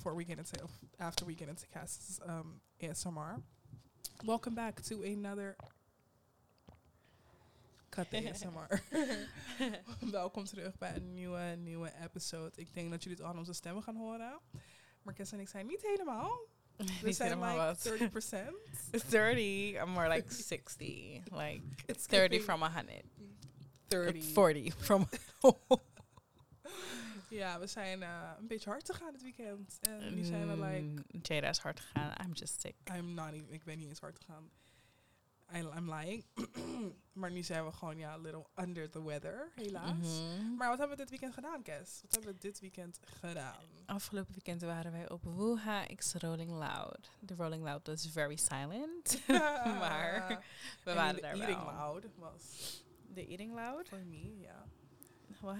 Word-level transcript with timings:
before 0.00 0.14
we 0.14 0.24
get 0.24 0.38
into 0.38 0.56
after 0.98 1.26
we 1.26 1.34
get 1.34 1.48
into 1.48 1.66
Cass's 1.66 2.20
um, 2.26 2.62
ASMR. 2.80 3.42
Welcome 4.24 4.54
back 4.54 4.80
to 4.84 5.02
another 5.02 5.56
cut 7.90 8.10
ASMR. 8.10 8.80
Welkom 10.10 10.44
terug 10.44 10.78
bij 10.78 10.94
een 10.94 11.12
nieuwe 11.12 11.56
nieuwe 11.58 11.92
episode. 12.04 12.50
Ik 12.54 12.74
denk 12.74 12.90
dat 12.90 13.02
jullie 13.02 13.18
het 13.18 13.26
aan 13.26 13.38
onze 13.38 13.52
stemmen 13.52 13.82
gaan 13.82 13.96
horen. 13.96 14.38
Maar 15.02 15.14
Cass 15.14 15.32
en 15.32 15.40
ik 15.40 15.48
zijn 15.48 15.66
niet 15.66 15.82
helemaal. 15.82 16.40
We 17.02 17.12
zijn 17.12 17.40
like 17.40 18.10
30%. 18.92 19.02
30. 19.10 19.82
I'm 19.82 19.90
more 19.90 20.08
like 20.08 20.32
60. 20.32 20.88
Like 21.30 21.60
It's 21.86 22.06
30 22.06 22.42
from 22.42 22.60
100. 22.60 23.02
30. 23.88 24.32
40 24.32 24.74
from. 24.78 25.08
Ja, 27.30 27.58
we 27.58 27.66
zijn 27.66 28.02
eh, 28.02 28.30
een 28.38 28.46
beetje 28.46 28.70
hard 28.70 28.90
gegaan 28.90 29.12
dit 29.12 29.22
weekend. 29.22 29.78
En 29.80 30.14
nu 30.14 30.24
zijn 30.24 30.48
we 30.48 30.64
like, 30.66 30.80
Mm, 31.12 31.20
Jada 31.22 31.48
is 31.48 31.58
hard 31.58 31.80
gegaan. 31.80 32.14
I'm 32.26 32.32
just 32.32 32.60
sick. 32.60 32.74
I'm 32.94 33.14
not 33.14 33.32
even, 33.32 33.52
ik 33.52 33.64
ben 33.64 33.78
niet 33.78 33.88
eens 33.88 34.00
hard 34.00 34.16
gegaan. 34.16 34.50
I, 35.54 35.58
I'm 35.58 35.94
lying. 35.94 36.24
maar 37.20 37.30
nu 37.30 37.42
zijn 37.42 37.64
we 37.64 37.72
gewoon, 37.72 37.98
ja, 37.98 38.10
a 38.12 38.16
little 38.18 38.46
under 38.56 38.90
the 38.90 39.02
weather, 39.04 39.50
helaas. 39.54 39.92
Mhm. 40.20 40.54
Maar 40.56 40.68
wat 40.68 40.78
hebben 40.78 40.96
we 40.96 41.02
dit 41.02 41.10
weekend 41.10 41.34
gedaan, 41.34 41.62
Kes? 41.62 42.00
Wat 42.02 42.12
hebben 42.14 42.32
we 42.32 42.38
dit 42.40 42.60
weekend 42.60 42.98
gedaan? 43.04 43.64
Afgelopen 43.86 44.32
weekend 44.32 44.62
waren 44.62 44.92
wij 44.92 45.10
op 45.10 45.22
Wuha 45.24 45.86
X 45.86 46.14
Rolling 46.14 46.50
Loud. 46.50 47.10
De 47.20 47.34
Rolling 47.34 47.62
Loud 47.64 47.86
was 47.86 48.06
very 48.06 48.36
silent. 48.36 49.20
maar 49.80 50.42
we 50.84 50.90
En 50.90 50.96
waren 50.96 51.14
de 51.14 51.20
daar 51.20 51.34
eating 51.34 51.58
wel. 51.64 51.74
loud 51.74 52.06
was 52.16 52.84
De 53.08 53.26
Eating 53.26 53.54
Loud? 53.54 53.88
for 53.88 53.98
me, 54.06 54.38
ja. 54.40 54.64
What? 55.40 55.58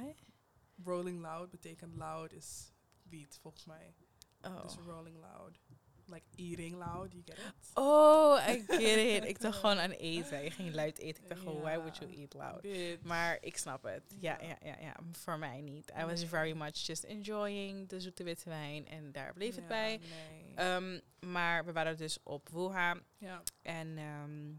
Rolling 0.84 1.20
loud 1.20 1.50
betekent 1.50 1.94
loud 1.96 2.32
is 2.32 2.72
beat, 3.02 3.38
volgens 3.42 3.64
mij. 3.64 3.94
Oh. 4.42 4.62
Dus 4.62 4.76
rolling 4.86 5.16
loud. 5.20 5.58
Like 6.06 6.24
eating 6.36 6.76
loud, 6.76 7.12
you 7.12 7.22
get 7.24 7.38
it? 7.38 7.52
Oh, 7.74 8.38
I 8.48 8.64
get 8.68 8.80
it. 8.96 9.24
Ik 9.24 9.40
dacht 9.40 9.58
gewoon 9.58 9.78
aan 9.78 9.90
eten. 9.90 10.42
Je 10.42 10.50
ging 10.50 10.74
luid 10.74 10.98
eten. 10.98 11.22
Ik 11.22 11.28
dacht 11.28 11.40
gewoon, 11.40 11.60
why 11.60 11.76
would 11.76 11.96
you 11.96 12.12
eat 12.16 12.34
loud? 12.34 12.60
Bitch. 12.60 13.02
Maar 13.02 13.38
ik 13.40 13.56
snap 13.56 13.82
het. 13.82 14.02
Ja, 14.18 14.38
Ja. 14.42 14.56
ja, 14.62 14.76
ja. 14.80 14.96
Voor 15.12 15.38
mij 15.38 15.60
niet. 15.60 15.92
I 16.00 16.04
was 16.04 16.20
Nee. 16.20 16.28
very 16.28 16.52
much 16.56 16.86
just 16.86 17.04
enjoying 17.04 17.88
de 17.88 18.00
zoete 18.00 18.22
witte 18.22 18.48
wijn. 18.48 18.86
En 18.88 19.12
daar 19.12 19.32
bleef 19.32 19.54
het 19.54 19.62
Ja, 19.62 19.68
bij. 19.68 19.98
Nee. 19.98 20.54
Ehm, 20.54 21.00
maar 21.32 21.64
we 21.64 21.72
waren 21.72 21.96
dus 21.96 22.18
op 22.22 22.48
Wuha. 22.48 22.96
ja. 23.18 23.42
En 23.62 23.98
ehm, 23.98 24.52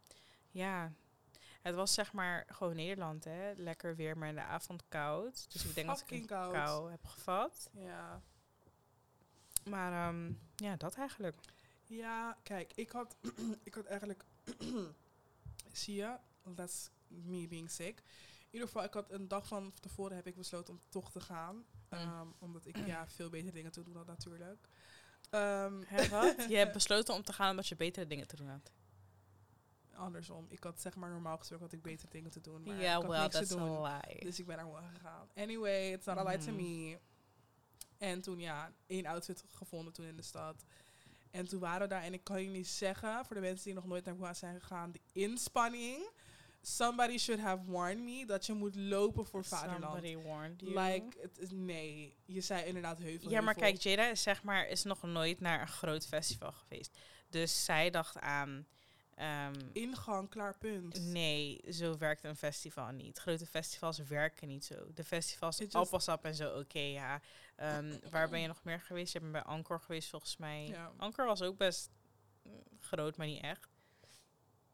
ja, 0.51 0.91
het 1.61 1.75
was 1.75 1.93
zeg 1.93 2.13
maar 2.13 2.45
gewoon 2.47 2.75
Nederland, 2.75 3.23
hè. 3.23 3.53
Lekker 3.55 3.95
weer, 3.95 4.17
maar 4.17 4.29
in 4.29 4.35
de 4.35 4.41
avond 4.41 4.83
koud. 4.87 5.51
Dus 5.51 5.65
ik 5.65 5.75
denk 5.75 5.87
dat 5.87 6.01
ik 6.01 6.11
een 6.11 6.25
koud. 6.25 6.53
kou 6.53 6.91
heb 6.91 7.05
gevat. 7.05 7.69
Ja. 7.73 8.21
Maar 9.69 10.07
ehm, 10.07 10.31
ja, 10.55 10.75
dat 10.75 10.95
eigenlijk. 10.95 11.35
Ja, 11.85 12.37
kijk, 12.43 12.71
ik 12.75 12.91
had, 12.91 13.15
ik 13.63 13.73
had 13.73 13.85
eigenlijk, 13.85 14.23
zie 15.71 15.95
je, 15.95 16.17
that's 16.55 16.89
me 17.07 17.47
being 17.47 17.71
sick. 17.71 17.99
In 18.39 18.57
ieder 18.57 18.67
geval, 18.67 18.83
ik 18.83 18.93
had 18.93 19.11
een 19.11 19.27
dag 19.27 19.47
van 19.47 19.73
tevoren 19.79 20.15
heb 20.15 20.27
ik 20.27 20.35
besloten 20.35 20.73
om 20.73 20.81
toch 20.89 21.11
te 21.11 21.19
gaan. 21.19 21.55
Mm. 21.55 21.65
Ehm, 21.89 22.27
omdat 22.39 22.65
ik 22.65 22.85
ja, 22.85 23.07
veel 23.07 23.29
betere 23.29 23.51
dingen 23.51 23.71
te 23.71 23.83
doen 23.83 23.95
had 23.95 24.07
natuurlijk. 24.07 24.67
Hè, 25.29 26.09
wat? 26.09 26.35
Je 26.49 26.57
hebt 26.57 26.73
besloten 26.73 27.13
om 27.13 27.23
te 27.23 27.33
gaan 27.33 27.49
omdat 27.49 27.67
je 27.67 27.75
betere 27.75 28.07
dingen 28.07 28.27
te 28.27 28.35
doen 28.35 28.49
had. 28.49 28.71
Andersom, 29.95 30.45
ik 30.49 30.63
had 30.63 30.81
zeg 30.81 30.95
maar 30.95 31.09
normaal 31.09 31.37
gesproken 31.37 31.65
had 31.65 31.73
ik 31.75 31.81
betere 31.81 32.09
dingen 32.11 32.31
te 32.31 32.41
doen. 32.41 32.63
Maar 32.63 32.75
Ja, 32.81 32.95
ik 32.95 33.01
had 33.01 33.05
well, 33.11 33.21
niks 33.21 33.33
that's 33.35 33.47
te 33.49 33.55
doen. 33.55 33.85
a 33.85 34.01
lie. 34.07 34.19
Dus 34.23 34.39
ik 34.39 34.45
ben 34.45 34.57
er 34.57 34.63
gewoon 34.63 34.89
gegaan. 34.93 35.29
Anyway, 35.35 35.91
it's 35.91 36.05
not 36.05 36.17
a 36.17 36.23
lie 36.23 36.37
to 36.37 36.51
Mhm. 36.51 36.55
me. 36.55 36.99
En 37.97 38.21
toen 38.21 38.39
ja, 38.39 38.71
één 38.87 39.05
outfit 39.05 39.43
gevonden 39.47 39.93
toen 39.93 40.05
in 40.05 40.15
de 40.15 40.21
stad. 40.21 40.63
En 41.31 41.47
toen 41.47 41.59
waren 41.59 41.81
we 41.81 41.87
daar, 41.87 42.03
en 42.03 42.13
ik 42.13 42.23
kan 42.23 42.41
je 42.43 42.49
niet 42.49 42.67
zeggen, 42.67 43.25
voor 43.25 43.35
de 43.35 43.41
mensen 43.41 43.65
die 43.65 43.73
nog 43.73 43.85
nooit 43.85 44.05
naar 44.05 44.17
Wuhan 44.17 44.35
zijn 44.35 44.59
gegaan, 44.61 44.91
de 44.91 44.99
inspanning. 45.11 46.09
Somebody 46.63 47.17
should 47.17 47.41
have 47.41 47.71
warned 47.71 48.03
me 48.03 48.25
dat 48.25 48.45
je 48.45 48.53
moet 48.53 48.75
lopen 48.75 49.25
voor 49.25 49.45
vaderland. 49.45 49.83
Somebody 49.83 50.15
warned 50.27 50.59
you. 50.61 50.79
Like, 50.79 51.19
het 51.21 51.37
is, 51.39 51.49
nee, 51.51 52.15
je 52.25 52.41
zei 52.41 52.63
inderdaad 52.65 52.97
heuvel. 52.97 53.29
Ja, 53.29 53.41
maar 53.41 53.53
kijk, 53.53 53.77
Jada 53.77 54.07
is 54.09 54.21
zeg 54.23 54.43
maar 54.43 54.67
is 54.67 54.83
nog 54.83 55.01
nooit 55.03 55.39
naar 55.39 55.61
een 55.61 55.67
groot 55.67 56.05
festival 56.07 56.51
geweest. 56.51 56.97
Dus 57.29 57.65
zij 57.65 57.89
dacht 57.89 58.19
aan. 58.19 58.65
Ehm, 59.21 59.53
Ingang, 59.71 60.29
klaar, 60.29 60.57
punt. 60.57 61.01
nee, 61.01 61.61
zo 61.69 61.97
werkt 61.97 62.23
een 62.23 62.35
festival 62.35 62.91
niet. 62.91 63.17
Grote 63.17 63.45
festivals 63.45 63.97
werken 63.97 64.47
niet 64.47 64.65
zo. 64.65 64.75
De 64.93 65.03
festivals, 65.03 65.73
appelsap 65.73 66.25
en 66.25 66.35
zo, 66.35 66.59
oké, 66.59 66.79
ja. 66.79 67.21
Ehm, 67.55 67.99
waar 68.09 68.29
ben 68.29 68.39
je 68.39 68.47
nog 68.47 68.63
meer 68.63 68.79
geweest? 68.79 69.13
Je 69.13 69.19
bent 69.19 69.31
bij 69.31 69.43
Angkor 69.43 69.79
geweest, 69.79 70.09
volgens 70.09 70.37
mij. 70.37 70.67
Ja. 70.67 70.91
Was 71.15 71.41
ook 71.41 71.57
best 71.57 71.89
mm, 72.43 72.63
groot, 72.79 73.17
maar 73.17 73.27
niet 73.27 73.43
echt. 73.43 73.69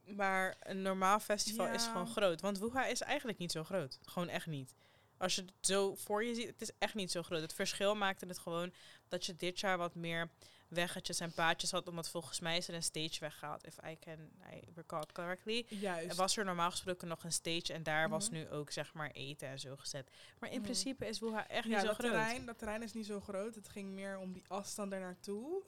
Maar 0.04 0.56
een 0.60 0.82
normaal 0.82 1.20
festival 1.20 1.68
is 1.68 1.86
gewoon 1.86 2.08
groot. 2.08 2.42
Want 2.42 2.60
Wuha 2.60 2.86
is 2.86 3.02
eigenlijk 3.02 3.38
niet 3.38 3.52
zo 3.52 3.64
groot. 3.64 4.00
Gewoon 4.02 4.30
echt 4.30 4.46
niet. 4.46 4.76
Als 5.18 5.36
je 5.36 5.42
het 5.42 5.54
zo 5.60 5.96
voor 5.96 6.24
je 6.24 6.36
ziet, 6.36 6.48
het 6.48 6.62
is 6.62 6.72
echt 6.78 6.94
niet 6.94 7.12
zo 7.12 7.24
groot. 7.24 7.42
Het 7.42 7.54
verschil 7.54 7.96
maakte 7.96 8.26
het 8.26 8.40
gewoon 8.40 8.74
dat 9.08 9.26
je 9.26 9.36
dit 9.36 9.60
jaar 9.60 9.78
wat 9.78 9.96
meer 9.96 10.30
weggetjes 10.68 11.20
en 11.20 11.32
paadjes 11.34 11.72
had. 11.72 11.88
Omdat 11.88 12.10
volgens 12.10 12.40
mij 12.40 12.58
is 12.58 12.68
er 12.68 12.74
een 12.74 12.84
stage 12.84 13.20
weggehaald. 13.20 13.66
If 13.66 13.78
I 13.86 13.98
can 14.00 14.32
I 14.54 14.62
recall 14.76 15.04
correctly. 15.14 15.66
Juist. 15.70 16.16
Was 16.16 16.38
er 16.38 16.46
normaal 16.46 16.72
gesproken 16.72 17.08
nog 17.08 17.24
een 17.24 17.32
stage 17.32 17.74
en 17.74 17.84
daar 17.84 18.10
was 18.10 18.30
Mhm. 18.30 18.38
nu 18.38 18.50
ook 18.50 18.72
zeg 18.72 18.94
maar 18.94 19.12
eten 19.12 19.48
en 19.48 19.60
zo 19.60 19.76
gezet. 19.76 20.10
Maar 20.40 20.50
in 20.50 20.56
Mhm. 20.56 20.64
principe 20.66 21.08
is 21.08 21.20
Wuha 21.20 21.48
echt 21.48 21.64
ja, 21.64 21.70
niet 21.70 21.80
zo 21.80 21.86
dat 21.86 21.96
groot. 21.96 22.12
terrein, 22.12 22.46
dat 22.46 22.58
terrein 22.58 22.84
is 22.84 22.94
niet 22.94 23.06
zo 23.06 23.20
groot. 23.20 23.56
Het 23.56 23.70
ging 23.70 23.90
meer 23.92 24.18
om 24.20 24.34
die 24.34 24.44
afstand 24.48 24.92
daar 24.92 25.00
naartoe. 25.00 25.64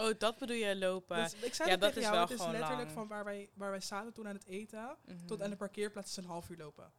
Oh, 0.00 0.18
dat 0.18 0.38
bedoel 0.38 0.56
je 0.56 0.76
lopen. 0.76 1.16
Dus 1.22 1.34
ik 1.34 1.54
zei 1.54 1.70
ja, 1.70 1.76
dat 1.76 1.96
is 1.96 2.02
jou, 2.02 2.14
wel 2.14 2.22
het 2.22 2.30
is 2.30 2.38
letterlijk 2.46 2.78
lang. 2.78 2.90
van 2.90 3.08
waar 3.08 3.24
wij, 3.24 3.48
waar 3.54 3.70
wij 3.70 3.80
zaten 3.80 4.12
toen 4.12 4.28
aan 4.28 4.34
het 4.34 4.46
eten, 4.46 4.96
tot 5.26 5.36
Mhm. 5.36 5.42
aan 5.42 5.50
de 5.50 5.56
parkeerplaats 5.56 6.10
is 6.10 6.16
een 6.16 6.24
half 6.24 6.48
uur 6.48 6.56
lopen. 6.56 6.92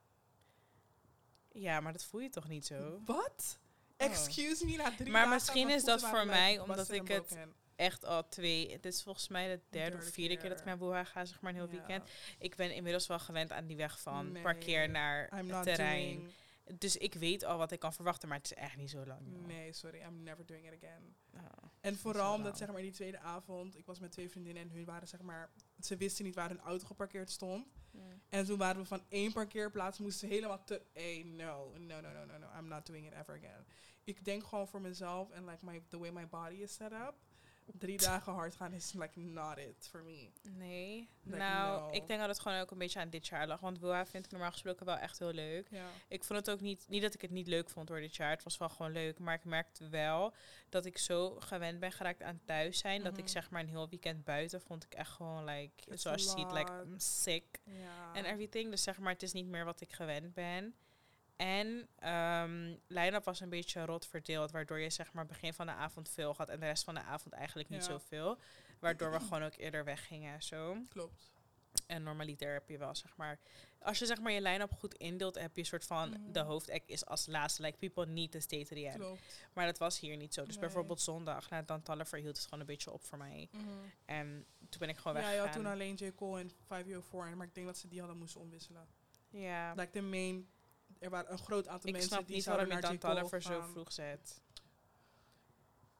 Ja, 1.51 1.79
maar 1.79 1.91
dat 1.91 2.03
voel 2.03 2.21
je 2.21 2.29
toch 2.29 2.47
niet 2.47 2.65
zo? 2.65 3.01
Wat? 3.05 3.59
Oh. 4.01 4.05
Excuse 4.07 4.65
me, 4.65 4.75
na 4.75 4.91
drie 4.97 5.09
Maar 5.11 5.21
dagen 5.21 5.33
misschien 5.33 5.69
is 5.69 5.83
dat 5.83 6.01
voor 6.03 6.25
mij 6.25 6.59
omdat 6.59 6.91
ik 6.91 7.07
het. 7.07 7.37
Echt 7.75 8.05
al 8.05 8.27
twee. 8.29 8.67
Dit 8.67 8.85
is 8.85 9.03
volgens 9.03 9.27
mij 9.27 9.47
de 9.47 9.59
derde 9.69 9.97
of 9.97 10.03
vierde 10.03 10.37
keer 10.37 10.49
dat 10.49 10.59
ik 10.59 10.65
naar 10.65 10.79
Wuha 10.79 11.03
ga, 11.03 11.25
zeg 11.25 11.41
maar 11.41 11.51
een 11.51 11.57
heel 11.57 11.67
Ja. 11.71 11.71
weekend. 11.77 12.09
Ik 12.39 12.55
ben 12.55 12.75
inmiddels 12.75 13.07
wel 13.07 13.19
gewend 13.19 13.51
aan 13.51 13.65
die 13.65 13.75
weg 13.77 13.99
van 13.99 14.31
Nee, 14.31 14.41
parkeer 14.43 14.89
naar 14.89 15.29
I'm 15.39 15.49
het 15.49 15.63
terrein. 15.63 16.31
Dus 16.77 16.97
ik 16.97 17.13
weet 17.13 17.43
al 17.43 17.57
wat 17.57 17.71
ik 17.71 17.79
kan 17.79 17.93
verwachten, 17.93 18.27
maar 18.27 18.37
het 18.37 18.51
is 18.51 18.57
echt 18.57 18.77
niet 18.77 18.89
zo 18.89 19.05
lang. 19.05 19.21
joh. 19.25 19.45
Nee, 19.45 19.73
sorry, 19.73 20.01
I'm 20.01 20.23
never 20.23 20.45
doing 20.45 20.65
it 20.71 20.83
again. 20.83 21.15
Oh. 21.33 21.69
En 21.79 21.97
vooral 21.97 22.33
omdat 22.35 22.57
zeg 22.57 22.71
maar 22.71 22.81
die 22.81 22.91
tweede 22.91 23.19
avond, 23.19 23.77
ik 23.77 23.85
was 23.85 23.99
met 23.99 24.11
twee 24.11 24.29
vriendinnen 24.29 24.63
en 24.63 24.69
hun 24.69 24.85
waren 24.85 25.07
zeg 25.07 25.21
maar, 25.21 25.49
ze 25.79 25.97
wisten 25.97 26.25
niet 26.25 26.35
waar 26.35 26.49
hun 26.49 26.59
auto 26.59 26.85
geparkeerd 26.85 27.29
stond. 27.29 27.67
En 28.29 28.45
toen 28.45 28.57
waren 28.57 28.81
we 28.81 28.87
van 28.87 29.01
één 29.07 29.33
parkeerplaats, 29.33 29.99
moesten 29.99 30.27
helemaal 30.27 30.63
te... 30.63 30.81
Hey, 30.93 31.23
no, 31.25 31.73
no, 31.77 32.01
no, 32.01 32.11
no, 32.11 32.25
no, 32.25 32.37
no, 32.37 32.47
I'm 32.59 32.67
not 32.67 32.85
doing 32.85 33.05
it 33.07 33.13
ever 33.13 33.35
again. 33.35 33.65
Ik 34.03 34.25
denk 34.25 34.43
gewoon 34.43 34.67
voor 34.67 34.81
mezelf 34.81 35.29
en 35.29 35.45
like 35.45 35.65
my, 35.65 35.83
the 35.87 35.97
way 35.99 36.11
my 36.11 36.27
body 36.27 36.55
is 36.55 36.73
set 36.73 36.91
up, 36.91 37.13
drie 37.73 37.97
dagen 37.97 38.33
hard 38.33 38.55
gaan 38.55 38.73
is 38.73 38.93
like 38.93 39.19
not 39.19 39.57
it 39.57 39.87
for 39.89 40.03
me. 40.03 40.29
Nee. 40.41 41.09
Like, 41.23 41.37
nou, 41.37 41.81
no. 41.81 41.89
ik 41.91 42.07
denk 42.07 42.19
dat 42.19 42.29
het 42.29 42.39
gewoon 42.39 42.59
ook 42.59 42.71
een 42.71 42.77
beetje 42.77 42.99
aan 42.99 43.09
dit 43.09 43.27
jaar 43.27 43.47
lag. 43.47 43.59
Want 43.59 43.79
Wuha 43.79 44.05
vind 44.05 44.25
ik 44.25 44.31
normaal 44.31 44.51
gesproken 44.51 44.85
wel 44.85 44.97
echt 44.97 45.19
heel 45.19 45.31
leuk. 45.31 45.67
Ja. 45.71 45.85
Ik 46.07 46.23
vond 46.23 46.39
het 46.39 46.49
ook 46.49 46.61
niet, 46.61 46.85
niet 46.87 47.01
dat 47.01 47.13
ik 47.13 47.21
het 47.21 47.31
niet 47.31 47.47
leuk 47.47 47.69
vond 47.69 47.87
door 47.87 47.99
dit 47.99 48.15
jaar. 48.15 48.29
Het 48.29 48.43
was 48.43 48.57
wel 48.57 48.69
gewoon 48.69 48.91
leuk. 48.91 49.19
Maar 49.19 49.33
ik 49.35 49.43
merkte 49.45 49.89
wel 49.89 50.33
dat 50.69 50.85
ik 50.85 50.97
zo 50.97 51.35
gewend 51.39 51.79
ben 51.79 51.91
geraakt 51.91 52.21
aan 52.21 52.41
thuis 52.45 52.77
zijn. 52.79 53.03
Dat 53.03 53.17
ik 53.17 53.23
Mhm. 53.23 53.31
zeg 53.31 53.49
maar 53.49 53.61
een 53.61 53.67
heel 53.67 53.89
weekend 53.89 54.23
buiten 54.23 54.61
vond 54.61 54.83
ik 54.83 54.93
echt 54.93 55.11
gewoon 55.11 55.43
like, 55.45 55.91
It's 55.91 56.01
zoals 56.01 56.23
je 56.23 56.29
ziet, 56.29 56.51
like. 56.51 56.71
I'm 56.71 56.99
sick. 56.99 57.59
en 58.13 58.25
everything. 58.25 58.69
Dus 58.69 58.83
zeg 58.83 58.99
maar, 58.99 59.13
het 59.13 59.23
is 59.23 59.33
niet 59.33 59.47
meer 59.47 59.65
wat 59.65 59.81
ik 59.81 59.93
gewend 59.93 60.33
ben. 60.33 60.75
En 61.39 61.87
ehm 61.95 62.75
line-up 62.87 63.23
was 63.23 63.39
een 63.39 63.49
beetje 63.49 63.85
rot 63.85 64.05
verdeeld, 64.07 64.51
waardoor 64.51 64.79
je 64.79 64.89
zeg 64.89 65.13
maar 65.13 65.25
begin 65.25 65.53
van 65.53 65.65
de 65.65 65.71
avond 65.71 66.09
veel 66.09 66.33
had 66.37 66.49
en 66.49 66.59
de 66.59 66.65
rest 66.65 66.83
van 66.83 66.93
de 66.93 67.01
avond 67.01 67.33
eigenlijk 67.33 67.69
niet 67.69 67.85
Ja. 67.85 67.89
zoveel. 67.91 68.37
Waardoor 68.79 69.11
we 69.11 69.19
gewoon 69.19 69.43
ook 69.43 69.55
eerder 69.57 69.83
weggingen 69.85 70.33
en 70.33 70.43
zo. 70.43 70.77
Klopt. 70.89 71.31
En 71.87 72.03
normaliter 72.03 72.53
heb 72.53 72.69
je 72.69 72.77
wel 72.77 72.95
zeg 72.95 73.15
maar, 73.17 73.39
als 73.79 73.99
je 73.99 74.05
zeg 74.05 74.19
maar 74.21 74.31
je 74.31 74.41
line-up 74.41 74.71
goed 74.73 74.93
indeelt, 74.93 75.35
heb 75.39 75.55
je 75.55 75.59
een 75.61 75.67
soort 75.67 75.85
van 75.85 76.09
Mhm. 76.09 76.31
de 76.31 76.39
hoofdact 76.39 76.89
is 76.89 77.05
als 77.05 77.25
laatste. 77.27 77.61
Like 77.61 77.77
people 77.77 78.05
need 78.05 78.31
to 78.31 78.39
stay 78.39 78.65
to 78.65 78.75
the 78.75 78.85
end. 78.85 78.95
Klopt. 78.95 79.21
Maar 79.53 79.65
dat 79.65 79.77
was 79.77 79.99
hier 79.99 80.17
niet 80.17 80.33
zo. 80.33 80.41
Dus 80.45 80.51
Nee. 80.55 80.59
bijvoorbeeld 80.63 81.01
zondag, 81.01 81.49
na 81.49 81.61
Dan 81.61 81.81
Taller 81.83 82.05
verhield 82.07 82.35
het 82.35 82.45
gewoon 82.45 82.59
een 82.59 82.65
beetje 82.65 82.91
op 82.91 83.03
voor 83.03 83.17
mij. 83.17 83.49
En 84.05 84.45
toen 84.69 84.79
ben 84.79 84.89
ik 84.89 84.97
gewoon 84.97 85.13
Ja, 85.13 85.19
je 85.19 85.25
weggegaan. 85.25 85.45
had 85.53 85.55
toen 85.63 85.71
alleen 85.71 85.95
J. 85.95 86.11
Cole 86.15 86.39
en 86.39 86.51
504, 86.65 87.37
maar 87.37 87.47
ik 87.47 87.55
denk 87.55 87.67
dat 87.67 87.77
ze 87.77 87.87
die 87.87 87.99
hadden 87.99 88.17
moesten 88.17 88.41
omwisselen. 88.41 88.87
ja. 89.29 89.73
Like 89.73 89.91
de 89.91 90.01
main, 90.01 90.49
er 90.99 91.09
waren 91.09 91.31
een 91.31 91.37
groot 91.37 91.67
aantal 91.67 91.87
Ik 91.89 91.95
mensen 91.95 92.11
snap 92.11 92.25
die 92.25 92.35
niet 92.35 92.43
zouden 92.43 92.67
waarom 92.67 92.99
naar. 93.01 93.15
Dan 93.29 93.41
zo 93.41 93.61
vroeg 93.61 93.91
zet. 93.91 94.41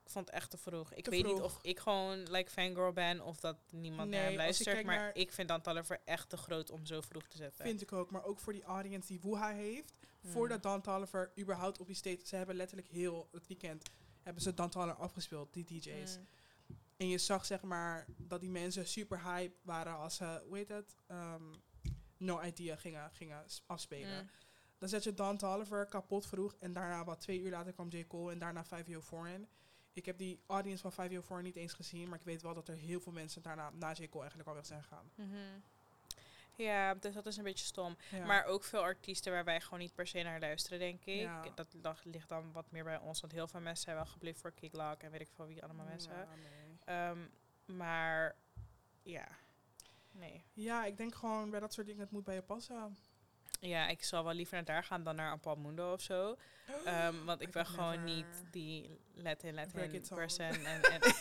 Ik 0.04 0.16
vond 0.16 0.26
het 0.26 0.36
echt 0.36 0.50
te 0.50 0.58
vroeg. 0.58 0.94
Ik 0.94 1.04
Te 1.04 1.10
weet 1.10 1.26
niet 1.26 1.42
of 1.42 1.60
ik 1.62 1.80
gewoon 1.80 2.18
like 2.32 2.52
fangirl 2.52 2.92
ben 2.92 3.22
of 3.22 3.40
dat 3.40 3.58
niemand 3.72 4.10
naar 4.10 4.24
hem 4.24 4.36
luistert. 4.36 4.86
Maar 4.86 4.96
naar- 4.96 5.16
ik 5.16 5.32
vind 5.32 5.48
Dan 5.48 5.62
echt 6.06 6.30
te 6.30 6.38
groot 6.38 6.70
om 6.70 6.86
zo 6.86 7.02
vroeg 7.02 7.28
te 7.28 7.38
zetten. 7.38 7.66
Vind 7.66 7.82
ik 7.82 7.92
ook, 7.92 8.12
maar 8.12 8.24
ook 8.24 8.40
voor 8.40 8.54
die 8.54 8.64
audience 8.64 9.08
die 9.08 9.20
Wuha 9.22 9.50
heeft. 9.50 9.94
Hmm. 10.22 10.32
Voordat 10.32 10.64
Dan 10.64 10.82
Tolliver 10.82 11.32
überhaupt 11.40 11.80
op 11.80 11.88
die 11.88 11.96
stage... 11.96 12.20
Ze 12.24 12.36
hebben 12.36 12.56
letterlijk 12.56 12.88
heel 12.88 13.30
het 13.32 13.48
weekend... 13.48 13.90
hebben 14.22 14.44
ze 14.44 14.54
Dan 14.54 14.98
afgespeeld, 14.98 15.54
die 15.54 15.66
DJ's. 15.66 16.18
Mm. 16.18 16.28
En 16.98 17.08
je 17.08 17.18
zag 17.18 17.46
zeg 17.46 17.62
maar 17.62 18.06
dat 18.18 18.40
die 18.40 18.50
mensen 18.50 18.88
super 18.88 19.24
hype 19.24 19.56
waren 19.62 19.98
als 19.98 20.16
ze, 20.16 20.44
hoe 20.48 20.58
heet 20.58 20.68
het, 20.68 20.96
Ehm, 21.08 21.44
No 22.18 22.42
Idea 22.42 22.76
gingen, 22.76 23.12
gingen 23.14 23.46
afspelen. 23.66 24.24
Mm. 24.24 24.30
Dan 24.80 24.90
zet 24.90 25.04
je 25.04 25.14
Don 25.14 25.38
Toliver 25.38 25.86
kapot 25.86 26.28
vroeg 26.28 26.56
en 26.60 26.74
daarna 26.74 27.04
wat 27.04 27.20
twee 27.20 27.40
uur 27.40 27.52
later 27.52 27.74
kwam 27.74 27.90
J. 27.90 28.08
Cole 28.08 28.32
en 28.32 28.40
daarna 28.40 28.66
5 28.66 28.86
Foreign. 29.00 29.48
Ik 29.94 30.06
heb 30.06 30.18
die 30.18 30.40
audience 30.48 30.82
van 30.82 30.92
5 30.92 31.26
Foreign 31.26 31.44
niet 31.44 31.56
eens 31.56 31.74
gezien, 31.74 32.10
maar 32.10 32.20
ik 32.20 32.26
weet 32.26 32.42
wel 32.42 32.54
dat 32.54 32.68
er 32.68 32.76
heel 32.76 33.00
veel 33.00 33.12
mensen 33.12 33.42
daarna 33.42 33.70
na 33.70 33.92
J. 33.92 34.08
Cole 34.08 34.20
eigenlijk 34.20 34.50
al 34.50 34.56
weg 34.56 34.66
zijn 34.66 34.84
gegaan. 34.84 35.12
Mhm. 35.16 35.38
Ja, 36.64 36.94
dus 36.94 37.14
dat 37.14 37.26
is 37.26 37.38
een 37.38 37.44
beetje 37.44 37.66
stom. 37.66 37.98
Ja. 38.12 38.26
Maar 38.26 38.46
ook 38.46 38.64
veel 38.64 38.82
artiesten 38.82 39.32
waar 39.32 39.44
wij 39.44 39.62
gewoon 39.62 39.80
niet 39.80 39.96
per 39.96 40.08
se 40.08 40.22
naar 40.22 40.40
luisteren, 40.40 40.80
denk 40.80 41.06
ik. 41.06 41.20
Ja. 41.20 41.46
Dat, 41.56 41.76
dat 41.78 42.00
ligt 42.04 42.30
dan 42.30 42.52
wat 42.52 42.72
meer 42.72 42.84
bij 42.84 42.98
ons. 42.98 43.22
Want 43.22 43.34
heel 43.34 43.48
veel 43.48 43.60
mensen 43.60 43.84
zijn 43.84 43.96
wel 43.96 44.06
gebleven 44.06 44.40
voor 44.40 44.52
Kick 44.52 44.74
Lock 44.74 45.02
en 45.02 45.12
weet 45.12 45.22
ik 45.22 45.30
veel 45.36 45.46
wie 45.46 45.64
allemaal 45.64 45.86
mensen. 45.86 46.14
Ja, 46.14 46.28
nee. 46.36 46.78
Ehm, 46.86 47.20
maar 47.78 48.36
ja, 49.02 49.28
nee. 50.12 50.44
ja, 50.54 50.86
ik 50.86 50.98
denk 50.98 51.16
gewoon 51.16 51.50
bij 51.50 51.60
dat 51.60 51.74
soort 51.74 51.88
dingen, 51.88 52.02
het 52.02 52.12
moet 52.12 52.24
bij 52.24 52.36
je 52.36 52.42
passen. 52.42 52.98
Ja, 53.60 53.88
ik 53.88 54.04
zal 54.04 54.24
wel 54.24 54.34
liever 54.34 54.56
naar 54.56 54.66
daar 54.66 54.84
gaan 54.84 55.04
dan 55.04 55.16
naar 55.16 55.32
een 55.32 55.40
Palmundo 55.40 55.94
of 55.94 56.02
zo. 56.02 56.38
Ehm, 56.86 57.26
want 57.26 57.42
ik 57.42 57.52
ben 57.52 57.66
gewoon 57.66 58.04
niet 58.04 58.44
die 58.52 59.00
Latin 59.14 59.54
Latin 59.54 60.02
person. 60.10 60.46
En, 60.66 60.82
en. 60.82 61.02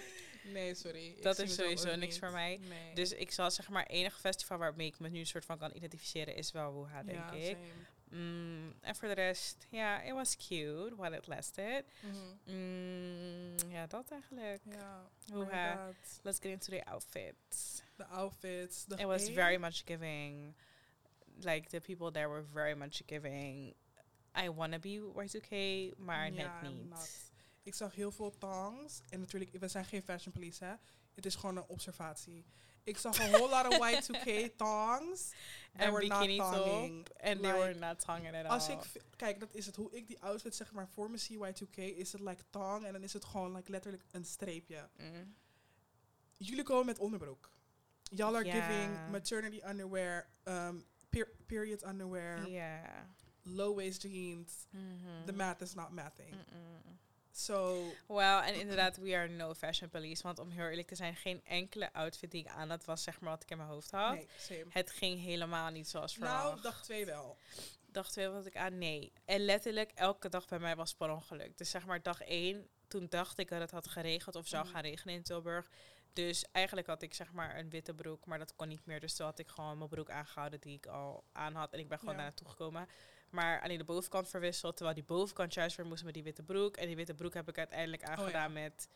Nee, 0.42 0.74
sorry. 0.74 1.16
Dat 1.20 1.38
is 1.38 1.54
sowieso 1.54 1.96
niks 1.96 2.18
voor 2.18 2.30
mij. 2.30 2.60
Nee. 2.68 2.94
dus 2.94 3.12
ik 3.12 3.32
zal 3.32 3.50
zeg 3.50 3.68
maar 3.68 3.86
enige 3.86 4.18
festival 4.18 4.58
waarmee 4.58 4.86
ik 4.86 4.98
me 4.98 5.08
nu 5.08 5.18
een 5.18 5.26
soort 5.26 5.44
van 5.44 5.58
kan 5.58 5.70
identificeren 5.74 6.34
is 6.34 6.52
wel 6.52 6.74
Wuha, 6.74 7.02
denk 7.02 7.18
ja, 7.18 7.32
ik. 7.32 7.44
same. 7.44 7.64
Mm, 8.10 8.74
en 8.80 8.96
voor 8.96 9.08
de 9.08 9.14
rest, 9.14 9.66
ja, 9.68 10.02
it 10.02 10.12
was 10.12 10.36
cute 10.36 10.94
while 10.96 11.16
it 11.16 11.26
lasted. 11.26 11.84
Mhm. 12.00 12.56
Mm, 12.56 13.70
ja, 13.70 13.86
dat 13.86 14.10
eigenlijk. 14.10 14.62
Ja. 14.64 15.10
Inderdaad, 15.26 16.20
Let's 16.22 16.38
get 16.38 16.50
into 16.50 16.70
the 16.70 16.84
outfits. 16.84 17.82
De 17.96 18.06
outfits. 18.06 18.84
De 18.84 18.96
It 18.96 19.04
was 19.04 19.28
very 19.28 19.56
much 19.56 19.82
giving. 19.84 20.54
Like 21.36 21.68
the 21.68 21.80
people 21.80 22.10
there 22.10 22.28
were 22.28 22.44
very 22.52 22.76
much 22.76 23.02
giving. 23.06 23.74
I 24.42 24.50
wanna 24.50 24.78
be 24.78 25.12
Y2K, 25.14 25.94
maar 25.98 26.30
net 26.30 26.62
niet. 26.62 26.88
not. 26.88 27.30
Ik 27.62 27.74
zag 27.74 27.94
heel 27.94 28.10
veel 28.10 28.38
tongs. 28.38 29.02
En 29.08 29.20
natuurlijk, 29.20 29.52
we 29.52 29.68
zijn 29.68 29.84
geen 29.84 30.02
fashion 30.02 30.32
police, 30.32 30.64
hè. 30.64 30.74
Het 31.14 31.26
is 31.26 31.34
gewoon 31.34 31.56
een 31.56 31.68
observatie. 31.68 32.44
Ik 32.90 32.98
zag 32.98 33.18
een 33.18 33.30
whole 33.30 33.48
lot 33.48 33.66
of 33.66 33.90
Y2K 33.90 34.56
tongs. 34.56 35.28
That 35.72 35.86
En 35.86 35.92
were 35.92 36.06
not 36.06 36.18
bikini 36.20 36.36
top. 36.36 36.54
And 37.22 37.42
they 37.42 37.52
Like, 37.52 37.58
were 37.58 37.74
not 37.74 38.00
tonguing 38.04 38.34
at 38.36 38.44
all. 38.44 38.50
Als 38.50 38.68
ik, 38.68 38.78
kijk, 39.16 39.40
dat 39.40 39.54
is 39.54 39.66
het. 39.66 39.76
Hoe 39.76 39.90
ik 39.92 40.06
die 40.06 40.20
outfit 40.22 40.54
zeg 40.56 40.72
maar 40.72 40.88
voor 40.88 41.10
me 41.10 41.16
zie, 41.16 41.38
Y2K, 41.38 41.76
is 41.76 42.12
het 42.12 42.20
like 42.20 42.42
tong. 42.50 42.84
En 42.84 42.92
dan 42.92 43.02
is 43.02 43.12
het 43.12 43.24
gewoon 43.24 43.54
like 43.54 43.70
letterlijk 43.70 44.04
een 44.10 44.24
streepje. 44.24 44.88
Mm. 44.96 45.34
Jullie 46.36 46.62
komen 46.64 46.86
met 46.86 46.98
onderbroek. 46.98 47.50
Y'all 48.02 48.34
are 48.34 48.50
giving 48.50 49.10
maternity 49.10 49.60
underwear, 49.68 50.28
um, 50.44 50.84
per- 51.08 51.32
period 51.46 51.82
underwear, 51.86 52.48
Ja. 52.48 53.06
low 53.42 53.76
waist 53.76 54.02
jeans. 54.02 54.66
Mhm. 54.70 55.24
The 55.26 55.32
math 55.32 55.60
is 55.60 55.74
not 55.74 55.90
mathing. 55.90 56.34
So, 57.32 57.84
Wel, 58.06 58.40
en 58.42 58.54
inderdaad, 58.54 58.96
we 58.96 59.14
are 59.16 59.28
no 59.28 59.54
fashion 59.54 59.88
police. 59.90 60.22
Want 60.22 60.38
om 60.38 60.50
heel 60.50 60.66
eerlijk 60.66 60.88
te 60.88 60.94
zijn, 60.94 61.16
geen 61.16 61.40
enkele 61.44 61.92
outfit 61.92 62.30
die 62.30 62.40
ik 62.44 62.48
aan 62.50 62.70
had, 62.70 62.84
was 62.84 63.02
zeg 63.02 63.20
maar 63.20 63.30
wat 63.30 63.42
ik 63.42 63.50
in 63.50 63.56
mijn 63.56 63.68
hoofd 63.68 63.90
had. 63.90 64.14
nee, 64.14 64.28
same. 64.38 64.64
Het 64.68 64.90
ging 64.90 65.20
helemaal 65.22 65.70
niet 65.70 65.88
zoals 65.88 66.12
verwacht. 66.14 66.44
Nou, 66.44 66.60
dag 66.60 66.82
twee 66.82 67.06
wel. 67.06 67.36
dag 67.86 68.10
twee 68.10 68.28
was 68.28 68.44
ik 68.46 68.56
aan 68.56 68.78
nee. 68.78 69.12
En 69.24 69.40
letterlijk 69.44 69.90
elke 69.94 70.28
dag 70.28 70.48
bij 70.48 70.58
mij 70.58 70.76
was 70.76 70.94
per 70.94 71.10
ongeluk. 71.10 71.58
Dus 71.58 71.70
zeg 71.70 71.86
maar 71.86 72.02
dag 72.02 72.20
één, 72.20 72.68
toen 72.88 73.06
dacht 73.08 73.38
ik 73.38 73.48
dat 73.48 73.60
het 73.60 73.70
had 73.70 73.88
geregend 73.88 74.34
of 74.36 74.46
zou 74.46 74.64
Mhm. 74.64 74.72
gaan 74.72 74.82
regenen 74.82 75.14
in 75.14 75.22
Tilburg. 75.22 75.70
Dus 76.12 76.44
eigenlijk 76.52 76.86
had 76.86 77.02
ik 77.02 77.14
zeg 77.14 77.32
maar 77.32 77.58
een 77.58 77.70
witte 77.70 77.94
broek, 77.94 78.26
maar 78.26 78.38
dat 78.38 78.56
kon 78.56 78.68
niet 78.68 78.86
meer. 78.86 79.00
Dus 79.00 79.14
toen 79.16 79.26
had 79.26 79.38
ik 79.38 79.48
gewoon 79.48 79.78
mijn 79.78 79.90
broek 79.90 80.10
aangehouden 80.10 80.60
die 80.60 80.76
ik 80.76 80.86
al 80.86 81.24
aan 81.32 81.54
had. 81.54 81.72
En 81.72 81.78
ik 81.78 81.88
ben 81.88 81.98
gewoon 81.98 82.14
Ja. 82.14 82.20
daar 82.20 82.28
naartoe 82.30 82.48
gekomen. 82.48 82.88
Maar 83.30 83.60
alleen 83.60 83.78
de 83.78 83.84
bovenkant 83.84 84.28
verwisseld, 84.28 84.76
terwijl 84.76 84.96
die 84.96 85.06
bovenkant 85.06 85.54
juist 85.54 85.76
weer 85.76 85.86
moest 85.86 86.04
met 86.04 86.14
die 86.14 86.22
witte 86.22 86.42
broek. 86.42 86.76
En 86.76 86.86
die 86.86 86.96
witte 86.96 87.14
broek 87.14 87.34
heb 87.34 87.48
ik 87.48 87.58
uiteindelijk 87.58 88.02
aangedaan 88.02 88.52
met 88.52 88.88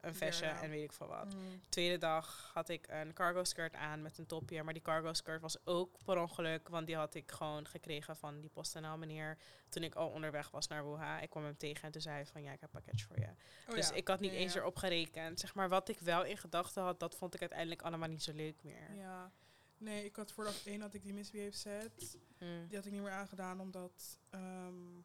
een 0.00 0.14
vestje 0.14 0.46
Ja, 0.46 0.52
ja. 0.52 0.62
en 0.62 0.70
weet 0.70 0.84
ik 0.84 0.92
veel 0.92 1.06
wat. 1.06 1.34
Mm. 1.34 1.60
Tweede 1.68 1.98
dag 1.98 2.50
had 2.54 2.68
ik 2.68 2.86
een 2.88 3.12
cargo 3.12 3.44
skirt 3.44 3.74
aan 3.74 4.02
met 4.02 4.18
een 4.18 4.26
topje. 4.26 4.62
Maar 4.62 4.72
die 4.72 4.82
cargo 4.82 5.12
skirt 5.12 5.40
was 5.40 5.66
ook 5.66 5.96
per 6.04 6.18
ongeluk. 6.18 6.68
Want 6.68 6.86
die 6.86 6.96
had 6.96 7.14
ik 7.14 7.32
gewoon 7.32 7.66
gekregen 7.66 8.16
van 8.16 8.40
die 8.40 8.50
PostNL 8.50 8.96
meneer. 8.96 9.38
Toen 9.68 9.82
ik 9.82 9.94
al 9.94 10.08
onderweg 10.08 10.50
was 10.50 10.66
naar 10.66 10.84
Wuha. 10.84 11.20
Ik 11.20 11.30
kwam 11.30 11.44
hem 11.44 11.56
tegen 11.56 11.82
en 11.82 11.90
toen 11.90 12.00
zei 12.00 12.14
hij 12.14 12.26
van 12.26 12.42
ja, 12.42 12.52
ik 12.52 12.60
heb 12.60 12.74
een 12.74 12.82
pakketje 12.82 13.06
voor 13.06 13.18
je. 13.18 13.28
Oh 13.68 13.74
dus 13.74 13.88
ja. 13.88 13.94
ik 13.94 14.08
had 14.08 14.20
niet 14.20 14.32
eens 14.32 14.54
erop 14.54 14.76
gerekend. 14.76 15.40
Zeg 15.40 15.54
maar 15.54 15.68
wat 15.68 15.88
ik 15.88 15.98
wel 15.98 16.24
in 16.24 16.36
gedachten 16.36 16.82
had, 16.82 17.00
dat 17.00 17.14
vond 17.14 17.34
ik 17.34 17.40
uiteindelijk 17.40 17.82
allemaal 17.82 18.08
niet 18.08 18.22
zo 18.22 18.32
leuk 18.32 18.62
meer. 18.62 18.94
Ja. 18.96 19.30
Nee, 19.80 20.04
ik 20.04 20.16
had 20.16 20.32
voor 20.32 20.44
dag 20.44 20.66
één 20.66 20.80
had 20.80 20.94
ik 20.94 21.02
die 21.02 21.14
misbehave 21.14 21.56
set. 21.56 22.18
Mm. 22.38 22.66
Die 22.66 22.76
had 22.76 22.86
ik 22.86 22.92
niet 22.92 23.00
meer 23.00 23.10
aangedaan 23.10 23.60
omdat 23.60 24.18
ehm, 24.30 24.98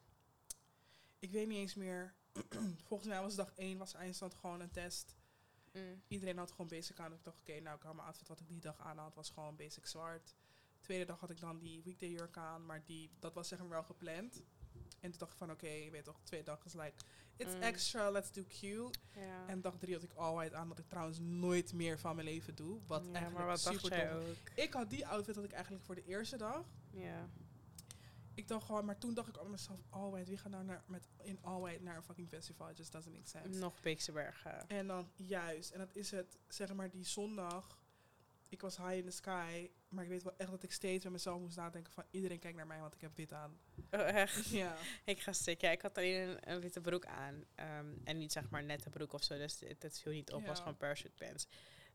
ik 1.18 1.30
weet 1.30 1.46
niet 1.46 1.58
eens 1.58 1.74
meer. 1.74 2.14
Volgens 2.88 3.08
mij 3.08 3.20
was 3.20 3.34
dag 3.34 3.52
één 3.54 3.78
was 3.78 3.94
eindstand 3.94 4.34
gewoon 4.34 4.60
een 4.60 4.70
test. 4.70 5.16
Mm. 5.72 6.02
Iedereen 6.08 6.38
had 6.38 6.50
gewoon 6.50 6.68
basic 6.68 7.00
aan. 7.00 7.12
Ik 7.12 7.24
dacht, 7.24 7.40
oké, 7.40 7.60
nou 7.60 7.76
ik 7.76 7.82
had 7.82 7.94
mijn 7.94 8.06
outfit 8.06 8.28
wat 8.28 8.40
ik 8.40 8.48
die 8.48 8.60
dag 8.60 8.78
aan 8.78 8.98
had, 8.98 9.14
was 9.14 9.30
gewoon 9.30 9.56
basic 9.56 9.86
zwart. 9.86 10.34
Tweede 10.80 11.04
dag 11.04 11.20
had 11.20 11.30
ik 11.30 11.40
dan 11.40 11.58
die 11.58 11.82
weekday 11.82 12.08
jurk 12.10 12.36
aan, 12.36 12.66
maar 12.66 12.84
die, 12.84 13.10
dat 13.18 13.34
was 13.34 13.48
zeg 13.48 13.58
maar 13.58 13.68
wel 13.68 13.82
gepland. 13.82 14.42
En 15.00 15.10
toen 15.10 15.18
dacht 15.18 15.32
ik 15.32 15.38
van, 15.38 15.50
oké, 15.50 15.68
je 15.68 15.90
weet 15.90 16.04
toch, 16.04 16.20
tweede 16.22 16.46
dag 16.46 16.64
is 16.64 16.72
like, 16.72 17.04
it's 17.36 17.54
Mm. 17.54 17.62
extra, 17.62 18.10
let's 18.10 18.32
do 18.32 18.42
cute. 18.48 18.98
Ja. 19.14 19.46
En 19.46 19.60
dag 19.60 19.76
drie 19.78 19.94
had 19.94 20.02
ik 20.02 20.12
white 20.12 20.54
aan, 20.56 20.68
wat 20.68 20.78
ik 20.78 20.88
trouwens 20.88 21.18
nooit 21.20 21.72
meer 21.72 21.98
van 21.98 22.14
mijn 22.14 22.28
leven 22.28 22.54
doe. 22.54 22.80
Wat 22.86 23.00
ja, 23.04 23.12
eigenlijk 23.12 23.38
maar 23.38 23.46
wat 23.46 23.60
super 23.60 23.96
jij 23.96 24.08
dom 24.08 24.18
ook? 24.18 24.36
Ik 24.54 24.72
had 24.72 24.90
die 24.90 25.06
outfit 25.06 25.34
had 25.34 25.44
ik 25.44 25.52
eigenlijk 25.52 25.84
voor 25.84 25.94
de 25.94 26.04
eerste 26.04 26.36
dag. 26.36 26.64
Ja. 26.90 27.28
Ik 28.34 28.48
dacht 28.48 28.66
gewoon, 28.66 28.84
maar 28.84 28.98
toen 28.98 29.14
dacht 29.14 29.28
ik 29.28 29.38
aan 29.38 29.50
mezelf, 29.50 29.80
all 29.90 30.10
white, 30.10 30.28
wie 30.28 30.38
gaat 30.38 30.50
nou 30.50 30.64
naar, 30.64 30.82
met, 30.86 31.08
in 31.22 31.38
all 31.42 31.60
white 31.60 31.82
naar 31.82 31.96
een 31.96 32.02
fucking 32.02 32.28
festival? 32.28 32.68
It 32.68 32.76
just 32.76 32.92
doesn't 32.92 33.14
make 33.14 33.28
sense. 33.28 33.58
Nog 33.58 33.80
Beekse 33.80 34.12
Bergen. 34.12 34.68
En 34.68 34.86
dan, 34.86 35.10
juist, 35.14 35.70
en 35.70 35.78
dat 35.78 35.94
is 35.96 36.10
het, 36.10 36.38
zeg 36.48 36.74
maar, 36.74 36.90
die 36.90 37.04
zondag, 37.04 37.78
ik 38.56 38.62
was 38.62 38.76
high 38.76 38.92
in 38.96 39.04
the 39.04 39.10
sky, 39.10 39.70
maar 39.88 40.04
ik 40.04 40.10
weet 40.10 40.22
wel 40.22 40.34
echt 40.36 40.50
dat 40.50 40.62
ik 40.62 40.72
steeds 40.72 41.04
met 41.04 41.12
mezelf 41.12 41.40
moest 41.40 41.56
nadenken 41.56 41.92
van, 41.92 42.04
iedereen 42.10 42.38
kijkt 42.38 42.56
naar 42.56 42.66
mij, 42.66 42.80
want 42.80 42.94
ik 42.94 43.00
heb 43.00 43.16
wit 43.16 43.32
aan. 43.32 43.58
Oh, 43.90 44.00
echt? 44.00 44.46
Ja. 44.62 44.76
Ik 45.04 45.20
ga 45.20 45.32
stuk. 45.32 45.60
Ja, 45.60 45.70
ik 45.70 45.82
had 45.82 45.96
alleen 45.96 46.28
een, 46.28 46.50
een 46.50 46.60
witte 46.60 46.80
broek 46.80 47.06
aan. 47.06 47.44
ehm, 47.54 47.92
en 48.04 48.18
niet 48.18 48.32
zeg 48.32 48.50
maar 48.50 48.64
nette 48.64 48.90
broek 48.90 49.12
of 49.12 49.22
zo. 49.22 49.36
Dus 49.36 49.60
het 49.78 50.00
viel 50.00 50.12
niet 50.12 50.32
op. 50.32 50.46
was 50.46 50.56
Ja. 50.56 50.62
gewoon 50.62 50.76
parachute 50.76 51.24
pants. 51.26 51.46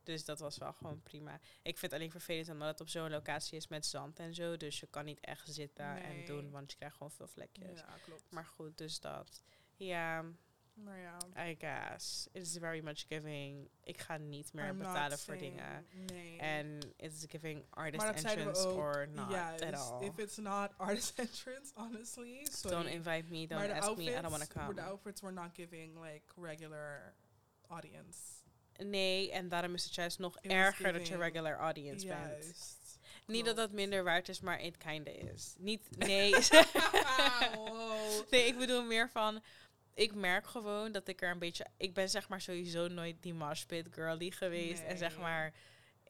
Dus 0.04 0.26
dat 0.26 0.40
was 0.40 0.58
wel 0.58 0.74
gewoon 0.74 1.02
prima. 1.04 1.36
Ik 1.62 1.78
vind 1.78 1.82
het 1.92 1.94
alleen 1.94 2.12
vervelend 2.12 2.50
omdat 2.50 2.68
het 2.68 2.82
op 2.82 2.90
zo'n 2.90 3.10
locatie 3.10 3.58
is 3.58 3.68
met 3.68 3.86
zand 3.86 4.20
en 4.20 4.34
zo. 4.34 4.58
Dus 4.58 4.80
je 4.80 4.88
kan 4.88 5.06
niet 5.06 5.20
echt 5.20 5.54
zitten 5.54 6.04
en 6.04 6.26
doen. 6.26 6.52
Want 6.52 6.72
je 6.72 6.78
krijgt 6.78 6.96
gewoon 6.96 7.12
veel 7.12 7.28
vlekjes. 7.28 7.80
ja, 7.80 7.98
klopt. 8.06 8.24
Maar 8.32 8.46
goed, 8.46 8.78
dus 8.78 9.00
dat. 9.00 9.44
Ja, 9.76 10.26
Maar 10.74 10.98
ja, 10.98 11.18
I 11.50 11.56
guess. 11.60 12.28
It's 12.32 12.58
very 12.58 12.82
much 12.84 13.06
giving. 13.08 13.70
Ik 13.84 14.02
ga 14.02 14.18
niet 14.18 14.54
meer 14.54 14.68
I'm 14.68 14.78
betalen 14.78 15.20
voor 15.20 15.38
dingen. 15.38 15.86
Nee. 15.92 16.38
En 16.40 16.80
it's 16.98 17.26
giving 17.28 17.66
artist 17.70 18.04
entrance 18.04 18.68
or 18.68 19.08
not 19.08 19.62
at 19.62 19.74
all. 19.74 20.04
if 20.04 20.18
it's 20.18 20.38
not 20.38 20.72
artist 20.78 21.20
entrance, 21.20 21.72
honestly. 21.76 22.48
Don't 22.62 22.88
invite 22.88 23.30
me, 23.30 23.48
don't 23.48 23.62
ask 23.62 23.88
outfits, 23.88 24.10
me, 24.10 24.18
I 24.18 24.22
don't 24.22 24.32
want 24.32 24.50
to 24.50 24.60
come. 24.60 24.74
de 24.74 24.82
outfits 24.82 25.22
were 25.22 25.34
not 25.34 25.50
giving 25.54 26.00
like 26.02 26.24
regular 26.36 27.14
audience. 27.68 28.18
Nee, 28.78 29.32
en 29.32 29.50
daarom 29.50 29.74
is 29.74 29.84
het 29.84 29.96
juist 29.96 30.20
nog 30.20 30.38
erger 30.38 30.94
dat 30.94 31.08
je 31.08 31.18
regular 31.18 31.58
audience 31.58 32.08
bent. 32.08 32.44
Juist. 32.44 33.00
Niet 33.26 33.46
dat 33.46 33.56
dat 33.56 33.72
minder 33.72 34.04
waard 34.04 34.30
is, 34.30 34.40
maar 34.40 34.60
het 34.60 34.78
kinda 34.78 35.12
is. 35.12 35.56
Niet, 35.58 35.98
nee. 35.98 36.32
wow. 37.56 38.30
nee, 38.32 38.46
ik 38.46 38.58
bedoel 38.58 38.84
meer 38.84 39.10
van... 39.10 39.42
Ik 39.94 40.16
merk 40.16 40.48
gewoon 40.48 40.92
dat 40.92 41.08
ik 41.08 41.22
er 41.22 41.32
een 41.32 41.40
beetje... 41.40 41.66
Ik 41.78 41.94
ben 41.94 42.10
zeg 42.10 42.30
maar 42.30 42.42
sowieso 42.42 42.88
nooit 42.88 43.16
die 43.20 43.34
moshpit 43.34 43.88
girly 43.92 44.32
geweest. 44.32 44.84
En 44.84 44.98
zeg 44.98 45.18
maar 45.18 45.54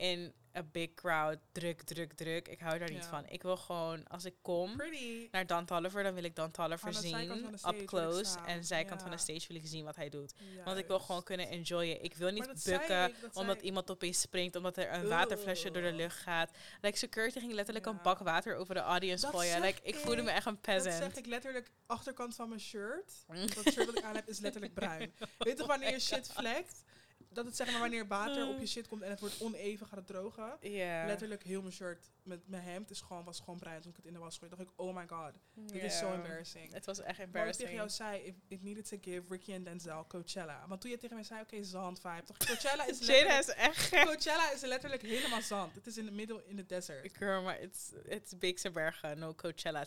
in 0.02 0.34
a 0.56 0.64
big 0.64 0.94
crowd, 0.94 1.38
druk, 1.52 1.82
druk, 1.82 2.14
druk. 2.14 2.48
Ik 2.48 2.60
hou 2.60 2.80
daar 2.80 2.92
niet 2.92 3.06
van. 3.06 3.26
Ik 3.28 3.42
wil 3.42 3.58
gewoon, 3.58 4.08
als 4.08 4.26
ik 4.26 4.34
kom 4.42 4.76
Pretty. 4.78 5.28
naar 5.32 5.48
Dan 5.48 5.66
Tolliver, 5.66 6.04
dan 6.04 6.14
wil 6.14 6.24
ik 6.24 6.36
Dan 6.36 6.52
Tolliver 6.52 6.94
zien. 6.94 7.56
Up 7.68 7.86
close. 7.86 8.38
En 8.46 8.64
zijkant 8.64 9.02
van 9.02 9.12
de 9.12 9.18
stage 9.18 9.48
wil 9.48 9.58
ik 9.58 9.62
zien 9.66 9.86
wat 9.86 9.96
hij 9.96 10.10
doet. 10.10 10.34
Want 10.66 10.78
ik 10.78 10.88
wil 10.88 11.00
gewoon 11.00 11.24
kunnen 11.24 11.48
enjoyen. 11.48 12.04
Ik 12.04 12.16
wil 12.16 12.32
niet 12.32 12.46
dat 12.46 12.64
bukken 12.64 13.10
ik, 13.10 13.22
dat 13.22 13.36
omdat 13.36 13.62
iemand 13.62 13.92
opeens 13.92 14.22
springt, 14.22 14.56
omdat 14.56 14.78
er 14.78 14.94
een 14.94 15.08
waterflesje 15.08 15.72
door 15.72 15.82
de 15.82 15.94
lucht 15.94 16.18
gaat. 16.18 16.52
Like 16.82 16.98
security 16.98 17.40
ging 17.40 17.54
letterlijk 17.54 17.86
een 17.86 18.00
bak 18.04 18.20
water 18.20 18.56
over 18.56 18.74
de 18.76 18.82
audience 18.82 19.26
Dat 19.26 19.36
gooien. 19.36 19.62
Like, 19.62 19.80
ik 19.84 19.96
voelde 19.96 20.22
me 20.22 20.32
echt 20.32 20.46
een 20.46 20.54
Dat 20.54 20.62
peasant. 20.62 20.94
zeg 20.96 21.16
ik 21.16 21.26
letterlijk. 21.26 21.72
Achterkant 21.86 22.36
van 22.36 22.48
mijn 22.50 22.62
shirt. 22.62 23.24
Dat 23.56 23.74
shirt 23.74 23.86
wat 23.86 23.98
ik 23.98 24.04
aan 24.04 24.16
heb 24.16 24.28
is 24.28 24.40
letterlijk 24.40 24.74
bruin. 24.74 25.14
Weet 25.38 25.58
toch 25.58 25.68
wanneer 25.68 25.92
je 25.92 26.00
shit 26.00 26.32
vlekt? 26.34 26.84
dat 27.34 27.46
het 27.46 27.56
zeg 27.56 27.72
maar 27.72 27.80
wanneer 27.80 28.08
water 28.08 28.48
op 28.48 28.60
je 28.60 28.66
shit 28.68 28.88
komt 28.88 29.02
en 29.02 29.10
het 29.10 29.20
wordt 29.20 29.42
oneven, 29.42 29.88
gaat 29.88 29.98
het 29.98 30.08
drogen. 30.08 30.58
Ja. 30.62 31.06
Letterlijk 31.06 31.44
heel 31.44 31.62
mijn 31.62 31.74
shirt 31.74 32.10
met 32.24 32.48
mijn 32.48 32.64
hemd 32.64 32.90
is 32.92 33.02
gewoon, 33.02 33.24
was 33.24 33.40
gewoon 33.40 33.60
bruin 33.60 33.82
toen 33.82 33.92
ik 33.92 33.98
het 33.98 34.06
in 34.06 34.14
de 34.14 34.20
was 34.20 34.38
gooide. 34.38 34.56
dacht 34.56 34.70
ik, 34.70 34.80
oh 34.80 34.96
my 34.96 35.08
god, 35.08 35.32
dit 35.54 35.84
is 35.84 35.98
zo 35.98 36.08
Ja. 36.08 36.14
embarrassing. 36.14 36.74
Het 36.74 36.86
was 36.86 36.98
echt 36.98 37.08
Maar 37.08 37.20
ik 37.20 37.26
embarrassing. 37.26 37.70
tegen 37.70 37.76
jou 37.86 37.90
zei, 37.90 38.22
it, 38.22 38.36
it 38.48 38.64
needed 38.64 38.88
to 38.88 38.98
give 39.02 39.22
Ricky 39.30 39.54
en 39.54 39.64
Denzel 39.64 40.06
Coachella. 40.08 40.66
Maar 40.68 40.78
toen 40.78 40.92
je 40.92 40.98
tegen 40.98 41.16
mij 41.16 41.26
zei, 41.26 41.42
oké, 41.42 41.64
zand 41.64 42.00
vibe. 42.00 42.24
Toch, 42.26 42.38
Coachella 42.38 42.86
is 42.88 43.00
Jada 43.08 43.40
is 43.40 43.48
echt 43.48 43.78
gek. 43.78 44.06
Coachella 44.06 44.52
is 44.52 44.62
letterlijk 44.62 45.02
helemaal 45.02 45.42
zand. 45.42 45.76
Het 45.76 45.88
is 45.88 45.98
in 45.98 46.06
the 46.06 46.12
middle 46.12 46.44
in 46.48 46.56
the 46.56 46.66
desert. 46.66 47.18
Girl, 47.18 47.42
maar 47.42 47.60
it's, 47.60 47.92
it's 48.06 48.38
Beekse 48.38 48.72
Bergen, 48.72 49.20
no 49.20 49.34
Coachella. 49.36 49.86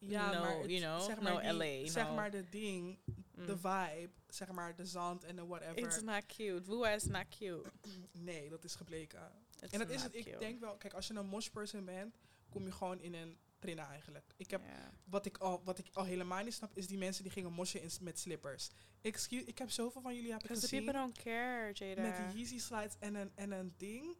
Ja, 0.00 0.32
No, 0.32 0.40
maar 0.40 0.58
het- 0.58 0.70
you 0.70 0.80
know, 0.80 1.00
zeg 1.02 1.20
no 1.20 1.40
die- 1.40 1.52
LA, 1.52 1.90
Zeg 1.90 2.06
no. 2.06 2.14
maar 2.14 2.30
de 2.30 2.48
ding, 2.48 2.98
de 3.46 3.52
Mm. 3.52 3.58
vibe, 3.58 4.10
zeg 4.28 4.52
maar 4.52 4.74
de 4.74 4.86
zand 4.86 5.24
en 5.24 5.36
de 5.36 5.46
whatever. 5.46 5.78
It's 5.78 6.02
not 6.02 6.26
cute. 6.26 6.62
Woeha 6.64 6.90
is 6.90 7.04
not 7.04 7.28
cute. 7.28 7.70
nee, 8.12 8.48
dat 8.48 8.64
is 8.64 8.74
gebleken. 8.74 9.32
It's 9.60 9.72
en 9.72 9.78
dat 9.78 9.90
is 9.90 10.02
het, 10.02 10.14
ik 10.14 10.38
denk 10.38 10.60
wel, 10.60 10.76
kijk, 10.76 10.94
als 10.94 11.06
je 11.06 11.14
een 11.14 11.26
mosh 11.26 11.46
person 11.48 11.84
bent, 11.84 12.14
kom 12.48 12.64
je 12.64 12.72
gewoon 12.72 13.00
in 13.00 13.14
een 13.14 13.38
trainer 13.58 13.84
eigenlijk. 13.84 14.32
Ik 14.36 14.50
heb, 14.50 14.62
wat, 15.04 15.26
ik 15.26 15.38
al, 15.38 15.62
wat 15.64 15.78
ik 15.78 15.88
al 15.92 16.04
helemaal 16.04 16.44
niet 16.44 16.54
snap, 16.54 16.76
is 16.76 16.86
die 16.86 16.98
mensen 16.98 17.22
die 17.22 17.32
gingen 17.32 17.52
moshen 17.52 17.82
in, 17.82 17.90
met 18.00 18.18
slippers. 18.18 18.68
Excuse, 19.00 19.44
ik 19.44 19.58
heb 19.58 19.70
zoveel 19.70 20.00
van 20.00 20.14
jullie 20.14 20.32
heb 20.32 20.42
ik 20.42 20.48
gezien. 20.48 20.84
people 20.84 21.00
don't 21.00 21.18
care, 21.22 21.72
Jada. 21.72 22.02
Met 22.02 22.16
die 22.16 22.36
Yeezy 22.38 22.58
slides 22.58 22.94
en 22.98 23.14
een, 23.14 23.32
en 23.34 23.50
een 23.50 23.74
ding. 23.76 24.16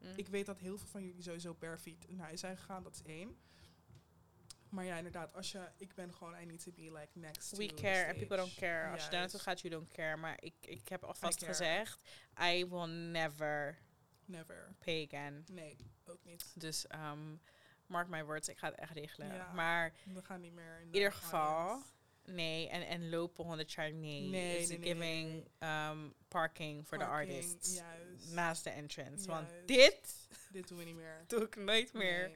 Mm. 0.00 0.12
Ik 0.16 0.28
weet 0.28 0.46
dat 0.46 0.58
heel 0.58 0.78
veel 0.78 0.88
van 0.88 1.04
jullie 1.04 1.22
sowieso 1.22 1.54
per 1.54 1.78
feet 1.78 2.10
naar 2.10 2.26
huis 2.26 2.40
zijn 2.40 2.56
gegaan, 2.56 2.82
dat 2.82 2.94
is 2.94 3.02
één. 3.02 3.36
Maar 4.68 4.84
ja, 4.84 4.96
inderdaad, 4.96 5.34
als 5.34 5.52
je, 5.52 5.68
ik 5.76 5.94
ben 5.94 6.14
gewoon, 6.14 6.40
I 6.40 6.44
need 6.44 6.62
to 6.62 6.72
be 6.72 6.92
like 6.92 7.08
next 7.12 7.50
to 7.50 7.56
We 7.56 7.66
the 7.66 7.74
care 7.74 8.08
and 8.08 8.18
people 8.18 8.36
don't 8.36 8.54
care. 8.54 8.90
Als 8.90 9.04
je 9.04 9.10
daar 9.10 9.20
naartoe 9.20 9.40
gaat, 9.40 9.60
you 9.60 9.74
don't 9.74 9.92
care. 9.92 10.16
Maar 10.16 10.36
ik, 10.40 10.54
ik 10.60 10.88
heb 10.88 11.04
alvast 11.04 11.44
gezegd, 11.44 12.00
I 12.40 12.66
will 12.66 12.86
never 12.88 13.78
Never. 14.24 14.74
pay 14.84 15.08
again. 15.10 15.44
Nee, 15.52 15.76
ook 16.04 16.24
niet. 16.24 16.52
Dus 16.54 16.86
um, 16.94 17.40
mark 17.86 18.08
my 18.08 18.24
words, 18.24 18.48
ik 18.48 18.58
ga 18.58 18.68
het 18.68 18.78
echt 18.78 18.92
regelen. 18.92 19.34
Ja. 19.34 19.52
Maar 19.52 19.92
We 20.14 20.22
gaan 20.22 20.40
niet 20.40 20.52
meer 20.52 20.76
in 20.76 20.82
in 20.82 20.90
de 20.90 20.96
ieder 20.96 21.12
geval, 21.12 21.82
nee. 22.24 22.68
En, 22.68 22.86
en 22.86 23.08
lopen 23.08 23.44
100 23.44 23.72
jaar, 23.72 23.92
nee. 23.92 24.22
Nee, 24.22 24.58
It's 24.58 24.68
nee, 24.68 24.78
nee, 24.78 24.94
giving 24.94 25.48
um, 25.58 26.14
parking 26.28 26.88
voor 26.88 26.98
de 26.98 27.04
Parking, 27.04 27.36
artists. 27.36 27.74
Juist. 27.74 28.32
Naast 28.32 28.64
de 28.64 28.70
entrance. 28.70 29.26
Want 29.26 29.50
dit 29.66 30.28
Dit 30.50 30.68
doen 30.68 30.78
we 30.78 30.84
niet 30.84 30.96
meer. 30.96 31.24
doe 31.26 31.42
ik 31.42 31.56
nooit 31.56 31.92
meer. 31.92 32.30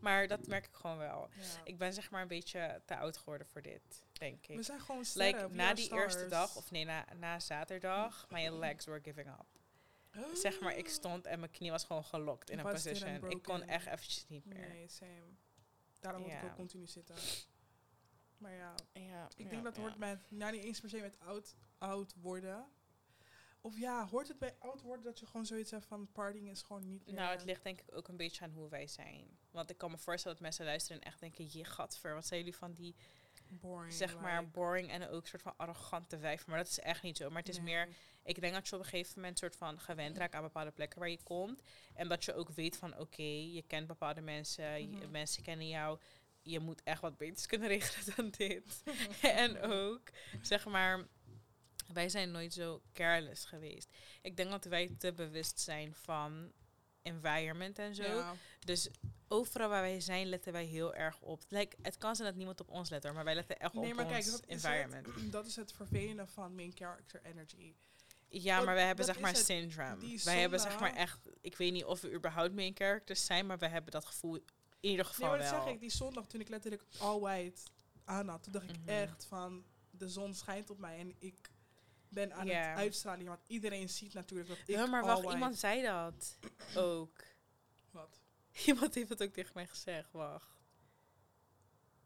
Maar 0.00 0.26
dat 0.26 0.46
merk 0.46 0.66
ik 0.66 0.74
gewoon 0.74 0.98
wel. 0.98 1.28
Ja. 1.32 1.42
Ik 1.64 1.78
ben 1.78 1.92
zeg 1.92 2.10
maar 2.10 2.22
een 2.22 2.28
beetje 2.28 2.82
te 2.84 2.96
oud 2.96 3.16
geworden 3.16 3.46
voor 3.46 3.62
dit, 3.62 4.04
denk 4.12 4.46
ik. 4.46 4.56
We 4.56 4.62
zijn 4.62 4.80
gewoon 4.80 5.04
sterren. 5.04 5.42
Like, 5.42 5.54
na 5.54 5.74
die 5.74 5.92
eerste 5.92 6.26
dag, 6.26 6.56
of 6.56 6.70
nee, 6.70 6.84
na, 6.84 7.04
na 7.14 7.40
zaterdag, 7.40 8.26
my 8.30 8.48
legs 8.48 8.84
were 8.84 9.00
giving 9.02 9.28
up. 9.28 9.46
Zeg 10.34 10.60
maar, 10.60 10.76
ik 10.76 10.88
stond 10.88 11.26
en 11.26 11.38
mijn 11.38 11.50
knie 11.50 11.70
was 11.70 11.84
gewoon 11.84 12.04
gelokt 12.04 12.50
in 12.50 12.58
een 12.58 12.64
position. 12.64 13.30
Ik 13.30 13.42
kon 13.42 13.62
echt 13.62 13.86
eventjes 13.86 14.26
niet 14.28 14.44
meer. 14.44 14.68
Nee, 14.68 14.88
same. 14.88 15.34
Daarom 16.00 16.22
moet 16.22 16.32
ik 16.32 16.44
ook 16.44 16.54
continu 16.54 16.86
zitten. 16.86 17.14
Maar 18.38 18.52
ja, 18.52 18.74
Ja, 18.92 19.28
ik 19.36 19.50
denk 19.50 19.64
dat 19.64 19.76
hoort 19.76 19.96
bij, 19.96 20.18
nou 20.28 20.52
niet 20.52 20.64
eens 20.64 20.80
per 20.80 20.88
se 20.88 20.96
met 21.00 21.18
oud, 21.18 21.54
oud 21.78 22.14
worden. 22.20 22.66
Of 23.66 23.78
ja, 23.78 24.06
hoort 24.06 24.28
het 24.28 24.38
bij 24.38 24.54
oud 24.58 24.82
worden 24.82 25.04
dat 25.04 25.18
je 25.18 25.26
gewoon 25.26 25.46
zoiets 25.46 25.70
hebt 25.70 25.84
van 25.86 26.08
partying 26.12 26.50
is 26.50 26.62
gewoon 26.62 26.86
niet 26.86 27.06
meer... 27.06 27.14
Nou, 27.14 27.30
het 27.30 27.44
ligt 27.44 27.62
denk 27.62 27.80
ik 27.80 27.96
ook 27.96 28.08
een 28.08 28.16
beetje 28.16 28.44
aan 28.44 28.50
hoe 28.50 28.68
wij 28.68 28.86
zijn. 28.86 29.38
Want 29.50 29.70
ik 29.70 29.78
kan 29.78 29.90
me 29.90 29.98
voorstellen 29.98 30.36
dat 30.36 30.46
mensen 30.46 30.64
luisteren 30.64 31.00
en 31.02 31.06
echt 31.06 31.20
denken, 31.20 31.48
je 31.50 31.64
gadver, 31.64 32.14
wat 32.14 32.26
zijn 32.26 32.40
jullie 32.40 32.56
van 32.56 32.72
die, 32.72 32.94
boring. 33.48 33.92
zeg 33.92 34.20
maar, 34.20 34.50
boring 34.50 34.90
en 34.90 35.08
ook 35.08 35.26
soort 35.26 35.42
van 35.42 35.54
arrogante 35.56 36.16
wijf. 36.18 36.46
Maar 36.46 36.56
dat 36.58 36.66
is 36.68 36.78
echt 36.78 37.02
niet 37.02 37.16
zo. 37.16 37.28
Maar 37.30 37.38
het 37.38 37.48
is 37.48 37.56
nee. 37.56 37.64
meer, 37.64 37.88
ik 38.24 38.40
denk 38.40 38.54
dat 38.54 38.68
je 38.68 38.74
op 38.74 38.80
een 38.82 38.88
gegeven 38.88 39.12
moment 39.20 39.38
soort 39.38 39.56
van 39.56 39.80
gewend 39.80 40.16
raakt 40.16 40.34
aan 40.34 40.42
bepaalde 40.42 40.70
plekken 40.70 40.98
waar 40.98 41.08
je 41.10 41.22
komt. 41.22 41.62
En 41.94 42.08
dat 42.08 42.24
je 42.24 42.34
ook 42.34 42.50
weet 42.50 42.76
van, 42.76 42.98
oké, 42.98 43.22
je 43.22 43.64
kent 43.66 43.86
bepaalde 43.86 44.20
mensen, 44.20 44.80
je- 44.80 44.86
Mhm. 44.96 45.10
mensen 45.10 45.42
kennen 45.42 45.68
jou. 45.68 45.98
Je 46.42 46.60
moet 46.60 46.82
echt 46.82 47.00
wat 47.00 47.16
beters 47.16 47.46
kunnen 47.46 47.68
regelen 47.78 48.16
dan 48.16 48.30
dit. 48.30 48.82
en 49.22 49.60
ook, 49.60 50.02
zeg 50.42 50.66
maar, 50.66 51.06
wij 51.92 52.08
zijn 52.08 52.30
nooit 52.30 52.52
zo 52.52 52.82
careless 52.92 53.44
geweest. 53.44 53.88
Ik 54.22 54.36
denk 54.36 54.50
dat 54.50 54.64
wij 54.64 54.94
te 54.98 55.12
bewust 55.12 55.60
zijn 55.60 55.94
van 55.94 56.52
environment 57.02 57.78
en 57.78 57.94
zo. 57.94 58.02
Ja. 58.02 58.34
Dus 58.64 58.88
overal 59.28 59.68
waar 59.68 59.82
wij 59.82 60.00
zijn, 60.00 60.26
letten 60.26 60.52
wij 60.52 60.64
heel 60.64 60.94
erg 60.94 61.20
op. 61.20 61.42
Like, 61.48 61.76
het 61.82 61.96
kan 61.98 62.16
zijn 62.16 62.28
dat 62.28 62.36
niemand 62.36 62.60
op 62.60 62.70
ons 62.70 62.90
let 62.90 63.02
hoor, 63.02 63.12
maar 63.12 63.24
wij 63.24 63.34
letten 63.34 63.58
echt 63.58 63.72
Nee, 63.72 63.90
op 63.90 63.96
maar 63.96 64.04
ons 64.04 64.14
kijk, 64.14 64.26
is, 64.26 64.40
environment. 64.40 65.06
het, 65.06 65.32
dat 65.32 65.46
is 65.46 65.56
het 65.56 65.72
vervelende 65.72 66.26
van 66.26 66.54
main 66.54 66.72
character 66.74 67.20
energy. 67.24 67.74
Ja, 68.28 68.60
maar 68.60 68.74
wij 68.74 68.86
hebben 68.86 69.04
zeg 69.04 69.20
maar 69.20 69.36
syndrome. 69.36 70.20
Wij 70.24 70.40
hebben 70.40 70.60
zeg 70.60 70.80
maar 70.80 70.94
echt, 70.94 71.18
ik 71.40 71.56
weet 71.56 71.72
niet 71.72 71.84
of 71.84 72.00
we 72.00 72.12
überhaupt 72.12 72.54
main 72.54 72.74
characters 72.76 73.24
zijn, 73.26 73.46
maar 73.46 73.58
we 73.58 73.66
hebben 73.66 73.90
dat 73.92 74.04
gevoel 74.04 74.34
in 74.80 74.90
ieder 74.90 75.04
Nee, 75.04 75.14
geval 75.14 75.28
maar 75.28 75.38
dat 75.38 75.50
wel. 75.50 75.62
zeg 75.64 75.72
ik, 75.72 75.80
die 75.80 75.90
zondag 75.90 76.26
toen 76.26 76.40
ik 76.40 76.48
letterlijk 76.48 76.82
all 76.98 77.18
white 77.20 77.60
aan 78.04 78.28
had, 78.28 78.42
toen 78.42 78.52
dacht 78.52 78.70
ik 78.70 78.76
Mhm. 78.78 78.88
echt 78.88 79.24
van, 79.24 79.64
de 79.90 80.08
zon 80.08 80.34
schijnt 80.34 80.70
op 80.70 80.78
mij 80.78 80.98
en 80.98 81.14
ik 81.18 81.50
ben 82.08 82.34
aan 82.34 82.48
het 82.48 82.78
uitstralen. 82.78 83.26
Want 83.26 83.40
iedereen 83.46 83.88
ziet 83.88 84.14
natuurlijk 84.14 84.48
dat 84.48 84.58
ik 84.58 84.66
ja, 84.66 84.86
maar 84.86 85.04
wacht, 85.04 85.32
iemand 85.32 85.58
zei 85.58 85.82
dat 85.82 86.38
ook. 86.76 87.24
Wat? 87.90 88.20
Iemand 88.66 88.94
heeft 88.94 89.08
het 89.08 89.22
ook 89.22 89.32
tegen 89.32 89.52
mij 89.54 89.66
gezegd, 89.66 90.12
wacht. 90.12 90.54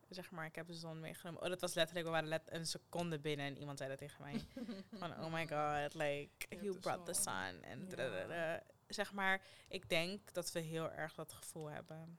Zeg 0.09 0.31
maar, 0.31 0.47
ik 0.47 0.55
heb 0.55 0.67
de 0.67 0.75
zon 0.75 1.01
meegenomen. 1.01 1.43
Oh, 1.43 1.49
dat 1.49 1.61
was 1.61 1.75
letterlijk, 1.75 2.07
we 2.07 2.13
waren 2.13 2.29
let 2.29 2.53
een 2.53 2.67
seconde 2.67 3.19
binnen 3.19 3.47
en 3.47 3.59
iemand 3.59 3.79
zei 3.79 3.91
dat 3.91 3.99
tegen 3.99 4.23
mij. 4.23 4.41
Van, 5.01 5.25
oh 5.25 5.33
my 5.33 5.49
god, 5.49 5.95
like, 5.95 6.47
you 6.61 6.79
brought 6.79 7.07
the 7.07 7.15
sun. 7.15 7.63
En 7.63 7.89
Ja. 8.29 8.63
Zeg 8.87 9.13
maar, 9.13 9.43
ik 9.69 9.89
denk 9.89 10.33
dat 10.33 10.53
we 10.53 10.61
heel 10.61 10.91
erg 10.91 11.15
dat 11.15 11.33
gevoel 11.33 11.67
hebben. 11.67 12.19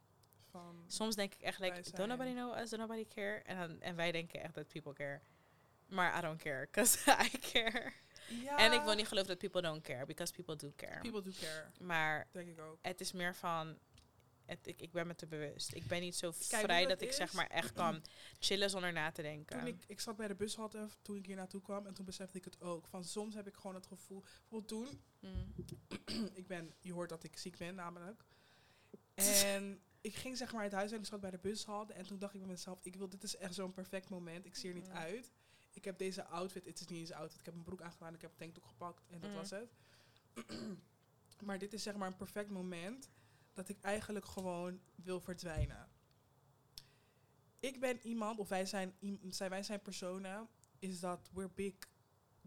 Van, 0.49 0.83
Soms 0.87 1.15
denk 1.15 1.33
ik 1.33 1.41
echt, 1.41 1.59
like, 1.59 1.91
don't 1.91 2.09
nobody 2.09 2.33
know 2.33 2.57
us, 2.57 2.69
don't 2.69 2.81
nobody 2.81 3.07
care. 3.07 3.41
En, 3.41 3.57
dan, 3.57 3.81
en 3.81 3.95
wij 3.95 4.11
denken 4.11 4.41
echt 4.41 4.53
dat 4.53 4.67
people 4.67 4.93
care. 4.93 5.21
Maar 5.91 6.17
I 6.17 6.21
don't 6.21 6.41
care, 6.41 6.65
because 6.65 6.97
I 7.33 7.37
care. 7.39 7.91
ja, 8.43 8.57
En 8.57 8.71
ik 8.73 8.81
wil 8.81 8.93
niet 8.95 9.07
geloven 9.07 9.29
dat 9.29 9.37
people 9.37 9.61
don't 9.61 9.83
care, 9.83 10.05
because 10.05 10.33
people 10.33 10.55
do 10.55 10.73
care. 10.75 10.99
People 11.01 11.21
do 11.21 11.31
care, 11.39 11.71
maar 11.79 12.27
denk 12.31 12.49
ik 12.49 12.59
ook. 12.59 12.77
het 12.81 13.01
is 13.01 13.11
meer 13.11 13.35
van, 13.35 13.77
het, 14.45 14.67
ik, 14.67 14.81
ik 14.81 14.91
ben 14.91 15.07
me 15.07 15.15
te 15.15 15.27
bewust. 15.27 15.73
Ik 15.75 15.87
ben 15.87 16.01
niet 16.01 16.15
zo 16.15 16.31
vrij 16.31 16.85
dat 16.85 17.01
ik 17.01 17.11
zeg 17.11 17.33
maar 17.33 17.47
echt 17.47 17.73
kan 17.73 18.01
chillen 18.39 18.69
zonder 18.69 18.93
na 18.93 19.11
te 19.11 19.21
denken. 19.21 19.57
Toen 19.57 19.67
ik, 19.67 19.83
ik 19.87 19.99
zat 19.99 20.15
bij 20.15 20.27
de 20.27 20.35
bushalte 20.35 20.87
toen 21.01 21.15
ik 21.17 21.25
hier 21.25 21.35
naartoe 21.35 21.61
kwam 21.61 21.85
en 21.85 21.93
toen 21.93 22.05
besefte 22.05 22.37
ik 22.37 22.43
het 22.45 22.61
ook. 22.61 22.87
Van 22.87 23.03
soms 23.03 23.35
heb 23.35 23.47
ik 23.47 23.55
gewoon 23.55 23.75
het 23.75 23.85
gevoel, 23.85 24.19
bijvoorbeeld 24.39 24.67
toen, 24.67 25.01
Mm. 25.19 25.53
ik 26.33 26.47
ben, 26.47 26.73
je 26.79 26.93
hoort 26.93 27.09
dat 27.09 27.23
ik 27.23 27.37
ziek 27.37 27.57
ben 27.57 27.75
namelijk. 27.75 28.23
En 29.15 29.81
ik 30.01 30.15
ging 30.15 30.37
zeg 30.37 30.53
maar 30.53 30.63
het 30.63 30.71
huis 30.71 30.91
en 30.91 30.99
ik 30.99 31.05
zat 31.05 31.19
bij 31.21 31.31
de 31.31 31.37
bushalte 31.37 31.93
en 31.93 32.05
toen 32.05 32.19
dacht 32.19 32.33
ik 32.33 32.39
bij 32.39 32.49
mezelf, 32.49 32.79
ik 32.83 32.95
wil, 32.95 33.09
dit 33.09 33.23
is 33.23 33.35
echt 33.35 33.53
zo'n 33.53 33.73
perfect 33.73 34.09
moment. 34.09 34.45
Ik 34.45 34.55
zie 34.55 34.69
er 34.69 34.75
niet 34.75 34.87
Mm. 34.87 34.93
uit. 34.95 35.31
Ik 35.73 35.85
heb 35.85 35.97
deze 35.97 36.25
outfit, 36.25 36.65
het 36.65 36.79
is 36.79 36.87
niet 36.87 36.99
eens 36.99 37.09
een 37.09 37.15
outfit, 37.15 37.39
ik 37.39 37.45
heb 37.45 37.53
mijn 37.53 37.65
broek 37.65 37.81
aangedaan, 37.81 38.13
ik 38.13 38.21
heb 38.21 38.31
een 38.31 38.37
tanktoek 38.37 38.65
gepakt 38.65 39.07
en 39.07 39.19
dat 39.19 39.29
Mm. 39.29 39.35
was 39.35 39.49
het. 39.49 39.73
maar 41.45 41.59
dit 41.59 41.73
is 41.73 41.83
zeg 41.83 41.95
maar 41.95 42.07
een 42.07 42.15
perfect 42.17 42.49
moment 42.49 43.09
dat 43.53 43.69
ik 43.69 43.77
eigenlijk 43.81 44.25
gewoon 44.25 44.81
wil 44.95 45.19
verdwijnen. 45.19 45.89
Ik 47.59 47.79
ben 47.79 47.99
iemand, 48.07 48.39
of 48.39 48.49
wij 48.49 48.65
zijn, 48.65 48.95
zijn, 49.29 49.49
wij 49.49 49.63
zijn 49.63 49.81
personen, 49.81 50.49
is 50.79 50.99
dat 50.99 51.29
we're 51.33 51.49
big 51.55 51.73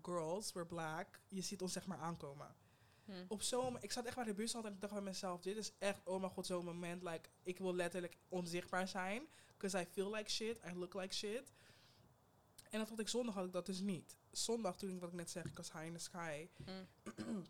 girls, 0.02 0.52
we're 0.52 0.66
black. 0.66 1.20
Je 1.28 1.40
ziet 1.40 1.62
ons 1.62 1.72
zeg 1.72 1.86
maar 1.86 1.98
aankomen 1.98 2.54
Hm. 3.04 3.12
op 3.28 3.42
zo'n 3.42 3.76
ik 3.82 3.92
zat 3.92 4.04
echt 4.06 4.14
bij 4.16 4.24
de 4.24 4.34
bus 4.34 4.54
altijd 4.54 4.64
en 4.66 4.74
ik 4.74 4.80
dacht 4.80 4.92
bij 4.94 5.02
mezelf, 5.02 5.40
dit 5.40 5.56
is 5.56 5.72
echt, 5.78 6.00
oh 6.04 6.20
mijn 6.20 6.32
god, 6.32 6.46
zo'n 6.46 6.64
moment. 6.64 7.02
Like, 7.02 7.28
ik 7.42 7.58
wil 7.58 7.74
letterlijk 7.74 8.16
onzichtbaar 8.28 8.88
zijn. 8.88 9.28
Because 9.46 9.80
I 9.80 9.84
feel 9.92 10.10
like 10.14 10.30
shit, 10.30 10.60
I 10.66 10.72
look 10.74 10.94
like 10.94 11.14
shit. 11.14 11.52
En 12.74 12.80
dat 12.80 12.88
had 12.88 12.98
ik 12.98 13.08
zondag 13.08 13.34
had 13.34 13.46
ik 13.46 13.52
dat 13.52 13.66
dus 13.66 13.80
niet. 13.80 14.16
Zondag, 14.30 14.76
toen 14.76 14.90
ik 14.90 15.00
wat 15.00 15.08
ik 15.08 15.14
net 15.14 15.30
zeg, 15.30 15.44
ik 15.44 15.56
was 15.56 15.72
high 15.72 15.84
in 15.84 15.92
the 15.92 15.98
sky. 15.98 16.48
Mm. 16.64 17.44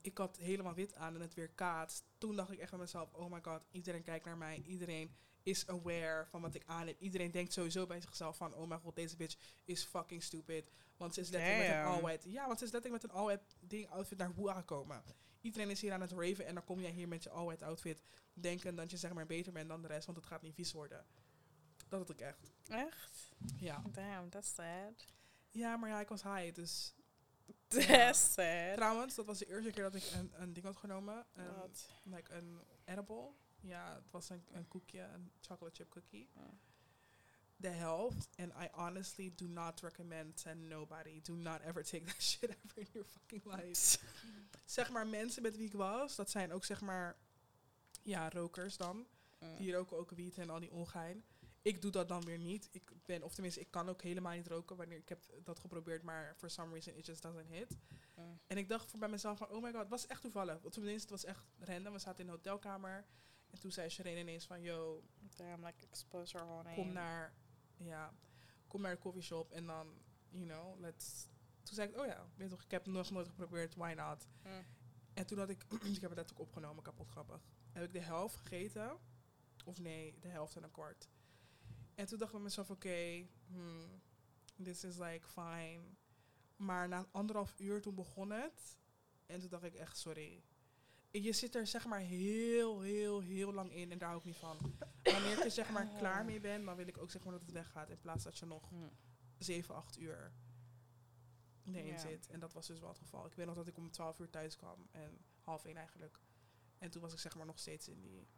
Ik 0.00 0.18
had 0.18 0.36
helemaal 0.36 0.74
wit 0.74 0.94
aan 0.94 1.14
en 1.14 1.20
het 1.20 1.34
weer 1.34 1.48
kaatst. 1.48 2.04
Toen 2.18 2.36
dacht 2.36 2.50
ik 2.50 2.58
echt 2.58 2.70
bij 2.70 2.78
mezelf, 2.78 3.12
oh 3.12 3.30
my 3.30 3.40
god, 3.42 3.62
iedereen 3.70 4.02
kijkt 4.02 4.24
naar 4.24 4.36
mij. 4.36 4.62
Iedereen 4.66 5.14
is 5.42 5.66
aware 5.66 6.26
van 6.26 6.40
wat 6.40 6.54
ik 6.54 6.62
aan 6.66 6.86
heb. 6.86 7.00
Iedereen 7.00 7.30
denkt 7.30 7.52
sowieso 7.52 7.86
bij 7.86 8.00
zichzelf 8.00 8.36
van, 8.36 8.54
oh 8.54 8.68
my 8.68 8.78
god, 8.78 8.96
deze 8.96 9.16
bitch 9.16 9.36
is 9.64 9.84
fucking 9.84 10.22
stupid. 10.22 10.70
Want 10.96 11.14
ze 11.14 11.20
is 11.20 11.28
letterlijk 11.28 11.68
met 11.68 11.78
een 11.78 11.84
all-white... 11.84 12.30
Ja, 12.30 12.46
want 12.46 12.58
ze 12.58 12.64
is 12.64 12.72
letterlijk 12.72 13.02
met 13.02 13.12
een 13.12 13.18
all-white 13.18 13.44
ding 13.60 13.90
outfit 13.90 14.18
naar 14.18 14.32
hoe 14.34 14.50
aangekomen. 14.50 15.02
Iedereen 15.40 15.70
is 15.70 15.80
hier 15.80 15.92
aan 15.92 16.00
het 16.00 16.12
raven 16.12 16.46
en 16.46 16.54
dan 16.54 16.64
kom 16.64 16.80
jij 16.80 16.90
hier 16.90 17.08
met 17.08 17.22
je 17.22 17.30
all-white 17.30 17.64
outfit 17.64 18.02
denken 18.32 18.74
dat 18.74 18.90
je 18.90 18.96
zeg 18.96 19.12
maar 19.12 19.26
beter 19.26 19.52
bent 19.52 19.68
dan 19.68 19.82
de 19.82 19.88
rest, 19.88 20.06
want 20.06 20.18
het 20.18 20.26
gaat 20.26 20.42
niet 20.42 20.54
vies 20.54 20.72
worden. 20.72 21.06
Dat 21.98 22.08
had 22.08 22.20
ik 22.20 22.26
echt. 22.26 22.52
Echt? 22.68 23.32
Ja. 23.56 23.82
Damn, 23.92 24.30
that's 24.30 24.54
sad. 24.54 25.06
Ja, 25.50 25.76
maar 25.76 25.88
ja, 25.88 26.00
ik 26.00 26.08
was 26.08 26.22
high, 26.22 26.54
dus... 26.54 26.94
That's 27.68 28.32
sad. 28.32 28.74
Trouwens, 28.74 29.14
dat 29.14 29.26
was 29.26 29.38
de 29.38 29.46
eerste 29.46 29.70
keer 29.70 29.82
dat 29.82 29.94
ik 29.94 30.10
een, 30.12 30.32
een 30.42 30.52
ding 30.52 30.66
had 30.66 30.76
genomen. 30.76 31.26
Een, 31.34 31.54
Wat? 31.54 31.88
like 32.02 32.34
een 32.34 32.60
edible. 32.84 33.30
Ja, 33.60 33.94
het 33.94 34.10
was 34.10 34.28
een, 34.28 34.44
een 34.52 34.68
koekje, 34.68 35.00
een 35.00 35.32
chocolate 35.40 35.74
chip 35.74 35.90
cookie. 35.90 36.30
Oh. 36.36 36.42
de 37.56 37.68
helft. 37.68 38.28
And 38.36 38.52
I 38.52 38.68
honestly 38.72 39.32
do 39.36 39.46
not 39.46 39.80
recommend 39.80 40.36
to 40.42 40.54
nobody. 40.54 41.20
Do 41.22 41.34
not 41.34 41.60
ever 41.60 41.84
take 41.84 42.04
that 42.04 42.22
shit 42.30 42.50
ever 42.50 42.80
in 42.80 42.86
your 42.92 43.06
fucking 43.08 43.42
life. 43.44 43.98
zeg 44.64 44.90
maar, 44.90 45.06
mensen 45.06 45.42
met 45.42 45.56
wie 45.56 45.66
ik 45.66 45.72
was, 45.72 46.16
dat 46.16 46.30
zijn 46.30 46.52
ook 46.52 46.64
zeg 46.64 46.80
maar, 46.80 47.16
ja, 48.02 48.28
rokers 48.28 48.76
dan. 48.76 49.06
Mm. 49.40 49.56
Die 49.56 49.72
roken 49.72 49.96
ook 49.96 50.10
wiet 50.10 50.38
en 50.38 50.50
al 50.50 50.60
die 50.60 50.72
ongein. 50.72 51.24
Ik 51.64 51.82
doe 51.82 51.90
dat 51.90 52.08
dan 52.08 52.24
weer 52.24 52.38
niet. 52.38 52.68
Ik 52.72 52.90
ben, 53.04 53.22
of 53.22 53.34
tenminste, 53.34 53.60
ik 53.60 53.70
kan 53.70 53.88
ook 53.88 54.02
helemaal 54.02 54.36
niet 54.36 54.46
roken 54.46 54.76
wanneer 54.76 54.98
ik 54.98 55.08
heb 55.08 55.24
dat 55.42 55.58
geprobeerd, 55.58 56.02
maar 56.02 56.34
for 56.36 56.50
some 56.50 56.72
reason 56.72 56.96
it 56.96 57.06
just 57.06 57.22
doesn't 57.22 57.48
hit. 57.48 57.76
Mm. 58.14 58.40
En 58.46 58.56
ik 58.56 58.68
dacht 58.68 58.90
voor 58.90 58.98
bij 58.98 59.08
mezelf 59.08 59.38
van, 59.38 59.48
oh 59.48 59.62
my 59.62 59.70
god, 59.70 59.80
het 59.80 59.88
was 59.88 60.06
echt 60.06 60.20
toevallig. 60.20 60.60
Want 60.60 60.74
tenminste, 60.74 61.12
het 61.12 61.22
was 61.22 61.24
echt 61.24 61.44
random. 61.58 61.92
We 61.92 61.98
zaten 61.98 62.20
in 62.20 62.26
een 62.26 62.34
hotelkamer. 62.34 63.04
En 63.50 63.60
toen 63.60 63.72
zei 63.72 63.88
Shireen 63.88 64.18
ineens 64.18 64.46
van, 64.46 64.62
yo, 64.62 65.02
Damn, 65.36 65.64
like 65.64 65.86
expose 65.86 66.36
her 66.36 66.46
whole 66.46 66.62
name. 66.62 66.74
kom 66.74 66.92
naar, 66.92 67.34
ja, 67.76 68.14
kom 68.66 68.80
naar 68.80 68.94
de 68.94 69.00
coffeeshop 69.00 69.52
en 69.52 69.66
dan, 69.66 70.02
you 70.28 70.46
know, 70.46 70.80
let's... 70.80 71.28
Toen 71.62 71.74
zei 71.74 71.88
ik, 71.88 71.98
oh 71.98 72.06
ja, 72.06 72.26
weet 72.36 72.50
toch, 72.50 72.62
ik 72.62 72.70
heb 72.70 72.84
het 72.84 72.94
nog 72.94 73.10
nooit 73.10 73.28
geprobeerd, 73.28 73.74
why 73.74 73.92
not? 73.96 74.26
Mm. 74.42 74.64
En 75.14 75.26
toen 75.26 75.38
had 75.38 75.48
ik, 75.48 75.64
ik 75.96 76.00
heb 76.00 76.10
het 76.10 76.18
net 76.18 76.32
ook 76.32 76.40
opgenomen, 76.40 76.82
kapot 76.82 77.08
grappig. 77.08 77.40
Heb 77.72 77.84
ik 77.84 77.92
de 77.92 78.00
helft 78.00 78.36
gegeten. 78.36 78.98
Of 79.64 79.78
nee, 79.78 80.18
de 80.20 80.28
helft 80.28 80.56
en 80.56 80.62
een 80.62 80.70
kwart. 80.70 81.08
En 81.94 82.06
toen 82.06 82.18
dacht 82.18 82.34
ik 82.34 82.40
mezelf, 82.40 82.70
oké, 82.70 83.26
hmm, 83.46 84.00
this 84.62 84.84
is 84.84 84.96
like 84.98 85.26
fine. 85.26 85.80
Maar 86.56 86.88
na 86.88 87.06
anderhalf 87.10 87.54
uur 87.58 87.82
toen 87.82 87.94
begon 87.94 88.30
het. 88.30 88.76
En 89.26 89.40
toen 89.40 89.48
dacht 89.48 89.64
ik 89.64 89.74
echt, 89.74 89.96
sorry. 89.98 90.42
Je 91.10 91.32
zit 91.32 91.54
er 91.54 91.66
zeg 91.66 91.86
maar 91.86 92.00
heel, 92.00 92.80
heel, 92.80 93.20
heel 93.20 93.52
lang 93.52 93.72
in 93.72 93.90
en 93.92 93.98
daar 93.98 94.08
hou 94.08 94.20
ik 94.20 94.26
niet 94.26 94.36
van. 94.36 94.58
Wanneer 95.02 95.32
ik 95.38 95.44
er 95.44 95.50
zeg 95.50 95.70
maar 95.70 95.88
klaar 95.98 96.24
mee 96.24 96.40
ben, 96.40 96.64
dan 96.64 96.76
wil 96.76 96.86
ik 96.86 96.98
ook 96.98 97.10
zeg 97.10 97.22
maar 97.24 97.32
dat 97.32 97.42
het 97.42 97.50
weggaat. 97.52 97.90
In 97.90 97.98
plaats 98.00 98.24
dat 98.24 98.38
je 98.38 98.46
nog 98.46 98.70
Mm. 98.70 98.90
7, 99.38 99.74
8 99.74 99.98
uur 99.98 100.32
erin 101.64 101.86
Ja. 101.86 101.98
zit. 101.98 102.28
En 102.28 102.40
dat 102.40 102.52
was 102.52 102.66
dus 102.66 102.80
wel 102.80 102.88
het 102.88 102.98
geval. 102.98 103.26
Ik 103.26 103.34
weet 103.34 103.46
nog 103.46 103.54
dat 103.54 103.66
ik 103.66 103.76
om 103.76 103.90
12 103.90 104.18
uur 104.18 104.30
thuis 104.30 104.56
kwam. 104.56 104.88
En 104.90 105.18
half 105.40 105.64
één 105.64 105.76
eigenlijk. 105.76 106.20
En 106.78 106.90
toen 106.90 107.02
was 107.02 107.12
ik 107.12 107.18
zeg 107.18 107.34
maar 107.36 107.46
nog 107.46 107.58
steeds 107.58 107.88
in 107.88 108.00
die, 108.00 108.28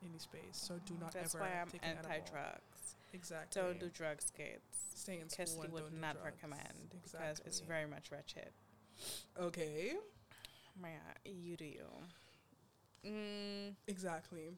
in 0.00 0.10
die 0.10 0.20
space. 0.20 0.64
So 0.66 0.78
do 0.84 0.94
not 0.94 1.12
That's 1.12 1.34
ever 1.34 1.44
why 1.44 1.60
I'm 1.60 1.68
take 1.68 1.84
anti-drugs. 1.86 2.96
Exactly. 3.12 3.62
Don't 3.62 3.78
do 3.80 3.90
drugs, 3.90 4.30
kids. 4.30 4.92
Stay 4.94 5.18
in 5.18 5.28
school 5.30 5.44
Kirsty 5.44 5.68
would 5.68 5.92
not 5.92 6.12
drugs. 6.12 6.24
recommend 6.24 6.88
because 6.88 7.14
it's 7.14 7.40
Exactly. 7.40 7.66
very 7.66 7.86
much 7.88 8.08
wretched. 8.10 8.52
Oké. 9.36 9.96
Maar 10.72 10.90
ja, 10.90 11.14
you 11.22 11.56
do 11.56 11.64
you. 11.64 11.88
Mm, 13.02 13.76
Exactly. 13.84 14.56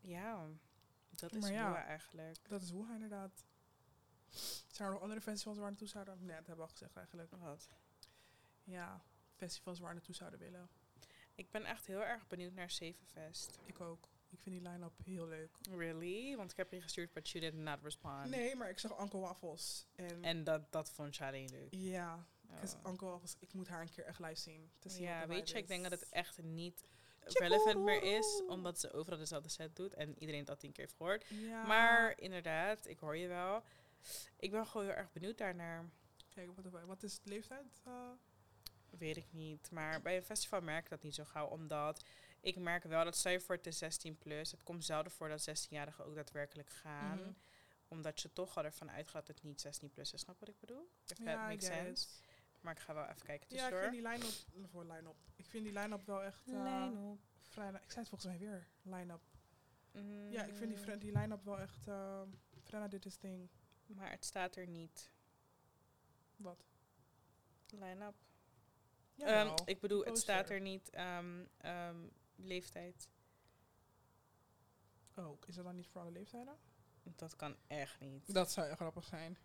ja, 0.00 0.46
dat 1.10 1.34
is 1.34 1.48
ja. 1.48 1.68
hoe 1.68 1.76
eigenlijk. 1.76 2.48
Dat 2.48 2.62
is 2.62 2.70
hoe 2.70 2.92
inderdaad. 2.94 3.44
Zijn 4.66 4.88
er 4.88 4.94
nog 4.94 5.02
andere 5.02 5.20
festivals 5.20 5.56
waar 5.58 5.64
we 5.66 5.70
naartoe 5.70 5.88
zouden? 5.88 6.16
Nee, 6.18 6.36
dat 6.36 6.46
hebben 6.46 6.56
we 6.56 6.62
al 6.62 6.68
gezegd 6.68 6.96
eigenlijk. 6.96 7.30
Wat? 7.30 7.68
Ja, 8.64 9.02
festivals 9.34 9.78
waar 9.78 9.88
we 9.88 9.94
naartoe 9.94 10.14
zouden 10.14 10.38
willen. 10.40 10.68
Ik 11.34 11.50
ben 11.50 11.64
echt 11.64 11.86
heel 11.86 12.04
erg 12.04 12.26
benieuwd 12.26 12.52
naar 12.54 12.70
Zevenfest. 12.70 13.58
Ik 13.64 13.80
ook. 13.80 14.08
Ik 14.34 14.40
vind 14.42 14.54
die 14.60 14.68
line-up 14.70 14.92
heel 15.04 15.26
leuk. 15.26 15.50
Really? 15.70 16.36
Want 16.36 16.50
ik 16.50 16.56
heb 16.56 16.72
je 16.72 16.80
gestuurd, 16.82 17.12
but 17.12 17.28
you 17.30 17.44
did 17.44 17.54
not 17.54 17.78
respond. 17.82 18.30
Nee, 18.30 18.56
maar 18.56 18.68
ik 18.70 18.78
zag 18.78 19.00
Uncle 19.00 19.18
Waffles. 19.18 19.86
En, 19.94 20.24
En 20.24 20.44
dat, 20.44 20.72
dat 20.72 20.90
vond 20.90 21.16
Charlie 21.16 21.48
leuk. 21.50 21.68
ja, 21.74 22.26
because 22.50 22.76
Oh. 22.76 22.90
Uncle 22.90 23.06
Waffles, 23.08 23.36
ik 23.38 23.52
moet 23.52 23.68
haar 23.68 23.80
een 23.80 23.90
keer 23.90 24.04
echt 24.04 24.18
live 24.18 24.34
zien. 24.40 24.70
Te 24.78 24.88
zien 24.88 25.02
Ja, 25.02 25.26
weet 25.26 25.50
je, 25.50 25.56
ik 25.58 25.66
denk 25.68 25.82
dat 25.82 25.92
het 25.92 26.08
echt 26.08 26.42
niet 26.42 26.84
relevant 27.32 27.78
meer 27.84 28.02
is, 28.02 28.42
omdat 28.48 28.80
ze 28.80 28.92
overal 28.92 29.18
dezelfde 29.18 29.48
set 29.48 29.76
doet 29.76 29.94
en 29.94 30.18
iedereen 30.18 30.40
het 30.40 30.50
al 30.50 30.56
tien 30.56 30.72
keer 30.72 30.84
heeft 30.84 30.96
gehoord. 30.96 31.24
Ja. 31.28 31.66
Maar 31.66 32.20
inderdaad, 32.20 32.86
ik 32.86 32.98
hoor 32.98 33.16
je 33.16 33.28
wel. 33.28 33.62
Ik 34.36 34.50
ben 34.50 34.66
gewoon 34.66 34.86
heel 34.86 34.94
erg 34.96 35.12
benieuwd 35.12 35.38
daarnaar. 35.38 35.84
Kijk, 36.28 36.48
wat, 36.56 36.82
wat 36.86 37.02
is 37.02 37.20
de 37.20 37.28
leeftijd? 37.28 37.82
eh? 37.84 37.92
Weet 38.98 39.16
ik 39.16 39.26
niet. 39.32 39.70
Maar 39.70 40.02
bij 40.02 40.16
een 40.16 40.22
festival 40.22 40.60
merk 40.60 40.84
ik 40.84 40.90
dat 40.90 41.02
niet 41.02 41.14
zo 41.14 41.24
gauw. 41.24 41.46
Omdat 41.46 42.04
ik 42.44 42.56
merk 42.56 42.84
wel 42.84 43.04
dat 43.04 43.16
zij 43.16 43.40
voor 43.40 43.54
het 43.54 43.66
is 43.66 43.78
16 43.78 44.18
plus. 44.18 44.50
Het 44.50 44.62
komt 44.62 44.84
zelden 44.84 45.12
voor 45.12 45.28
dat 45.28 45.48
16-jarigen 45.50 46.04
ook 46.04 46.14
daadwerkelijk 46.14 46.70
gaan. 46.70 47.18
Mhm. 47.20 47.32
Omdat 47.88 48.20
je 48.20 48.32
toch 48.32 48.56
al 48.56 48.64
ervan 48.64 48.90
uitgaat 48.90 49.26
dat 49.26 49.36
het 49.36 49.44
niet 49.44 49.60
16 49.60 49.90
plus 49.90 50.12
is. 50.12 50.20
Snap 50.20 50.38
wat 50.40 50.48
ik 50.48 50.60
bedoel? 50.60 50.88
If 51.06 51.16
that 51.16 51.26
Ja, 51.26 51.46
makes 51.46 51.66
sense. 51.66 52.08
Maar 52.60 52.72
ik 52.72 52.78
ga 52.80 52.94
wel 52.94 53.04
even 53.06 53.22
kijken 53.26 53.56
Ja, 53.56 53.68
ik 53.68 53.74
vind 53.76 53.92
die 53.92 54.02
line-up... 54.08 54.32
Voor 54.70 54.84
line-up. 54.84 55.16
Ik 55.36 55.46
vind 55.46 55.64
die 55.64 55.72
line-up 55.72 56.06
wel 56.06 56.22
echt... 56.22 56.48
eh, 56.48 56.52
Line-up. 56.54 57.18
vrij, 57.40 57.68
ik 57.68 57.90
zei 57.90 58.00
het 58.00 58.08
volgens 58.08 58.24
mij 58.24 58.38
weer. 58.38 58.66
Line-up. 58.82 59.20
Mm, 59.92 60.30
Ja, 60.30 60.44
ik 60.44 60.54
vind 60.54 60.86
die, 60.86 60.98
die 60.98 61.12
line-up 61.18 61.44
wel 61.44 61.58
echt... 61.60 61.86
eh 61.88 62.22
Frenna 62.62 62.88
dit 62.88 63.04
is 63.06 63.18
ding. 63.18 63.48
Maar 63.86 64.10
het 64.10 64.24
staat 64.24 64.56
er 64.56 64.66
niet. 64.66 65.10
Wat? 66.36 66.64
Line-up. 67.68 68.14
Ja, 69.14 69.26
Ehm, 69.26 69.56
ik 69.64 69.80
bedoel, 69.80 70.04
het 70.04 70.18
staat 70.18 70.50
er 70.50 70.60
niet 70.60 70.90
ehm, 70.90 71.44
ehm, 71.56 72.06
leeftijd. 72.36 73.08
Oh, 75.16 75.38
is 75.46 75.54
dat 75.54 75.64
dan 75.64 75.74
niet 75.74 75.88
voor 75.88 76.00
alle 76.00 76.10
leeftijden? 76.10 76.58
Dat 77.02 77.36
kan 77.36 77.56
echt 77.66 78.00
niet. 78.00 78.34
Dat 78.34 78.52
zou 78.52 78.74
grappig 78.74 79.04
zijn. 79.04 79.38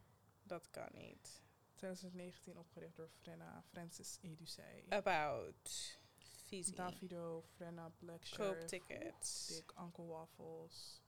Dat 0.43 0.69
kan 0.69 0.89
niet. 0.91 1.41
2019 1.75 2.57
opgericht 2.57 2.95
door 2.95 3.09
Frenna 3.09 3.63
Francis 3.71 4.17
Edusei. 4.21 4.85
About. 4.89 5.97
Fizzy. 6.17 6.75
Davido, 6.75 7.41
Frenna, 7.41 7.89
Black 7.89 8.21
Koop 8.21 8.25
Sheriff, 8.25 8.65
tickets. 8.65 9.47
Dick, 9.47 9.71
Uncle 9.79 10.05
Waffles. 10.05 11.01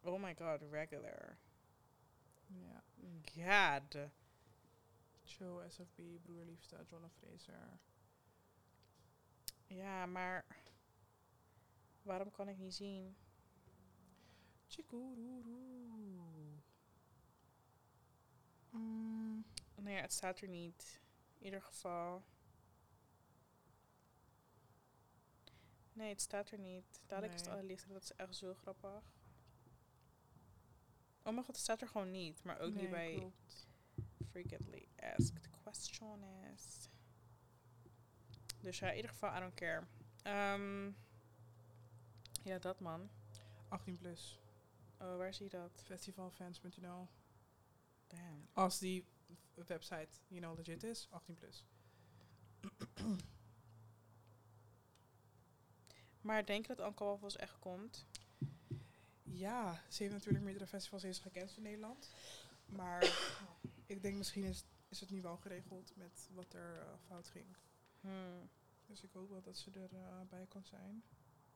Oh 0.00 0.20
my 0.22 0.34
god, 0.34 0.62
regular. 0.70 1.38
Ja. 2.46 2.84
God. 3.24 4.10
Joe, 5.22 5.68
SFB, 5.68 6.00
Broerliefste, 6.22 6.84
John 6.86 7.06
Fraser. 7.08 7.78
Ja, 9.66 10.06
maar 10.06 10.44
waarom 12.06 12.30
kan 12.30 12.48
ik 12.48 12.58
niet 12.58 12.74
zien? 12.74 13.16
Mm, 18.70 19.44
Nee, 19.74 19.96
het 19.96 20.12
staat 20.12 20.40
er 20.40 20.48
niet. 20.48 21.00
In 21.38 21.44
ieder 21.44 21.62
geval. 21.62 22.24
Nee, 25.92 26.08
het 26.08 26.20
staat 26.20 26.50
er 26.50 26.58
niet. 26.58 27.02
Dadelijk 27.06 27.34
is 27.34 27.40
het 27.40 27.48
alle. 27.50 27.76
Dat 27.88 28.02
is 28.02 28.12
echt 28.12 28.36
zo 28.36 28.54
grappig. 28.54 29.14
Oh 31.22 31.32
mijn 31.32 31.44
god, 31.44 31.46
het 31.46 31.56
staat 31.56 31.80
er 31.80 31.88
gewoon 31.88 32.10
niet. 32.10 32.42
Maar 32.44 32.58
ook 32.58 32.72
nee, 32.72 32.82
niet 32.82 32.90
bij 32.90 33.14
klopt. 33.14 33.66
frequently 34.30 34.88
asked 34.96 35.50
questions. 35.50 36.88
Dus 38.60 38.78
ja, 38.78 38.90
in 38.90 38.96
ieder 38.96 39.10
geval, 39.10 39.36
I 39.36 39.40
don't 39.40 39.54
care. 39.54 39.86
Ehm, 40.22 40.92
ja, 42.46 42.58
dat 42.58 42.80
man. 42.80 43.10
18 43.68 43.96
plus. 43.96 44.40
Oh, 44.98 45.16
waar 45.16 45.34
zie 45.34 45.44
je 45.44 45.50
dat? 45.50 45.82
Festivalfans.nl. 45.84 47.08
Damn. 48.06 48.48
Als 48.52 48.78
die 48.78 49.06
website, 49.54 50.08
you 50.28 50.40
know, 50.40 50.56
legit 50.56 50.82
is, 50.82 51.08
18 51.10 51.34
plus. 51.34 51.64
Maar 56.20 56.46
denk 56.46 56.66
je 56.66 56.74
dat 56.74 56.98
Waffles 56.98 57.36
echt 57.36 57.58
komt? 57.58 58.06
Ja, 59.22 59.82
ze 59.88 60.02
heeft 60.02 60.14
natuurlijk 60.14 60.44
meerdere 60.44 60.66
festivals 60.66 61.02
eens 61.02 61.18
gekend 61.18 61.56
in 61.56 61.62
Nederland. 61.62 62.10
Maar 62.66 63.02
ik 63.86 64.02
denk 64.02 64.16
misschien 64.16 64.44
is, 64.44 64.64
is 64.88 65.00
het 65.00 65.10
nu 65.10 65.22
wel 65.22 65.36
geregeld 65.36 65.96
met 65.96 66.28
wat 66.34 66.52
er 66.54 66.78
eh, 66.80 66.86
fout 67.06 67.28
ging. 67.28 67.56
Hmm. 68.00 68.50
Dus 68.86 69.02
ik 69.02 69.12
hoop 69.12 69.28
wel 69.30 69.42
dat 69.42 69.56
ze 69.56 69.70
erbij 69.70 70.26
bij 70.28 70.46
kan 70.46 70.64
zijn. 70.64 71.04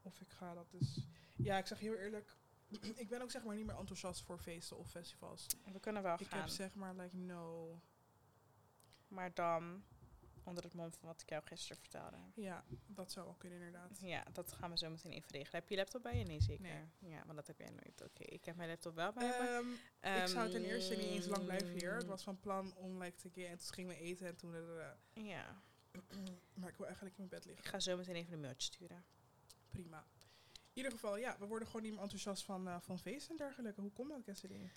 Of 0.02 0.20
ik 0.20 0.30
ga 0.30 0.54
dat 0.54 0.70
dus... 0.70 1.06
Ja, 1.36 1.58
ik 1.58 1.66
zeg 1.66 1.78
heel 1.78 1.94
eerlijk, 1.96 2.36
ik 3.02 3.08
ben 3.08 3.22
ook 3.22 3.30
zeg 3.30 3.44
maar 3.44 3.56
niet 3.56 3.66
meer 3.66 3.76
enthousiast 3.78 4.22
voor 4.22 4.38
feesten 4.38 4.76
of 4.78 4.90
festivals. 4.90 5.46
We 5.72 5.80
kunnen 5.80 6.02
wel 6.02 6.14
Ik 6.20 6.26
gaan. 6.26 6.38
heb 6.40 6.48
zeg 6.48 6.74
maar, 6.74 6.94
like, 6.94 7.16
no. 7.16 7.80
Maar 9.08 9.34
dan 9.34 9.84
onder 10.44 10.64
het 10.64 10.74
mom 10.74 10.92
van 10.92 11.08
wat 11.08 11.20
ik 11.22 11.28
jou 11.28 11.42
gisteren 11.44 11.76
vertelde. 11.76 12.16
Ja, 12.34 12.64
dat 12.86 13.12
zou 13.12 13.26
wel 13.26 13.34
kunnen 13.34 13.58
inderdaad. 13.58 13.98
Ja, 14.00 14.24
dat 14.32 14.52
gaan 14.52 14.70
we 14.70 14.78
zo 14.78 14.90
meteen 14.90 15.12
even 15.12 15.30
regelen. 15.30 15.60
Heb 15.60 15.68
je 15.68 15.74
je 15.74 15.80
laptop 15.80 16.02
bij 16.02 16.18
je? 16.18 16.24
Nee, 16.24 16.40
zeker. 16.40 16.62
Nee. 16.62 17.10
Ja, 17.12 17.22
want 17.24 17.36
dat 17.36 17.46
heb 17.46 17.58
jij 17.58 17.70
nooit. 17.70 18.02
Oké, 18.04 18.22
ik 18.22 18.44
heb 18.44 18.56
mijn 18.56 18.68
laptop 18.68 18.94
wel 18.94 19.12
bij 19.12 19.28
me. 19.28 19.76
Ehm, 20.00 20.22
ik 20.22 20.26
zou 20.28 20.50
ten 20.50 20.64
eerste 20.64 20.94
niet 20.94 21.04
eens 21.06 21.26
lang 21.26 21.44
blijven 21.44 21.68
hier. 21.68 21.92
Het 21.92 22.02
Ehm, 22.02 22.10
was 22.10 22.22
van 22.22 22.40
plan 22.40 22.74
om 22.76 23.02
like, 23.02 23.16
te 23.16 23.30
gaan 23.34 23.44
en 23.44 23.58
toen 23.58 23.72
gingen 23.74 23.90
we 23.96 24.00
eten 24.00 24.26
en 24.26 24.36
toen... 24.36 24.54
eh, 24.54 24.90
Ja, 25.26 25.62
maar 26.60 26.68
ik 26.68 26.76
wil 26.76 26.86
eigenlijk 26.86 27.18
in 27.18 27.26
mijn 27.28 27.28
bed 27.28 27.40
ik 27.40 27.46
liggen. 27.46 27.64
ga 27.70 27.80
zo 27.80 27.96
meteen 27.96 28.14
even 28.14 28.32
een 28.32 28.40
mailtje 28.40 28.72
sturen. 28.72 29.04
Prima. 29.70 30.04
In 30.52 30.76
ieder 30.76 30.92
geval, 30.92 31.16
ja, 31.16 31.38
we 31.38 31.46
worden 31.46 31.66
gewoon 31.66 31.82
niet 31.82 31.92
meer 31.92 32.00
enthousiast 32.02 32.44
van, 32.44 32.68
eh, 32.68 32.80
van 32.80 32.98
feesten 32.98 33.30
en 33.30 33.36
dergelijke. 33.36 33.80
Hoe 33.80 33.92
komt 33.92 34.08
dat, 34.10 34.22
Cassidy? 34.22 34.68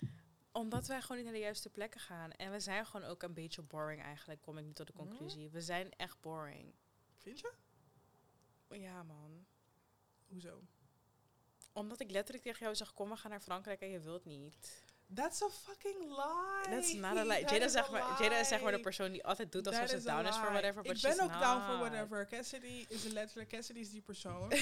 Omdat 0.52 0.86
wij 0.86 1.00
gewoon 1.00 1.16
niet 1.16 1.24
naar 1.26 1.34
de 1.34 1.40
juiste 1.40 1.70
plekken 1.70 2.00
gaan. 2.00 2.30
En 2.32 2.50
we 2.50 2.60
zijn 2.60 2.86
gewoon 2.86 3.06
ook 3.08 3.22
een 3.22 3.34
beetje 3.34 3.62
boring 3.62 4.02
eigenlijk, 4.02 4.40
kom 4.42 4.58
ik 4.58 4.64
nu 4.64 4.72
tot 4.72 4.86
de 4.86 4.92
Hmm? 4.96 5.06
conclusie. 5.06 5.50
We 5.50 5.60
zijn 5.60 5.90
echt 5.96 6.20
boring. 6.20 6.74
Vind 7.16 7.40
je? 7.40 7.52
Ja, 8.68 9.02
man. 9.02 9.46
Hoezo? 10.28 10.62
Omdat 11.72 12.00
ik 12.00 12.10
letterlijk 12.10 12.44
tegen 12.44 12.60
jou 12.60 12.74
zeg, 12.74 12.94
kom, 12.94 13.08
we 13.08 13.16
gaan 13.16 13.30
naar 13.30 13.40
Frankrijk 13.40 13.80
en 13.80 13.88
je 13.90 14.00
wilt 14.00 14.24
niet. 14.24 14.84
That's 15.14 15.42
a 15.42 15.48
fucking 15.48 16.08
lie. 16.08 16.70
That's 16.70 16.94
not 16.94 17.16
a 17.16 17.24
lie. 17.24 17.40
That 17.40 17.50
Jada, 17.50 17.64
is 17.64 17.72
zeg 17.72 17.90
maar, 17.90 18.22
Jada 18.22 18.38
is 18.38 18.48
zeg 18.48 18.62
maar 18.62 18.72
de 18.72 18.80
persoon 18.80 19.12
die 19.12 19.24
altijd 19.24 19.52
doet 19.52 19.66
alsof 19.66 19.88
ze 19.88 20.02
down 20.02 20.26
is 20.26 20.36
voor 20.36 20.50
whatever. 20.50 20.82
But 20.82 20.96
Ik 20.96 21.02
ben 21.02 21.20
ook 21.20 21.40
down 21.40 21.62
for 21.66 21.78
whatever. 21.78 22.26
Cassidy 22.26 22.84
is 22.88 23.04
letterlijk, 23.04 23.48
Cassidy 23.48 23.78
is 23.78 23.90
die 23.90 24.00
persoon. 24.02 24.52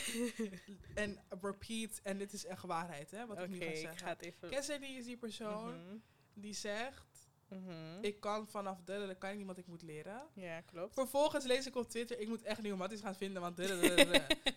en 0.95 1.19
repeat, 1.41 2.01
en 2.03 2.19
dit 2.19 2.33
is 2.33 2.45
echt 2.45 2.63
waarheid, 2.63 3.11
hè, 3.11 3.27
wat 3.27 3.39
ik 3.39 3.49
nu 3.49 3.59
ga 3.59 3.65
ik 3.65 3.77
zeggen. 3.77 3.99
ga 3.99 4.09
het 4.09 4.23
even... 4.23 4.51
Cassidy 4.51 4.85
is 4.87 5.05
die 5.05 5.17
persoon 5.17 5.85
Mhm, 5.85 5.97
die 6.35 6.55
zegt, 6.55 7.12
mhm. 7.53 8.05
ik 8.05 8.21
kan 8.21 8.49
vanaf 8.49 8.79
de, 8.85 9.05
dat 9.07 9.19
kan 9.19 9.31
ik 9.31 9.37
niet 9.37 9.47
wat 9.47 9.59
ik 9.59 9.67
moet 9.67 9.83
leren. 9.83 10.23
Ja, 10.35 10.61
klopt. 10.61 10.95
Vervolgens 10.95 11.45
lees 11.45 11.67
ik 11.67 11.77
op 11.77 11.89
Twitter, 11.91 12.19
ik 12.19 12.29
moet 12.29 12.43
echt 12.43 12.63
nieuwe 12.63 12.79
matties 12.79 13.01
gaan 13.01 13.15
vinden, 13.15 13.43
want. 13.43 13.59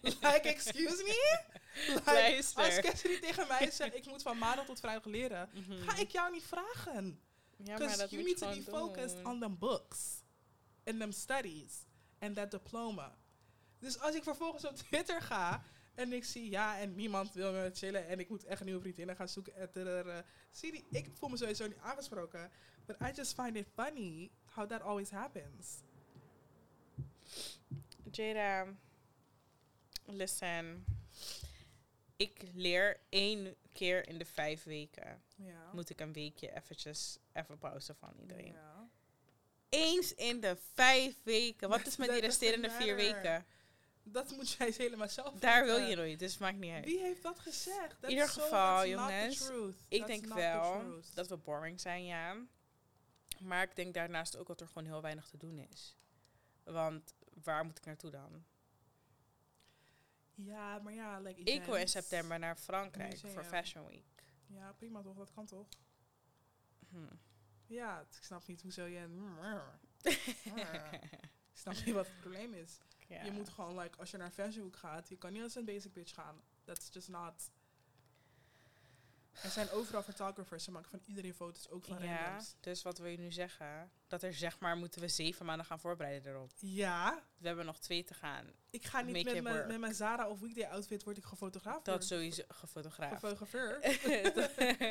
Like, 0.02 0.42
excuse 0.42 1.04
me? 1.04 1.40
Like, 1.94 2.02
Luister. 2.06 2.64
als 2.64 2.80
Cassidy 2.80 3.20
tegen 3.20 3.48
mij 3.48 3.72
zegt, 3.72 3.96
ik 3.96 4.06
moet 4.06 4.22
van 4.22 4.38
maandag 4.38 4.66
tot 4.66 4.80
vrijdag 4.80 5.06
leren, 5.06 5.50
Mhm. 5.54 5.82
ga 5.82 5.98
ik 5.98 6.10
jou 6.12 6.32
niet 6.32 6.44
vragen. 6.44 7.20
Ja, 7.58 7.64
maar 7.66 7.78
Because 7.78 7.98
dat 7.98 8.10
you 8.10 8.22
moet 8.22 8.40
need 8.40 8.56
to 8.66 8.72
be 8.72 8.78
focused 8.78 9.18
doen. 9.18 9.26
on 9.26 9.40
them 9.40 9.58
books 9.58 10.24
and 10.86 11.00
them 11.00 11.12
studies 11.12 11.86
and 12.20 12.36
that 12.36 12.52
diploma. 12.52 13.18
Dus 13.80 14.00
als 14.00 14.16
ik 14.16 14.24
vervolgens 14.24 14.66
op 14.66 14.76
Twitter 14.76 15.22
ga 15.22 15.64
en 15.96 16.14
ik 16.14 16.24
zie 16.24 16.50
ja 16.50 16.80
en 16.80 16.96
niemand 16.96 17.34
wil 17.34 17.52
me 17.52 17.70
chillen 17.74 18.08
en 18.08 18.20
ik 18.20 18.30
moet 18.30 18.44
echt 18.44 18.64
nieuwe 18.64 18.80
vriendinnen 18.82 19.16
gaan 19.16 19.30
zoeken. 19.30 19.70
Zie 20.52 20.72
die, 20.72 20.86
ik 20.90 21.10
voel 21.14 21.30
me 21.30 21.38
sowieso 21.38 21.68
niet 21.68 21.78
aangesproken. 21.78 22.52
But 22.86 23.02
I 23.02 23.12
just 23.16 23.36
find 23.36 23.56
it 23.56 23.68
funny 23.76 24.32
how 24.56 24.68
that 24.68 24.82
always 24.82 25.10
happens. 25.10 25.84
Jada, 28.12 28.68
listen. 30.06 30.86
Ik 32.18 32.42
leer 32.54 33.00
één 33.10 33.56
keer 33.74 34.08
in 34.08 34.18
de 34.18 34.26
vijf 34.26 34.64
weken. 34.64 35.24
Moet 35.74 35.90
ik 35.90 36.00
een 36.00 36.14
weekje 36.14 36.56
eventjes 36.56 37.18
even 37.34 37.58
pauze 37.58 37.94
van 37.94 38.14
iedereen. 38.20 38.56
Eens 39.70 40.14
in 40.14 40.40
de 40.40 40.58
vijf 40.74 41.24
weken. 41.24 41.70
Wat 41.70 41.88
is 41.88 41.98
met 41.98 42.10
die 42.10 42.20
resterende 42.20 42.70
vier 42.70 42.96
weken? 42.96 43.46
Dat 44.08 44.32
moet 44.32 44.52
jij 44.52 44.74
helemaal 44.78 45.10
zelf 45.10 45.34
Daar 45.40 45.66
wil 45.66 45.78
je 45.78 45.96
nooit, 45.96 46.20
dus 46.20 46.38
maakt 46.38 46.58
niet 46.58 46.72
uit. 46.72 46.86
Wie 46.86 47.00
heeft 47.00 47.24
dat 47.24 47.40
gezegd? 47.40 47.96
That's 48.00 48.14
ieder 48.14 48.28
so- 48.28 48.42
geval, 48.42 48.76
not 48.76 48.88
jongens. 48.88 49.50
Ik 49.88 50.06
That's 50.06 50.20
denk 50.22 50.34
wel 50.34 51.02
dat 51.14 51.28
we 51.28 51.38
boring 51.38 51.82
zijn, 51.82 52.06
ja. 52.06 52.36
Maar 53.46 53.64
ik 53.64 53.76
denk 53.76 53.94
daarnaast 53.94 54.38
ook 54.38 54.48
dat 54.48 54.62
er 54.62 54.68
gewoon 54.68 54.86
heel 54.86 55.02
weinig 55.02 55.28
te 55.28 55.38
doen 55.38 55.58
is. 55.58 55.98
Want 56.64 57.14
waar 57.44 57.66
moet 57.66 57.78
ik 57.78 57.86
naartoe 57.86 58.12
dan? 58.12 58.46
Ja, 60.34 60.80
maar 60.80 60.94
ja, 60.94 61.20
like 61.20 61.42
Ik 61.42 61.64
wil 61.64 61.76
in 61.76 61.88
september 61.88 62.40
naar 62.40 62.56
Frankrijk 62.56 63.12
Museum. 63.12 63.34
voor 63.34 63.44
Fashion 63.44 63.88
Week. 63.88 64.24
Ja, 64.48 64.74
prima 64.74 65.02
toch? 65.02 65.18
Dat 65.18 65.32
kan 65.32 65.46
toch? 65.46 65.68
Hm. 66.90 67.16
Ja, 67.66 68.00
ik 68.00 68.24
snap 68.24 68.48
niet 68.48 68.62
hoezo 68.62 68.86
je... 68.86 69.08
ik 71.52 71.58
snap 71.58 71.74
niet 71.86 71.94
wat 71.94 72.08
het 72.08 72.20
probleem 72.20 72.54
is. 72.54 72.78
Ja. 73.08 73.24
Je 73.24 73.32
moet 73.32 73.50
gewoon, 73.50 73.80
like, 73.80 73.98
als 73.98 74.12
je 74.12 74.18
naar 74.18 74.32
Fashion 74.32 74.64
Week 74.64 74.76
gaat, 74.76 75.10
je 75.10 75.18
kan 75.18 75.34
niet 75.34 75.42
als 75.42 75.56
een 75.56 75.66
basic 75.66 75.94
bitch 75.94 76.14
gaan. 76.14 76.42
That's 76.64 76.90
just 76.92 77.08
not... 77.08 77.52
Er 79.44 79.50
zijn 79.50 79.70
overal 79.72 80.04
photographers, 80.04 80.64
ze 80.64 80.72
maken 80.72 80.90
van 80.90 81.02
iedereen 81.06 81.34
foto's, 81.34 81.70
ook 81.70 81.86
van 81.86 82.04
ja, 82.04 82.24
randoms. 82.24 82.56
dus 82.60 82.82
wat 82.82 82.98
wil 82.98 83.10
je 83.10 83.18
nu 83.18 83.32
zeggen? 83.32 83.92
Dat 84.08 84.24
er 84.24 84.34
zeg 84.34 84.60
maar 84.60 84.78
moeten 84.78 85.02
we 85.02 85.08
zeven 85.08 85.46
maanden 85.46 85.66
gaan 85.66 85.80
voorbereiden 85.80 86.32
erop. 86.32 86.52
Ja, 86.60 87.24
We 87.38 87.48
hebben 87.48 87.66
nog 87.66 87.80
twee 87.80 88.04
te 88.04 88.14
gaan. 88.14 88.52
ik 88.70 88.86
ga 88.86 89.02
niet 89.02 89.16
Make 89.16 89.34
met 89.34 89.44
mijn, 89.44 89.68
met 89.68 89.80
mijn 89.80 89.94
Zara 89.94 90.30
of 90.30 90.40
Weekday 90.40 90.70
outfit, 90.70 91.04
word 91.04 91.18
ik 91.18 91.24
gefotografeerd. 91.24 91.86
Dat 91.86 92.06
sowieso 92.06 92.44
gefotograafd. 92.48 93.14
Gefotografeerd. 93.14 93.84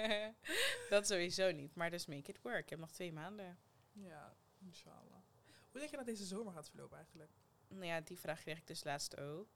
dat 0.91 1.07
sowieso 1.07 1.51
niet. 1.53 1.75
Maar 1.75 1.91
dus 1.91 2.07
make 2.07 2.31
it 2.31 2.39
work. 2.43 2.59
Ik 2.63 2.71
heb 2.71 2.79
nog 2.79 2.93
twee 2.93 3.13
maanden. 3.13 3.59
ja, 3.93 4.35
inshallah. 4.59 5.23
Hoe 5.71 5.81
denk 5.81 5.91
je 5.91 5.97
dat 5.97 6.07
deze 6.07 6.25
zomer 6.25 6.53
gaat 6.53 6.69
verlopen 6.69 6.97
eigenlijk? 6.97 7.31
Nou 7.69 7.85
ja, 7.85 8.01
die 8.01 8.19
vraag 8.19 8.41
kreeg 8.41 8.59
ik 8.59 8.67
dus 8.67 8.85
laatst 8.85 9.17
ook. 9.17 9.49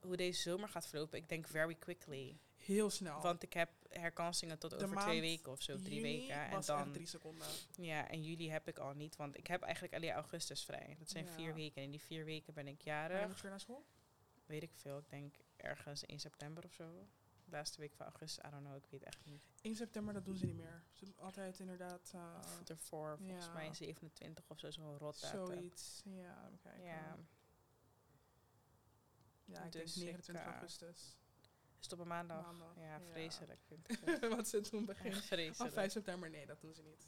Hoe 0.00 0.16
deze 0.16 0.40
zomer 0.40 0.68
gaat 0.68 0.86
verlopen, 0.86 1.18
ik 1.18 1.28
denk 1.28 1.46
very 1.48 1.74
quickly. 1.74 2.38
Heel 2.64 2.90
snel. 2.90 3.20
Want 3.20 3.42
ik 3.42 3.52
heb 3.52 3.70
herkansingen 3.88 4.58
tot 4.58 4.70
De 4.70 4.84
over 4.84 4.96
twee 4.96 5.20
weken 5.20 5.52
of 5.52 5.62
zo, 5.62 5.76
drie 5.78 6.02
weken. 6.02 6.40
En 6.50 6.60
dan, 6.60 6.92
drie 6.92 7.06
seconden. 7.06 7.46
ja, 7.76 8.08
en 8.08 8.22
juli 8.22 8.50
heb 8.50 8.68
ik 8.68 8.78
al 8.78 8.94
niet, 8.94 9.16
want 9.16 9.36
ik 9.38 9.46
heb 9.46 9.62
eigenlijk 9.62 9.94
alleen 9.94 10.10
augustus 10.12 10.64
vrij. 10.64 10.96
Dat 10.98 11.10
zijn 11.10 11.24
Ja. 11.24 11.32
vier 11.32 11.54
weken. 11.54 11.76
En 11.76 11.82
in 11.82 11.90
die 11.90 12.00
vier 12.00 12.24
weken 12.24 12.54
ben 12.54 12.66
ik 12.68 12.82
Wanneer 12.84 12.94
jarig. 13.10 13.26
moet 13.26 13.36
je 13.36 13.42
weer 13.42 13.50
naar 13.50 13.60
school? 13.60 13.84
Weet 14.46 14.62
ik 14.62 14.72
veel. 14.74 14.98
Ik 14.98 15.08
denk 15.10 15.36
ergens 15.56 16.02
in 16.04 16.20
september 16.20 16.64
of 16.64 16.72
zo. 16.72 17.06
Laatste 17.44 17.80
week 17.80 17.94
van 17.94 18.06
augustus, 18.06 18.44
I 18.44 18.50
don't 18.50 18.62
know, 18.64 18.76
ik 18.76 18.86
weet 18.90 19.02
echt 19.02 19.26
niet. 19.26 19.42
1 19.62 19.74
september, 19.76 20.14
dat 20.14 20.24
doen 20.24 20.36
ze 20.36 20.46
niet 20.46 20.56
meer. 20.56 20.82
Ze 20.92 21.04
doen 21.04 21.18
altijd 21.18 21.58
inderdaad 21.58 22.12
uh, 22.14 22.38
Of 22.60 22.68
ervoor, 22.68 23.18
volgens 23.18 23.46
ja. 23.46 23.52
mij 23.52 23.74
27 23.74 24.44
of 24.48 24.58
zo, 24.58 24.70
zo'n 24.70 24.98
rot 24.98 25.16
zoiets. 25.16 26.02
Ja, 26.04 26.50
kijken. 26.62 26.82
Ja, 26.84 27.16
Ja, 29.44 29.64
ik 29.64 29.72
Dus 29.72 29.94
denk 29.94 30.08
ik, 30.08 30.16
29 30.16 30.34
eh, 30.44 30.52
augustus. 30.52 31.16
Is 31.84 31.90
het 31.90 31.92
op 31.92 31.98
een 31.98 32.06
maandag? 32.08 32.42
Maandag, 32.44 32.76
Ja, 32.76 32.82
ja. 32.82 33.00
vreselijk 33.10 33.60
vind 33.66 33.90
ik 33.90 33.98
het. 34.04 34.28
Wat 34.36 34.48
ze 34.48 34.60
toen 34.60 34.88
vreselijk. 34.94 35.60
Of 35.60 35.72
5 35.72 35.92
september, 35.92 36.30
nee, 36.30 36.46
dat 36.46 36.60
doen 36.60 36.74
ze 36.74 36.82
niet. 36.82 37.06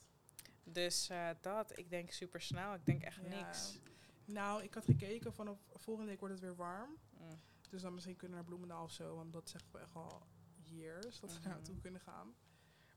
Dus 0.65 1.09
eh, 1.09 1.31
dat, 1.41 1.79
ik 1.79 1.91
denk 1.91 2.11
super 2.11 2.41
snel. 2.41 2.75
Ik 2.75 2.87
denk 2.87 3.03
echt 3.03 3.17
Ja. 3.23 3.29
niks. 3.47 3.79
Nou, 4.25 4.63
ik 4.63 4.75
had 4.75 4.85
gekeken 4.85 5.33
van 5.35 5.49
op 5.49 5.61
volgende 5.75 6.11
week 6.11 6.21
wordt 6.21 6.35
het 6.35 6.43
weer 6.43 6.57
warm. 6.57 6.99
Mm. 7.11 7.41
Dus 7.71 7.83
dan 7.83 7.95
misschien 7.95 8.17
kunnen 8.17 8.37
we 8.37 8.43
naar 8.43 8.51
Bloemendaal 8.53 8.85
of 8.85 8.91
zo. 8.93 9.15
Want 9.17 9.33
dat 9.33 9.49
zeggen 9.51 9.73
we 9.73 9.79
echt 9.79 9.95
al 9.95 10.27
years 10.63 11.21
dat 11.21 11.31
we 11.31 11.37
Mhm. 11.39 11.45
daar 11.49 11.55
naartoe 11.55 11.79
kunnen 11.81 12.01
gaan. 12.01 12.35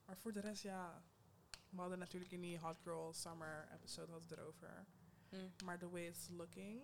Maar 0.06 0.18
voor 0.18 0.34
de 0.34 0.40
rest, 0.40 0.64
ja. 0.64 1.04
We 1.70 1.80
hadden 1.80 2.00
natuurlijk 2.00 2.32
in 2.32 2.42
die 2.42 2.60
Hot 2.60 2.78
Girl 2.84 3.14
Summer 3.14 3.70
episode 3.74 4.12
hadden 4.12 4.30
we 4.30 4.36
het 4.36 4.44
erover. 4.44 4.86
Mm. 5.30 5.54
Maar 5.66 5.78
the 5.80 5.90
way 5.90 6.06
it's 6.06 6.28
looking. 6.30 6.82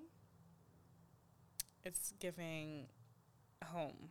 It's 1.81 2.13
giving 2.19 2.89
home. 3.65 4.09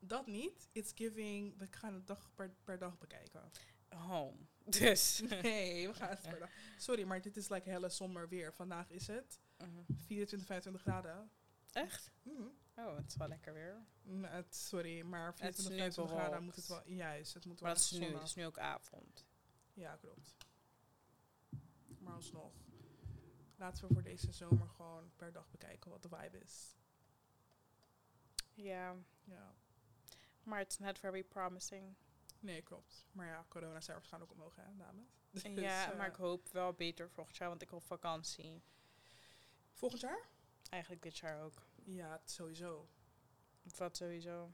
Dat 0.00 0.26
niet. 0.26 0.68
It's 0.72 0.92
giving, 0.94 1.58
we 1.58 1.66
gaan 1.70 1.94
het 1.94 2.06
dag 2.06 2.30
per, 2.34 2.54
per 2.64 2.78
dag 2.78 2.98
bekijken. 2.98 3.50
Home. 3.88 4.36
Dus. 4.64 5.20
Nee, 5.42 5.88
we 5.88 5.94
gaan 5.94 6.08
het 6.08 6.22
per 6.22 6.38
dag. 6.38 6.50
Sorry, 6.78 7.04
maar 7.04 7.20
dit 7.20 7.36
is 7.36 7.48
like 7.48 7.70
helle 7.70 7.88
somber 7.88 8.28
weer. 8.28 8.52
Vandaag 8.54 8.90
is 8.90 9.06
het 9.06 9.40
Mhm. 9.58 9.68
24, 9.96 10.46
25 10.46 10.82
graden. 10.82 11.30
Echt? 11.72 12.12
Mhm. 12.22 12.42
Oh, 12.76 12.96
het 12.96 13.06
is 13.08 13.16
wel 13.16 13.28
lekker 13.28 13.52
weer. 13.52 13.84
Het- 14.20 14.54
sorry, 14.56 15.02
maar 15.02 15.26
Het 15.26 15.58
is 15.58 15.66
24, 15.66 15.70
nu 15.72 15.76
25 15.78 16.16
graden 16.16 16.42
moet 16.44 16.56
het 16.56 16.66
wel... 16.66 16.88
Juist, 16.88 17.34
het 17.34 17.44
moet 17.44 17.60
wel 17.60 17.68
Maar 17.68 17.78
dat 17.78 17.84
is 17.92 17.98
nu. 17.98 18.14
Het 18.14 18.22
is 18.22 18.34
nu 18.34 18.46
ook 18.46 18.58
avond. 18.58 19.26
Ja, 19.72 19.96
klopt. 19.96 20.36
Maar 21.98 22.14
alsnog. 22.14 22.52
Laten 23.56 23.88
we 23.88 23.94
voor 23.94 24.02
deze 24.02 24.32
zomer 24.32 24.68
gewoon 24.68 25.10
per 25.16 25.32
dag 25.32 25.50
bekijken 25.50 25.90
wat 25.90 26.02
de 26.02 26.08
vibe 26.08 26.38
is. 26.38 26.76
Ja. 28.54 28.96
Ja. 29.24 29.54
Maar 30.48 30.60
it's 30.60 30.78
not 30.78 30.98
very 30.98 31.22
promising. 31.22 31.94
Nee, 32.40 32.62
klopt. 32.62 33.06
Maar 33.12 33.26
ja, 33.26 33.44
corona-cijfers 33.48 34.08
gaan 34.08 34.22
ook 34.22 34.32
omhoog, 34.32 34.56
hè, 34.56 34.76
dames. 34.76 35.06
Dus, 35.30 35.42
ja, 35.42 35.90
eh, 35.90 35.98
maar 35.98 36.08
ik 36.08 36.14
hoop 36.14 36.48
wel 36.48 36.72
beter 36.72 37.10
volgend 37.10 37.36
jaar, 37.36 37.48
want 37.48 37.62
ik 37.62 37.70
wil 37.70 37.80
vakantie. 37.80 38.62
Volgend 39.72 40.00
jaar? 40.00 40.28
Eigenlijk 40.70 41.02
dit 41.02 41.18
jaar 41.18 41.42
ook. 41.42 41.62
Ja, 41.84 42.20
sowieso. 42.24 42.88
Wat 43.76 43.96
sowieso. 43.96 44.52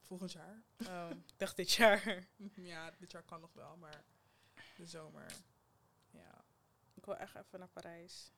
Volgend 0.00 0.32
jaar? 0.32 0.62
Oh, 0.86 1.10
ik 1.10 1.38
dacht 1.38 1.56
dit 1.56 1.72
jaar. 1.72 2.26
ja, 2.72 2.90
dit 2.90 3.10
jaar 3.10 3.22
kan 3.22 3.40
nog 3.40 3.52
wel, 3.52 3.76
maar 3.76 4.04
de 4.76 4.86
zomer. 4.86 5.32
Ja. 6.10 6.44
Ik 6.94 7.04
wil 7.04 7.16
echt 7.16 7.34
even 7.34 7.58
naar 7.58 7.68
Parijs. 7.68 8.32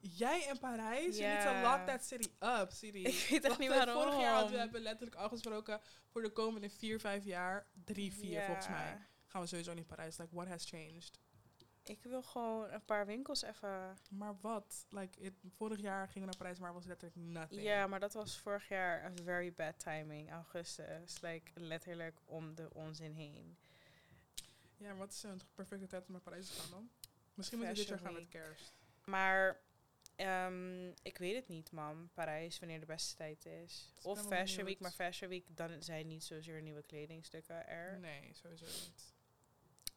Jij 0.00 0.46
en 0.48 0.58
Parijs, 0.58 1.16
je 1.16 1.22
need 1.26 1.42
to 1.42 1.52
lock 1.60 1.86
that 1.86 2.04
city 2.04 2.28
up, 2.40 2.70
city. 2.72 2.98
Ik 3.08 3.26
weet 3.30 3.44
echt 3.44 3.58
niet 3.58 3.68
waarom. 3.68 4.02
Vorig 4.02 4.20
jaar 4.20 4.32
hadden 4.34 4.52
we 4.52 4.58
hebben 4.58 4.80
letterlijk 4.80 5.16
afgesproken 5.16 5.80
voor 6.08 6.22
de 6.22 6.30
komende 6.30 6.70
vier, 6.70 7.00
vijf 7.00 7.24
jaar, 7.24 7.66
drie, 7.84 8.12
vier 8.12 8.42
volgens 8.42 8.66
Ja. 8.66 8.72
mij, 8.72 8.98
gaan 9.26 9.40
we 9.40 9.46
sowieso 9.46 9.74
niet 9.74 9.86
Parijs. 9.86 10.16
Like, 10.18 10.34
what 10.34 10.48
has 10.48 10.64
changed? 10.68 11.18
Ik 11.84 12.02
wil 12.02 12.22
gewoon 12.22 12.70
een 12.70 12.84
paar 12.84 13.06
winkels 13.06 13.42
even. 13.42 13.96
Maar 14.10 14.36
wat? 14.40 14.86
Like, 14.88 15.20
it, 15.20 15.32
vorig 15.56 15.80
jaar 15.80 16.06
gingen 16.08 16.20
we 16.20 16.26
naar 16.26 16.36
Parijs, 16.36 16.58
maar 16.58 16.72
was 16.72 16.84
letterlijk 16.86 17.20
nothing. 17.20 17.62
Ja, 17.62 17.86
maar 17.86 18.00
dat 18.00 18.12
was 18.12 18.38
vorig 18.38 18.68
jaar 18.68 19.04
een 19.04 19.18
very 19.24 19.52
bad 19.52 19.78
timing. 19.78 20.30
Augustus. 20.32 21.20
Like, 21.20 21.50
letterlijk 21.54 22.20
om 22.24 22.54
de 22.54 22.68
onzin 22.72 23.12
heen. 23.12 23.56
Ja, 24.76 24.86
maar 24.88 24.96
wat 24.96 25.12
is 25.12 25.22
een 25.22 25.40
perfecte 25.54 25.86
tijd 25.86 26.06
om 26.06 26.12
naar 26.12 26.20
Parijs 26.20 26.46
te 26.48 26.60
gaan 26.60 26.70
dan? 26.70 26.90
Misschien 27.34 27.58
moet 27.58 27.68
je 27.68 27.74
dit 27.74 27.88
jaar 27.88 27.98
gaan 27.98 28.12
met 28.14 28.28
kerst. 28.28 28.72
Maar 29.04 29.60
ehm, 30.20 30.88
ik 31.02 31.18
weet 31.18 31.34
het 31.34 31.48
niet, 31.48 31.72
man. 31.72 32.10
Parijs, 32.14 32.58
wanneer 32.58 32.80
de 32.80 32.86
beste 32.86 33.16
tijd 33.16 33.46
is. 33.46 33.92
Of 34.02 34.26
Fashion 34.26 34.64
Week, 34.64 34.80
maar 34.80 34.90
Fashion 34.90 35.30
Week, 35.30 35.44
dan 35.56 35.82
zijn 35.82 36.06
niet 36.06 36.24
zozeer 36.24 36.62
nieuwe 36.62 36.82
kledingstukken 36.82 37.66
er. 37.66 37.98
Nee, 37.98 38.34
sowieso 38.34 38.64
niet. 38.64 39.14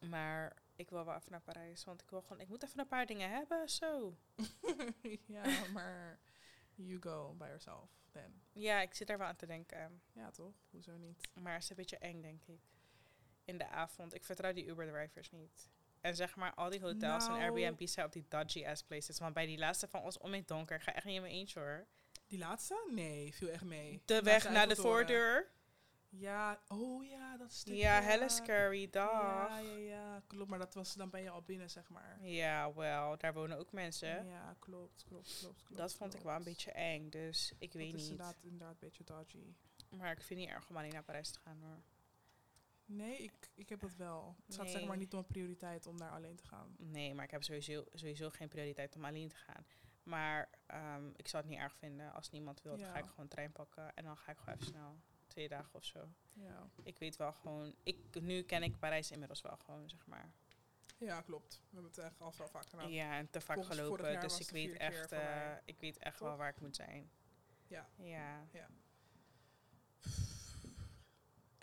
Maar 0.10 0.58
ik 0.76 0.90
wil 0.90 1.06
wel 1.06 1.16
even 1.16 1.32
naar 1.32 1.42
Parijs, 1.42 1.84
want 1.84 2.02
ik 2.02 2.10
wil 2.10 2.22
gewoon, 2.22 2.40
ik 2.40 2.48
moet 2.48 2.64
even 2.64 2.80
een 2.80 2.88
paar 2.88 3.06
dingen 3.06 3.30
hebben, 3.30 3.70
zo. 3.70 4.18
ja, 5.36 5.66
maar 5.74 6.20
you 6.76 7.02
go 7.02 7.34
by 7.38 7.46
yourself 7.46 7.90
then. 8.12 8.42
Ja, 8.52 8.82
ik 8.82 8.94
zit 8.94 9.08
daar 9.08 9.18
wel 9.18 9.28
aan 9.28 9.36
te 9.36 9.46
denken. 9.46 10.02
Ja, 10.12 10.32
toch? 10.32 10.54
Hoezo 10.70 10.98
niet? 10.98 11.30
Maar 11.42 11.54
het 11.54 11.64
is 11.64 11.70
een 11.70 11.76
beetje 11.76 11.98
eng, 11.98 12.22
denk 12.22 12.44
ik. 12.46 12.62
in 13.46 13.58
de 13.58 13.68
avond. 13.68 14.14
Ik 14.14 14.24
vertrouw 14.24 14.54
die 14.54 14.66
Uber-drivers 14.66 15.32
niet. 15.32 15.70
En 16.04 16.16
zeg 16.16 16.36
maar, 16.36 16.54
al 16.54 16.70
die 16.70 16.82
hotels 16.82 17.28
Nou. 17.28 17.40
en 17.40 17.46
Airbnb's 17.46 17.92
zijn 17.94 18.06
op 18.06 18.12
die 18.12 18.26
dodgy 18.30 18.66
ass 18.66 18.84
places. 18.84 19.20
Want 19.20 19.34
bij 19.34 19.46
die 19.46 19.58
laatste 19.58 19.88
van 19.88 20.02
ons 20.02 20.18
om 20.18 20.34
in 20.34 20.40
het 20.40 20.48
donker, 20.48 20.82
ga 20.82 20.94
echt 20.94 21.06
niet 21.06 21.16
in 21.16 21.22
mijn 21.22 21.34
eentje 21.34 21.60
hoor. 21.60 21.86
Die 22.28 22.40
laatste? 22.40 22.88
Nee, 22.92 23.34
viel 23.34 23.50
echt 23.50 23.64
mee. 23.64 24.02
De 24.06 24.22
weg 24.22 24.50
naar 24.50 24.68
de 24.68 24.76
voordeur. 24.76 25.52
Ja, 26.10 26.62
oh 26.68 27.06
ja, 27.06 27.38
dat 27.38 27.52
stukje. 27.52 27.80
Ja, 27.80 28.02
helle 28.02 28.30
scary, 28.30 28.90
dag. 28.90 29.50
Ja, 29.50 29.58
ja, 29.58 29.76
ja, 29.78 30.24
klopt. 30.28 30.50
Maar 30.50 30.60
dat 30.60 30.74
was, 30.74 30.94
dan 30.94 31.10
ben 31.10 31.22
je 31.22 31.30
al 31.30 31.42
binnen, 31.42 31.70
zeg 31.70 31.90
maar. 31.90 32.18
Ja, 32.22 32.74
wel, 32.74 33.18
daar 33.18 33.34
wonen 33.34 33.58
ook 33.58 33.72
mensen. 33.72 34.26
Ja, 34.26 34.56
klopt, 34.60 35.04
klopt, 35.08 35.38
klopt, 35.40 35.64
klopt. 35.64 35.82
dat 35.82 35.94
vond 35.94 36.14
ik 36.14 36.22
wel 36.22 36.36
een 36.36 36.44
beetje 36.44 36.72
eng, 36.72 37.10
dus 37.10 37.54
ik 37.60 37.74
weet 37.74 37.92
dat 37.92 38.00
is 38.00 38.02
niet. 38.02 38.12
inderdaad, 38.12 38.36
inderdaad 38.42 38.72
een 38.72 38.78
beetje 38.80 39.04
dodgy. 39.04 39.54
Maar 39.90 40.12
ik 40.12 40.22
vind 40.24 40.40
het 40.40 40.40
niet 40.40 40.58
erg 40.58 40.70
om 40.70 40.78
alleen 40.78 40.94
naar 40.94 41.04
Parijs 41.04 41.32
te 41.32 41.40
gaan 41.40 41.62
hoor. 41.62 41.82
Nee, 42.86 43.18
ik, 43.18 43.34
ik 43.56 43.70
heb 43.70 43.80
dat 43.80 43.96
wel. 43.96 44.36
Het 44.46 44.56
gaat 44.56 44.70
zeg 44.70 44.86
maar 44.86 44.98
niet 44.98 45.14
om 45.14 45.20
een 45.20 45.26
prioriteit 45.26 45.88
om 45.88 45.98
daar 45.98 46.12
alleen 46.12 46.36
te 46.36 46.44
gaan. 46.48 46.76
Nee, 46.78 47.14
maar 47.14 47.26
ik 47.26 47.32
heb 47.32 47.44
sowieso, 47.44 47.84
sowieso 47.94 48.30
geen 48.30 48.48
prioriteit 48.48 48.96
om 48.96 49.06
alleen 49.06 49.30
te 49.30 49.36
gaan. 49.36 49.66
Maar 50.04 50.50
ehm, 50.66 51.08
ik 51.16 51.28
zou 51.28 51.44
het 51.44 51.52
niet 51.52 51.62
erg 51.62 51.76
vinden 51.76 52.14
als 52.14 52.30
niemand 52.30 52.62
wil. 52.62 52.78
Dan 52.78 52.88
ga 52.88 52.94
Ja. 52.98 53.04
ik 53.04 53.10
gewoon 53.10 53.28
trein 53.28 53.52
pakken 53.52 53.96
en 53.96 54.04
dan 54.04 54.18
ga 54.18 54.32
ik 54.32 54.38
gewoon 54.38 54.54
even 54.56 54.68
snel. 54.68 54.98
Twee 55.28 55.48
dagen 55.48 55.74
of 55.74 55.84
zo. 55.86 56.10
Ja, 56.34 56.70
Ik 56.84 56.98
weet 57.00 57.16
wel 57.16 57.32
gewoon. 57.34 57.76
Ik, 57.84 58.22
nu 58.22 58.42
ken 58.42 58.64
ik 58.64 58.80
Parijs 58.80 59.12
inmiddels 59.12 59.42
wel 59.42 59.58
gewoon, 59.58 59.90
zeg 59.90 60.06
maar. 60.06 60.32
ja 60.98 61.22
klopt. 61.22 61.56
We 61.56 61.74
hebben 61.74 61.92
het 61.92 62.00
echt 62.00 62.22
al 62.22 62.32
zo 62.32 62.46
vaak 62.48 62.66
gedaan. 62.70 62.92
Ja, 62.92 63.18
en 63.18 63.30
te 63.30 63.42
vaak 63.42 63.56
volgens 63.56 63.78
gelopen. 63.78 64.04
Dus 64.14 64.22
was 64.22 64.40
ik 64.40 64.50
weet 64.50 64.78
echt, 64.78 65.12
eh, 65.12 65.52
ik 65.66 65.80
weet 65.80 65.98
echt 65.98 66.20
wel 66.20 66.38
waar 66.38 66.50
ik 66.50 66.62
moet 66.62 66.76
zijn. 66.76 67.10
Ja. 67.68 67.88
Ja. 67.98 68.48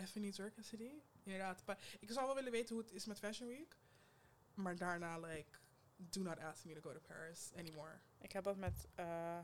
Even 0.00 0.20
niet 0.20 0.34
Circus 0.34 0.66
City. 0.68 0.90
Inderdaad. 1.22 1.62
Ik 2.00 2.10
zou 2.10 2.26
wel 2.26 2.34
willen 2.34 2.52
weten 2.52 2.74
hoe 2.74 2.84
het 2.84 2.92
is 2.92 3.06
met 3.06 3.18
Fashion 3.18 3.48
Week. 3.48 3.76
Maar 4.54 4.76
daarna, 4.76 5.18
like, 5.18 5.58
do 5.96 6.20
not 6.22 6.38
ask 6.38 6.64
me 6.64 6.74
to 6.74 6.80
go 6.80 6.92
to 6.92 7.00
Paris 7.00 7.50
anymore. 7.56 7.98
Ik 8.18 8.32
heb 8.32 8.44
dat 8.44 8.56
met 8.56 8.86
eh 8.94 9.38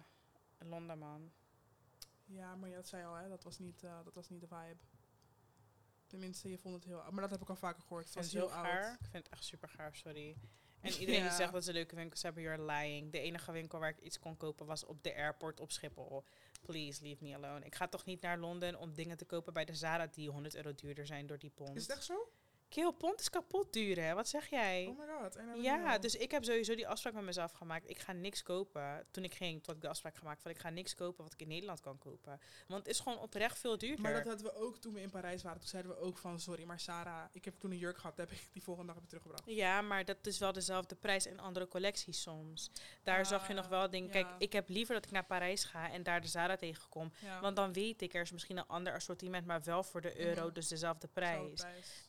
Londen, 0.59 0.99
man. 0.99 1.33
Ja, 2.25 2.55
maar 2.57 2.69
je 2.69 2.75
dat 2.75 2.89
zei 2.89 3.05
al, 3.05 3.15
hè. 3.15 3.29
Dat 3.29 3.43
was 3.45 3.59
niet, 3.59 3.83
eh, 3.83 4.05
dat 4.05 4.15
was 4.15 4.29
niet 4.29 4.41
de 4.41 4.47
vibe. 4.47 4.77
Tenminste, 6.07 6.51
je 6.51 6.59
vond 6.59 6.75
het 6.75 6.85
heel. 6.85 7.03
Maar 7.11 7.21
dat 7.21 7.31
heb 7.31 7.41
ik 7.43 7.49
al 7.49 7.57
vaker 7.57 7.83
gehoord. 7.83 8.09
Ik 8.09 8.15
Het 8.15 8.27
vind 8.29 8.43
was 8.43 8.53
het 8.53 8.63
heel 8.63 8.63
gaar. 8.73 8.85
oud. 8.85 8.95
Ik 9.01 9.07
vind 9.11 9.25
het 9.25 9.33
echt 9.33 9.45
super 9.45 9.69
gaar, 9.69 9.95
sorry. 9.97 10.37
En 10.81 10.93
iedereen 10.93 11.23
die 11.23 11.31
zegt 11.31 11.53
dat 11.53 11.65
ze 11.65 11.73
leuke 11.73 11.95
winkels 11.97 12.23
hebben, 12.23 12.43
you're 12.43 12.63
lying. 12.65 13.13
De 13.13 13.19
enige 13.21 13.53
winkel 13.53 13.79
waar 13.79 13.89
ik 13.91 14.01
iets 14.01 14.19
kon 14.19 14.37
kopen 14.37 14.67
was 14.67 14.85
op 14.85 15.03
de 15.03 15.15
airport 15.15 15.61
op 15.61 15.73
Schiphol. 15.73 16.25
Please, 16.67 17.03
leave 17.03 17.25
me 17.25 17.35
alone. 17.35 17.65
Ik 17.65 17.75
ga 17.75 17.89
toch 17.89 18.05
niet 18.05 18.21
naar 18.21 18.39
Londen 18.39 18.79
om 18.79 18.95
dingen 18.95 19.17
te 19.17 19.25
kopen 19.25 19.53
bij 19.53 19.65
de 19.65 19.75
Zara 19.75 20.07
die 20.07 20.31
100 20.31 20.55
euro 20.55 20.75
duurder 20.75 21.07
zijn 21.07 21.27
door 21.27 21.39
die 21.39 21.51
pond. 21.51 21.77
Is 21.77 21.87
echt 21.87 22.05
zo? 22.05 22.29
Kill, 22.69 22.93
pond 22.93 23.21
is 23.21 23.31
kapot 23.31 23.73
duur, 23.73 24.01
hè? 24.03 24.15
Wat 24.15 24.29
zeg 24.29 24.47
jij? 24.51 24.87
Oh 24.87 24.99
my 24.99 25.07
god. 25.23 25.39
Ja, 25.63 25.99
dus 25.99 26.15
ik 26.17 26.31
heb 26.31 26.45
sowieso 26.45 26.75
die 26.75 26.89
afspraak 26.89 27.13
met 27.15 27.25
mezelf 27.25 27.53
gemaakt. 27.53 27.91
Ik 27.91 27.99
ga 27.99 28.13
niks 28.13 28.43
kopen. 28.43 29.07
Toen 29.11 29.25
ik 29.25 29.35
ging, 29.35 29.63
toen 29.65 29.75
ik 29.75 29.81
de 29.81 29.89
afspraak 29.89 30.17
gemaakt 30.17 30.43
van 30.43 30.51
ik 30.51 30.59
ga 30.59 30.71
niks 30.71 30.95
kopen 30.95 31.25
wat 31.25 31.33
ik 31.33 31.41
in 31.41 31.49
Nederland 31.49 31.81
kan 31.81 31.99
kopen. 31.99 32.41
Want 32.67 32.81
het 32.87 32.89
is 32.95 33.01
gewoon 33.01 33.19
oprecht 33.19 33.59
veel 33.59 33.79
duurder. 33.79 34.01
Maar 34.01 34.13
dat 34.13 34.25
hadden 34.27 34.47
we 34.47 34.55
ook 34.55 34.77
toen 34.79 34.93
we 34.95 35.01
in 35.01 35.11
Parijs 35.11 35.43
waren. 35.43 35.61
Toen 35.61 35.69
zeiden 35.69 35.93
we 35.93 35.99
ook 35.99 36.19
van, 36.19 36.41
sorry, 36.41 36.65
maar 36.65 36.81
Sarah, 36.81 37.25
ik 37.33 37.45
heb 37.45 37.55
toen 37.59 37.71
een 37.71 37.79
jurk 37.79 37.97
gehad. 37.99 38.17
Dat 38.17 38.31
heb 38.31 38.39
ik 38.39 38.49
die 38.53 38.63
volgende 38.63 38.93
dag 38.93 39.03
ik 39.03 39.09
teruggebracht. 39.09 39.43
Ja, 39.47 39.81
maar 39.83 40.05
dat 40.05 40.27
is 40.27 40.39
wel 40.39 40.53
dezelfde 40.53 40.95
prijs 40.95 41.27
in 41.27 41.41
andere 41.41 41.69
collecties 41.69 42.23
soms. 42.23 42.71
Daar 43.03 43.27
zag 43.27 43.49
je 43.49 43.55
nog 43.55 43.65
Ah, 43.65 43.71
wel 43.71 43.91
dingen. 43.91 44.11
Kijk, 44.11 44.27
ik 44.39 44.53
heb 44.53 44.69
liever 44.69 44.95
dat 44.95 45.05
ik 45.05 45.11
naar 45.11 45.25
Parijs 45.25 45.65
ga 45.65 45.91
en 45.91 46.03
daar 46.03 46.21
de 46.21 46.29
Zara 46.29 46.57
tegenkom. 46.57 47.13
Ja. 47.23 47.41
Want 47.41 47.57
dan 47.57 47.73
weet 47.73 48.03
ik, 48.03 48.15
er 48.15 48.21
is 48.23 48.33
misschien 48.33 48.57
een 48.57 48.67
ander 48.67 48.93
assortiment, 48.95 49.47
maar 49.47 49.63
wel 49.63 49.83
voor 49.83 50.01
de 50.01 50.21
euro, 50.21 50.45
Mhm. 50.45 50.55
dus 50.55 50.69
dezelfde 50.69 51.07
prijs. 51.13 51.61
prijs. 51.61 52.03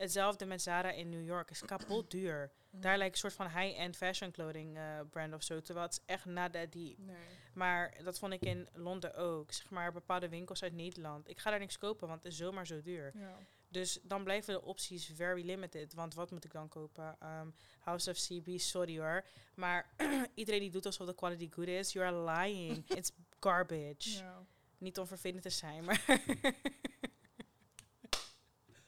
Met 0.48 0.62
Zara 0.62 0.92
in 0.92 1.10
New 1.10 1.26
York 1.26 1.50
is 1.52 1.62
kapot 1.66 2.12
duur. 2.18 2.52
Mhm. 2.70 2.82
Daar 2.82 2.98
lijkt 2.98 3.14
een 3.14 3.20
soort 3.20 3.34
van 3.34 3.62
high-end 3.62 3.96
fashion 3.96 4.32
clothing 4.32 4.78
eh, 4.78 5.00
brand 5.10 5.34
of 5.34 5.44
zo. 5.44 5.62
Terwijl 5.62 5.86
het 5.86 5.96
is 5.96 6.04
echt 6.06 6.26
nada 6.26 6.66
die. 6.66 6.96
Nee. 7.00 7.16
Maar 7.54 7.98
dat 8.04 8.20
vond 8.20 8.34
ik 8.34 8.42
in 8.42 8.68
Londen 8.74 9.16
ook. 9.16 9.52
Zeg 9.52 9.70
maar 9.70 9.92
bepaalde 9.92 10.30
winkels 10.30 10.64
uit 10.64 10.74
Nederland. 10.74 11.30
Ik 11.30 11.40
ga 11.40 11.50
daar 11.50 11.60
niks 11.60 11.78
kopen, 11.78 12.08
want 12.08 12.24
het 12.24 12.32
is 12.32 12.38
zomaar 12.38 12.68
zo 12.68 12.82
duur. 12.82 13.12
Ja. 13.16 13.38
Dus 13.70 14.00
dan 14.04 14.24
blijven 14.24 14.54
de 14.54 14.62
opties 14.62 15.12
very 15.16 15.46
limited. 15.46 15.94
Want 15.94 16.14
wat 16.14 16.32
moet 16.32 16.46
ik 16.46 16.52
dan 16.52 16.68
kopen? 16.68 17.16
Ehm, 17.20 17.48
House 17.80 18.10
of 18.10 18.18
CB, 18.18 18.58
sorry 18.60 19.00
hoor. 19.00 19.26
Maar 19.56 19.90
iedereen 20.34 20.60
die 20.60 20.72
doet 20.72 20.86
alsof 20.86 21.08
de 21.08 21.16
quality 21.16 21.50
good 21.52 21.68
is, 21.68 21.92
you 21.94 22.06
are 22.06 22.32
lying. 22.42 22.90
It's 22.98 23.12
garbage. 23.40 24.10
ja. 24.18 24.46
Niet 24.78 25.00
om 25.00 25.08
vervelend 25.08 25.42
te 25.42 25.50
zijn, 25.50 25.84
maar 25.84 26.04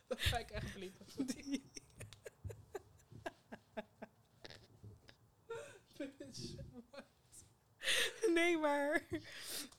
Dat 0.10 0.19
ga 0.19 0.38
ik 0.38 0.50
echt 0.50 0.74
bliepen. 0.74 1.06
nee, 8.34 8.58
maar 8.58 9.02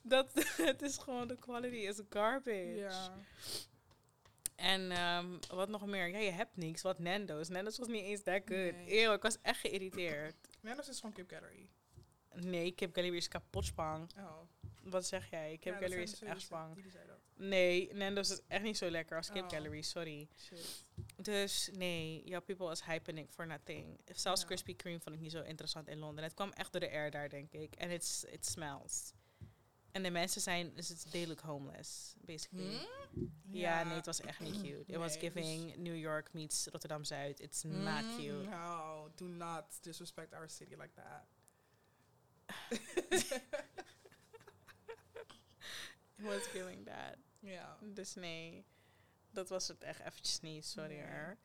dat, 0.03 0.33
het 0.57 0.83
is 0.83 0.99
gewoon, 0.99 1.29
de 1.29 1.37
quality 1.37 1.77
is 1.77 2.01
garbage. 2.11 2.75
ja. 2.75 3.14
En 4.57 4.90
ehm, 4.90 5.27
wat 5.49 5.69
nog 5.69 5.87
meer? 5.87 6.09
Ja, 6.09 6.19
je 6.19 6.31
hebt 6.31 6.57
niks. 6.57 6.83
Wat 6.83 6.99
Nando's. 6.99 7.49
Nando's 7.49 7.79
was 7.79 7.88
niet 7.88 8.03
eens 8.05 8.23
that 8.23 8.43
good. 8.45 8.73
Nee. 8.73 9.03
Eeuw, 9.03 9.12
ik 9.12 9.23
was 9.23 9.37
echt 9.43 9.61
geïrriteerd. 9.61 10.35
Nando's 10.61 10.88
is 10.88 10.97
gewoon 11.01 11.14
Kip 11.14 11.31
Gallery. 11.31 11.69
Nee, 12.35 12.73
Kip 12.73 12.95
Gallery 12.95 13.16
is 13.16 13.29
kapot 13.29 13.64
spang. 13.64 14.11
Oh. 14.19 14.40
Wat 14.83 15.07
zeg 15.07 15.31
jij? 15.31 15.51
Kip 15.61 15.64
Ja, 15.64 15.71
dat 15.73 15.81
Gallery 15.88 16.03
is 16.03 16.23
echt 16.23 16.40
spang. 16.40 16.75
die- 16.75 16.83
die 16.83 16.93
zei 16.93 17.07
dat. 17.07 17.19
Nee, 17.42 17.94
Nando's 17.94 18.31
is 18.31 18.40
echt 18.48 18.62
niet 18.62 18.76
zo 18.79 18.90
lekker 18.90 19.16
als 19.16 19.31
Kip 19.31 19.42
Oh. 19.44 19.48
Gallery, 19.50 19.83
sorry. 19.83 20.29
Shit. 20.37 20.85
Dus 21.16 21.70
nee, 21.72 22.22
jouw 22.24 22.40
people 22.40 22.70
is 22.70 22.83
hyping 22.83 23.31
for 23.31 23.46
nothing. 23.46 24.00
Zelfs 24.14 24.40
Ja. 24.40 24.46
Krispy 24.46 24.74
Kreme 24.76 25.00
vond 25.00 25.14
ik 25.14 25.20
niet 25.20 25.31
zo 25.33 25.42
interessant 25.42 25.88
in 25.88 25.98
Londen. 25.98 26.24
Het 26.24 26.35
kwam 26.35 26.50
echt 26.53 26.72
door 26.72 26.81
de 26.81 26.90
air 26.90 27.11
daar, 27.11 27.29
denk 27.29 27.53
ik. 27.53 27.74
En 27.74 27.90
it's- 27.90 28.24
it 28.31 28.46
smells. 28.46 29.12
En 29.92 30.03
de 30.03 30.11
mensen 30.11 30.40
zijn, 30.40 30.74
dus 30.74 31.03
they 31.11 31.26
look 31.26 31.40
homeless, 31.40 32.14
basically. 32.20 32.79
Hmm? 33.12 33.33
Ja, 33.50 33.83
nee, 33.85 33.94
het 33.94 34.07
was 34.07 34.20
echt 34.20 34.40
niet 34.40 34.61
cute. 34.62 34.85
It 34.92 34.96
was 34.96 35.12
Nee, 35.12 35.20
giving 35.20 35.76
New 35.76 35.96
York 35.96 36.33
meets 36.33 36.66
Rotterdam-Zuid. 36.66 37.40
It's 37.40 37.62
not 37.62 38.03
Mm, 38.05 38.16
cute. 38.16 38.48
No, 38.48 39.11
do 39.14 39.24
not 39.26 39.64
disrespect 39.83 40.33
our 40.35 40.48
city 40.48 40.74
like 40.76 40.92
that. 40.94 41.26
It 46.18 46.26
was 46.26 46.46
giving 46.53 46.85
that. 46.85 47.16
Ja. 47.40 47.79
Dus 47.83 48.14
nee, 48.14 48.64
dat 49.31 49.48
was 49.48 49.68
het 49.68 49.83
echt 49.83 50.00
eventjes 50.00 50.40
niet, 50.40 50.66
sorry 50.66 50.96
Nee. 50.96 51.07
hoor. 51.07 51.37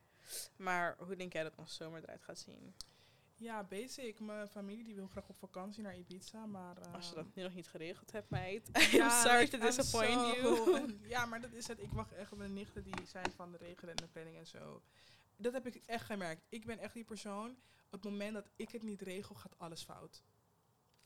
Maar 0.56 0.96
hoe 0.98 1.16
denk 1.16 1.34
jij 1.34 1.44
dat 1.44 1.56
ons 1.56 1.76
zomer 1.76 2.04
eruit 2.04 2.24
gaat 2.24 2.40
zien? 2.40 2.76
Ja, 3.38 3.64
basic. 3.64 4.20
Mijn 4.20 4.48
familie 4.48 4.84
die 4.84 4.96
wil 4.96 5.08
graag 5.08 5.30
op 5.30 5.36
vakantie 5.36 5.84
naar 5.84 5.98
Ibiza, 5.98 6.46
maar... 6.46 6.80
Als 6.92 7.10
je 7.10 7.16
ehm, 7.16 7.24
dat 7.24 7.36
nu 7.36 7.44
nog 7.44 7.54
niet 7.54 7.68
geregeld 7.68 8.12
hebt, 8.12 8.30
meid. 8.30 8.70
ja, 8.92 9.06
I'm 9.06 9.28
sorry 9.28 9.48
to 9.48 9.58
disappoint 9.58 10.36
you. 10.36 10.86
ja, 11.16 11.26
maar 11.26 11.42
dat 11.42 11.52
is 11.52 11.68
het. 11.68 11.80
Ik 11.80 11.92
wacht 11.92 12.12
echt 12.14 12.32
op 12.32 12.38
mijn 12.38 12.54
nichten 12.54 12.84
die 12.84 13.06
zijn 13.06 13.32
van 13.32 13.52
de 13.52 13.58
regelen 13.58 13.90
en 13.90 13.96
de 13.96 14.08
planning 14.08 14.38
en 14.38 14.48
zo. 14.48 14.82
Dat 15.38 15.54
heb 15.54 15.66
ik 15.66 15.76
echt 15.86 16.06
gemerkt. 16.06 16.46
Ik 16.50 16.66
ben 16.66 16.80
echt 16.80 16.94
die 16.94 17.04
persoon. 17.04 17.50
Op 17.86 18.02
het 18.02 18.04
moment 18.04 18.34
dat 18.34 18.50
ik 18.56 18.72
het 18.72 18.84
niet 18.84 19.02
regel, 19.02 19.36
gaat 19.36 19.58
alles 19.58 19.84
fout. 19.84 20.24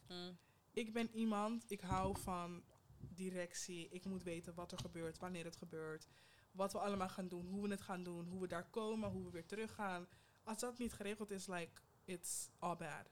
Mm. 0.08 0.38
Ik 0.71 0.93
ben 0.93 1.10
iemand, 1.13 1.63
ik 1.67 1.82
hou 1.82 2.19
van 2.19 2.63
directie. 3.09 3.89
Ik 3.89 4.05
moet 4.05 4.23
weten 4.23 4.53
wat 4.53 4.71
er 4.71 4.77
gebeurt, 4.77 5.17
wanneer 5.17 5.45
het 5.45 5.55
gebeurt. 5.55 6.07
Wat 6.51 6.71
we 6.71 6.79
allemaal 6.79 7.09
gaan 7.09 7.27
doen, 7.27 7.47
hoe 7.47 7.62
we 7.62 7.69
het 7.69 7.81
gaan 7.81 8.03
doen, 8.03 8.27
hoe 8.27 8.41
we 8.41 8.47
daar 8.47 8.69
komen, 8.69 9.09
hoe 9.09 9.23
we 9.23 9.31
weer 9.31 9.45
teruggaan. 9.45 10.07
Als 10.43 10.59
dat 10.59 10.77
niet 10.77 10.93
geregeld 10.93 11.31
is, 11.31 11.47
like, 11.47 11.81
it's 12.05 12.49
all 12.59 12.75
bad. 12.75 13.09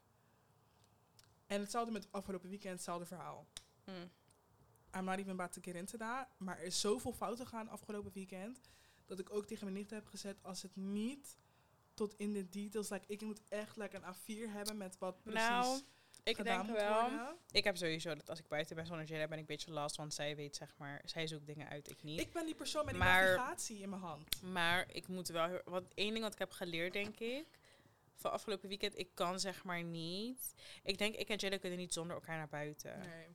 En 1.46 1.60
hetzelfde 1.60 1.92
met 1.92 2.12
afgelopen 2.12 2.48
weekend, 2.48 2.74
hetzelfde 2.74 3.06
verhaal. 3.06 3.48
Mm. 3.84 4.10
I'm 4.96 5.04
not 5.04 5.18
even 5.18 5.32
about 5.32 5.52
to 5.52 5.60
get 5.60 5.74
into 5.74 5.98
that. 5.98 6.28
Maar 6.36 6.58
er 6.58 6.64
is 6.64 6.80
zoveel 6.80 7.12
fouten 7.12 7.46
gegaan 7.46 7.68
afgelopen 7.68 8.12
weekend. 8.12 8.60
Dat 9.06 9.18
ik 9.18 9.30
ook 9.30 9.46
tegen 9.46 9.64
mijn 9.64 9.76
nichten 9.76 9.96
heb 9.96 10.06
gezet. 10.06 10.42
Als 10.42 10.62
het 10.62 10.76
niet 10.76 11.36
tot 11.94 12.14
in 12.16 12.32
de 12.32 12.48
details. 12.48 12.88
Like, 12.88 13.04
ik 13.06 13.22
moet 13.22 13.42
echt 13.48 13.76
like, 13.76 13.96
een 13.96 14.14
A4 14.14 14.52
hebben 14.52 14.76
met 14.76 14.98
wat 14.98 15.22
precies 15.22 15.48
Nou, 15.48 15.80
ik 16.28 16.36
gedaan 16.36 16.66
denk 16.66 16.78
wel. 16.78 17.00
worden. 17.00 17.36
Ik 17.50 17.64
heb 17.64 17.76
sowieso 17.76 18.14
dat 18.14 18.30
als 18.30 18.38
ik 18.38 18.48
buiten 18.48 18.76
ben 18.76 18.86
zonder 18.86 19.06
Jada 19.06 19.24
ben 19.28 19.32
ik 19.38 19.40
een 19.40 19.46
beetje 19.56 19.70
last, 19.72 19.96
want 19.96 20.14
zij 20.14 20.36
weet 20.36 20.56
zeg 20.56 20.74
maar, 20.76 21.02
zij 21.04 21.26
zoekt 21.26 21.46
dingen 21.46 21.68
uit, 21.68 21.90
ik 21.90 22.02
niet. 22.02 22.20
Ik 22.20 22.32
ben 22.32 22.46
die 22.46 22.54
persoon 22.54 22.84
met 22.84 22.94
die 22.94 23.02
Maar- 23.02 23.22
navigatie 23.36 23.78
in 23.80 23.88
mijn 23.88 24.02
hand. 24.02 24.42
Maar 24.42 24.84
ik 24.92 25.08
moet 25.08 25.28
wel, 25.28 25.60
wat 25.64 25.84
één 25.94 26.10
ding 26.12 26.22
wat 26.24 26.32
ik 26.32 26.38
heb 26.38 26.50
geleerd 26.50 26.92
denk 26.92 27.18
ik, 27.20 27.46
van 28.14 28.30
afgelopen 28.30 28.68
weekend, 28.68 28.98
ik 28.98 29.08
kan 29.14 29.40
zeg 29.40 29.64
maar 29.64 29.82
niet. 29.82 30.54
Ik 30.82 30.98
denk 30.98 31.14
ik 31.14 31.28
en 31.28 31.36
Jada 31.36 31.58
kunnen 31.58 31.78
niet 31.78 31.92
zonder 31.92 32.16
elkaar 32.16 32.36
naar 32.36 32.48
buiten. 32.48 32.98
Nee. 32.98 33.26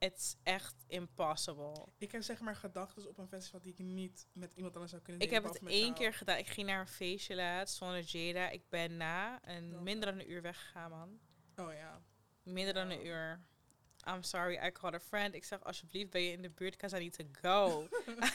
It's 0.00 0.36
echt 0.42 0.74
impossible. 0.86 1.86
Ik 1.98 2.12
heb 2.12 2.22
zeg 2.22 2.40
maar 2.40 2.56
gedachten 2.56 3.08
op 3.08 3.18
een 3.18 3.28
festival 3.28 3.60
die 3.60 3.72
ik 3.72 3.78
niet 3.78 4.26
met 4.32 4.52
iemand 4.54 4.72
anders 4.74 4.90
zou 4.92 5.02
kunnen 5.02 5.22
Ik 5.22 5.28
delen. 5.28 5.44
heb 5.44 5.52
het 5.52 5.62
één 5.70 5.80
jou. 5.82 5.94
keer 5.94 6.12
gedaan. 6.14 6.38
Ik 6.38 6.46
ging 6.46 6.66
naar 6.66 6.80
een 6.80 6.86
feestje 6.88 7.34
laatst 7.34 7.76
zonder 7.76 8.00
Jada. 8.00 8.48
Ik 8.48 8.62
ben 8.68 8.96
na 8.96 9.48
een 9.48 9.82
minder 9.82 10.10
dan 10.10 10.20
een 10.20 10.30
uur 10.30 10.42
weggegaan, 10.42 10.90
man. 10.90 11.18
Oh 11.66 11.72
ja. 11.72 12.02
Minder 12.52 12.74
dan 12.74 12.90
een 12.90 13.06
uur. 13.06 13.40
I'm 14.08 14.22
sorry, 14.22 14.66
I 14.66 14.72
called 14.72 14.94
a 14.94 15.00
friend. 15.00 15.34
Ik 15.34 15.44
zeg, 15.44 15.64
alsjeblieft, 15.64 16.10
ben 16.10 16.22
je 16.22 16.32
in 16.32 16.42
de 16.42 16.50
buurt? 16.50 16.76
Because 16.76 16.96
I 16.96 16.98
need 16.98 17.12
to 17.12 17.24
go. 17.40 17.88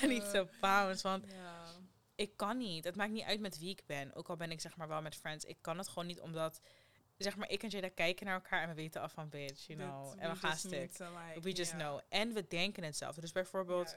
I 0.03 0.07
need 0.07 0.31
to 0.31 0.47
bounce. 0.61 1.07
Want 1.07 1.25
ik 2.15 2.37
kan 2.37 2.57
niet. 2.57 2.83
Het 2.83 2.95
maakt 2.95 3.11
niet 3.11 3.23
uit 3.23 3.39
met 3.39 3.59
wie 3.59 3.69
ik 3.69 3.81
ben. 3.85 4.13
Ook 4.13 4.29
al 4.29 4.35
ben 4.35 4.51
ik 4.51 4.61
zeg 4.61 4.75
maar 4.75 4.87
wel 4.87 5.01
met 5.01 5.15
friends. 5.15 5.45
Ik 5.45 5.57
kan 5.61 5.77
het 5.77 5.87
gewoon 5.87 6.05
niet 6.05 6.19
omdat, 6.19 6.59
zeg 7.17 7.35
maar, 7.35 7.49
ik 7.49 7.63
en 7.63 7.69
Jada 7.69 7.89
kijken 7.89 8.25
naar 8.25 8.35
elkaar 8.35 8.61
en 8.61 8.69
we 8.69 8.75
weten 8.75 9.01
af 9.01 9.11
van 9.11 9.29
bitch, 9.29 9.67
you 9.67 9.79
know. 9.79 10.15
En 10.17 10.29
we 10.29 10.35
gaan 10.35 10.57
stuk. 10.57 10.97
like, 10.99 11.39
We 11.41 11.51
just 11.51 11.71
know. 11.71 11.99
En 12.09 12.33
we 12.33 12.47
denken 12.47 12.83
hetzelfde. 12.83 13.21
Dus 13.21 13.31
bijvoorbeeld, 13.31 13.95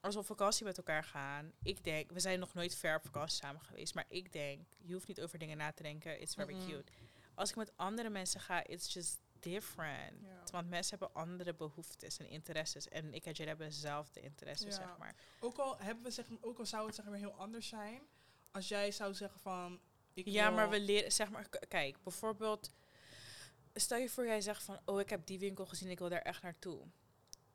als 0.00 0.14
we 0.14 0.20
op 0.20 0.26
vakantie 0.26 0.64
met 0.64 0.76
elkaar 0.76 1.04
gaan, 1.04 1.52
ik 1.62 1.84
denk, 1.84 2.10
we 2.10 2.20
zijn 2.20 2.38
nog 2.38 2.54
nooit 2.54 2.74
ver 2.74 2.96
op 2.96 3.04
vakantie 3.04 3.36
samen 3.36 3.60
geweest, 3.60 3.94
maar 3.94 4.06
ik 4.08 4.32
denk, 4.32 4.66
je 4.78 4.92
hoeft 4.92 5.08
niet 5.08 5.20
over 5.20 5.38
dingen 5.38 5.56
na 5.56 5.72
te 5.72 5.82
denken, 5.82 6.20
it's 6.20 6.34
very 6.34 6.56
cute. 6.66 6.92
Als 7.34 7.50
ik 7.50 7.56
met 7.56 7.72
andere 7.76 8.10
mensen 8.10 8.40
ga, 8.40 8.64
it's 8.64 8.92
just 8.92 9.18
different. 9.52 10.22
Ja. 10.22 10.42
Want 10.52 10.68
mensen 10.68 10.98
hebben 10.98 11.22
andere 11.22 11.54
behoeftes 11.54 12.18
en 12.18 12.28
interesses. 12.28 12.88
En 12.88 13.14
ik 13.14 13.24
en 13.24 13.32
Jada 13.32 13.48
hebben 13.48 13.68
dezelfde 13.68 14.20
interesses, 14.20 14.76
Ja. 14.76 14.82
zeg 14.86 14.98
maar. 14.98 15.14
Ook 15.40 15.58
al 15.58 15.78
hebben 15.78 16.04
we 16.04 16.10
zeg, 16.10 16.26
ook 16.40 16.58
al 16.58 16.66
zou 16.66 16.86
het 16.86 16.94
zeg 16.94 17.04
maar 17.04 17.18
heel 17.18 17.34
anders 17.34 17.68
zijn, 17.68 18.02
als 18.50 18.68
jij 18.68 18.90
zou 18.90 19.14
zeggen 19.14 19.40
van, 19.40 19.80
ik 20.14 20.26
Ja, 20.26 20.50
maar 20.50 20.70
we 20.70 20.80
leren, 20.80 21.12
zeg 21.12 21.30
maar, 21.30 21.48
kijk, 21.68 22.02
bijvoorbeeld, 22.02 22.70
stel 23.74 23.98
je 23.98 24.08
voor 24.08 24.26
jij 24.26 24.40
zegt 24.40 24.62
van, 24.62 24.80
oh, 24.84 25.00
ik 25.00 25.10
heb 25.10 25.26
die 25.26 25.38
winkel 25.38 25.66
gezien, 25.66 25.90
ik 25.90 25.98
wil 25.98 26.08
daar 26.08 26.22
echt 26.22 26.42
naartoe. 26.42 26.86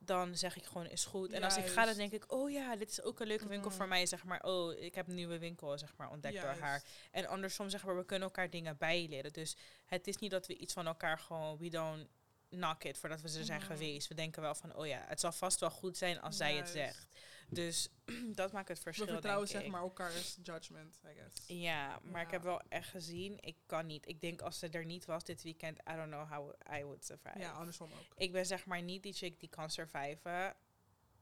Dan 0.03 0.37
zeg 0.37 0.55
ik 0.57 0.63
gewoon, 0.63 0.87
is 0.87 1.05
goed. 1.05 1.31
En 1.31 1.43
als 1.43 1.57
ik 1.57 1.65
ga, 1.65 1.85
dan 1.85 1.95
denk 1.95 2.11
ik, 2.11 2.31
oh 2.31 2.51
ja, 2.51 2.75
dit 2.75 2.89
is 2.89 3.01
ook 3.01 3.19
een 3.19 3.27
leuke 3.27 3.47
winkel 3.47 3.71
voor 3.71 3.87
mij. 3.87 4.05
Zeg 4.05 4.23
maar, 4.23 4.43
oh, 4.43 4.73
ik 4.73 4.95
heb 4.95 5.07
een 5.07 5.15
nieuwe 5.15 5.37
winkel, 5.37 5.77
zeg 5.77 5.93
maar, 5.97 6.09
ontdekt 6.09 6.41
door 6.41 6.55
haar. 6.59 6.83
En 7.11 7.25
andersom, 7.25 7.69
zeg 7.69 7.85
maar, 7.85 7.97
we 7.97 8.05
kunnen 8.05 8.27
elkaar 8.27 8.49
dingen 8.49 8.77
bijleren. 8.77 9.33
Dus 9.33 9.55
het 9.85 10.07
is 10.07 10.17
niet 10.17 10.31
dat 10.31 10.47
we 10.47 10.57
iets 10.57 10.73
van 10.73 10.87
elkaar 10.87 11.19
gewoon, 11.19 11.57
we 11.57 11.69
don't 11.69 12.07
knock 12.51 12.83
it 12.83 12.97
voordat 12.97 13.21
we 13.21 13.37
er 13.37 13.45
zijn 13.45 13.61
geweest. 13.61 14.07
We 14.07 14.13
denken 14.13 14.41
wel 14.41 14.55
van, 14.55 14.75
oh 14.75 14.87
ja, 14.87 15.03
het 15.07 15.19
zal 15.19 15.31
vast 15.31 15.59
wel 15.59 15.71
goed 15.71 15.97
zijn 15.97 16.21
als 16.21 16.37
zij 16.37 16.55
het 16.55 16.69
zegt. 16.69 17.07
Dus 17.49 17.89
dat 18.41 18.51
maakt 18.51 18.67
het 18.67 18.79
verschil, 18.79 19.05
We 19.05 19.11
vertrouwen 19.11 19.47
denk 19.47 19.61
zeg 19.61 19.71
maar 19.71 19.81
elkaars 19.81 20.37
judgment, 20.43 20.99
I 21.05 21.13
guess. 21.13 21.43
Ja, 21.47 21.99
maar 22.03 22.21
ik 22.21 22.31
heb 22.31 22.43
wel 22.43 22.61
echt 22.69 22.89
gezien, 22.89 23.37
ik 23.39 23.55
kan 23.65 23.85
niet. 23.85 24.07
Ik 24.07 24.21
denk 24.21 24.41
als 24.41 24.59
ze 24.59 24.69
er 24.69 24.85
niet 24.85 25.05
was 25.05 25.23
dit 25.23 25.43
weekend, 25.43 25.79
I 25.79 25.95
don't 25.95 26.11
know 26.11 26.29
how 26.29 26.53
I 26.77 26.83
would 26.83 27.05
survive. 27.05 27.39
Ja, 27.39 27.51
andersom 27.51 27.91
ook. 27.91 28.13
Ik 28.15 28.31
ben 28.31 28.45
zeg 28.45 28.65
maar 28.65 28.81
niet 28.81 29.03
die 29.03 29.13
chick 29.13 29.39
die 29.39 29.49
kan 29.49 29.69
surviven 29.69 30.55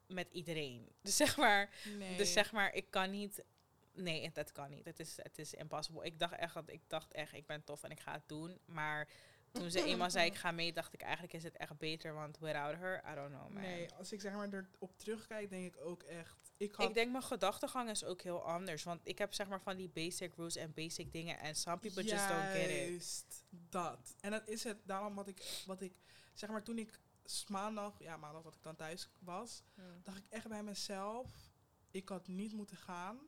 met 0.08 0.28
iedereen. 0.32 0.90
Dus 1.02 1.16
zeg 1.16 1.38
maar, 1.38 1.70
Nee. 1.98 2.18
dus 2.18 2.34
zeg 2.34 2.52
maar, 2.52 2.74
ik 2.74 2.92
kan 2.92 3.10
niet. 3.10 3.44
Nee, 3.94 4.32
dat 4.32 4.52
kan 4.52 4.70
niet. 4.70 4.86
Het 4.86 5.00
is, 5.00 5.18
het 5.18 5.40
is 5.40 5.54
impossible. 5.54 6.06
Ik 6.06 6.20
dacht 6.20 6.34
echt 6.34 6.54
dat 6.54 6.70
ik 6.70 6.82
dacht 6.88 7.14
echt, 7.14 7.34
ik 7.34 7.46
ben 7.46 7.64
tof 7.64 7.84
en 7.84 7.92
ik 7.92 8.00
ga 8.00 8.12
het 8.12 8.28
doen. 8.28 8.60
Maar 8.66 9.08
toen 9.52 9.72
ze 9.72 9.84
eenmaal 9.84 10.12
zei 10.12 10.26
ik 10.26 10.36
ga 10.44 10.52
mee, 10.52 10.74
dacht 10.74 10.94
ik 10.94 11.02
eigenlijk 11.02 11.34
is 11.34 11.44
het 11.44 11.58
echt 11.58 11.78
beter, 11.78 12.14
want 12.14 12.38
without 12.40 12.76
her, 12.76 13.04
I 13.12 13.16
don't 13.16 13.30
know 13.30 13.50
man. 13.50 13.62
Nee, 13.62 13.94
als 13.94 14.12
ik 14.12 14.22
zeg 14.22 14.34
maar 14.34 14.50
erop 14.54 14.98
terugkijk, 14.98 15.50
denk 15.50 15.76
ik 15.76 15.82
ook 15.82 16.04
echt. 16.04 16.52
Ik 16.58 16.76
had 16.76 16.88
Ik 16.88 16.94
denk 16.94 17.12
mijn 17.12 17.24
gedachtegang 17.24 17.90
is 17.90 18.04
ook 18.04 18.22
heel 18.22 18.44
anders. 18.44 18.84
Want 18.84 19.02
ik 19.04 19.18
heb 19.18 19.34
zeg 19.34 19.48
maar 19.48 19.62
van 19.62 19.78
die 19.78 19.90
basic 19.90 20.36
rules 20.36 20.56
en 20.56 20.74
basic 20.74 21.12
dingen. 21.12 21.40
En 21.40 21.56
some 21.56 21.78
people 21.78 22.04
just 22.04 22.28
don't 22.28 22.52
get 22.52 22.70
it. 22.70 22.88
Juist 22.88 23.44
dat. 23.50 24.16
En 24.20 24.32
dat 24.32 24.48
is 24.48 24.64
het. 24.64 24.78
Daarom 24.84 25.16
wat 25.16 25.28
ik, 25.28 25.64
wat 25.66 25.82
ik 25.82 25.94
zeg 26.34 26.50
maar 26.50 26.64
toen 26.64 26.78
ik 26.78 27.00
maandag, 27.48 28.00
ja 28.00 28.18
maandag 28.18 28.44
dat 28.44 28.56
ik 28.56 28.64
dan 28.64 28.76
thuis 28.76 29.10
was, 29.20 29.64
dacht 30.04 30.18
ik 30.18 30.26
echt 30.30 30.48
bij 30.48 30.64
mezelf, 30.64 31.52
ik 31.92 32.10
had 32.10 32.28
niet 32.28 32.54
moeten 32.54 32.78
gaan, 32.78 33.20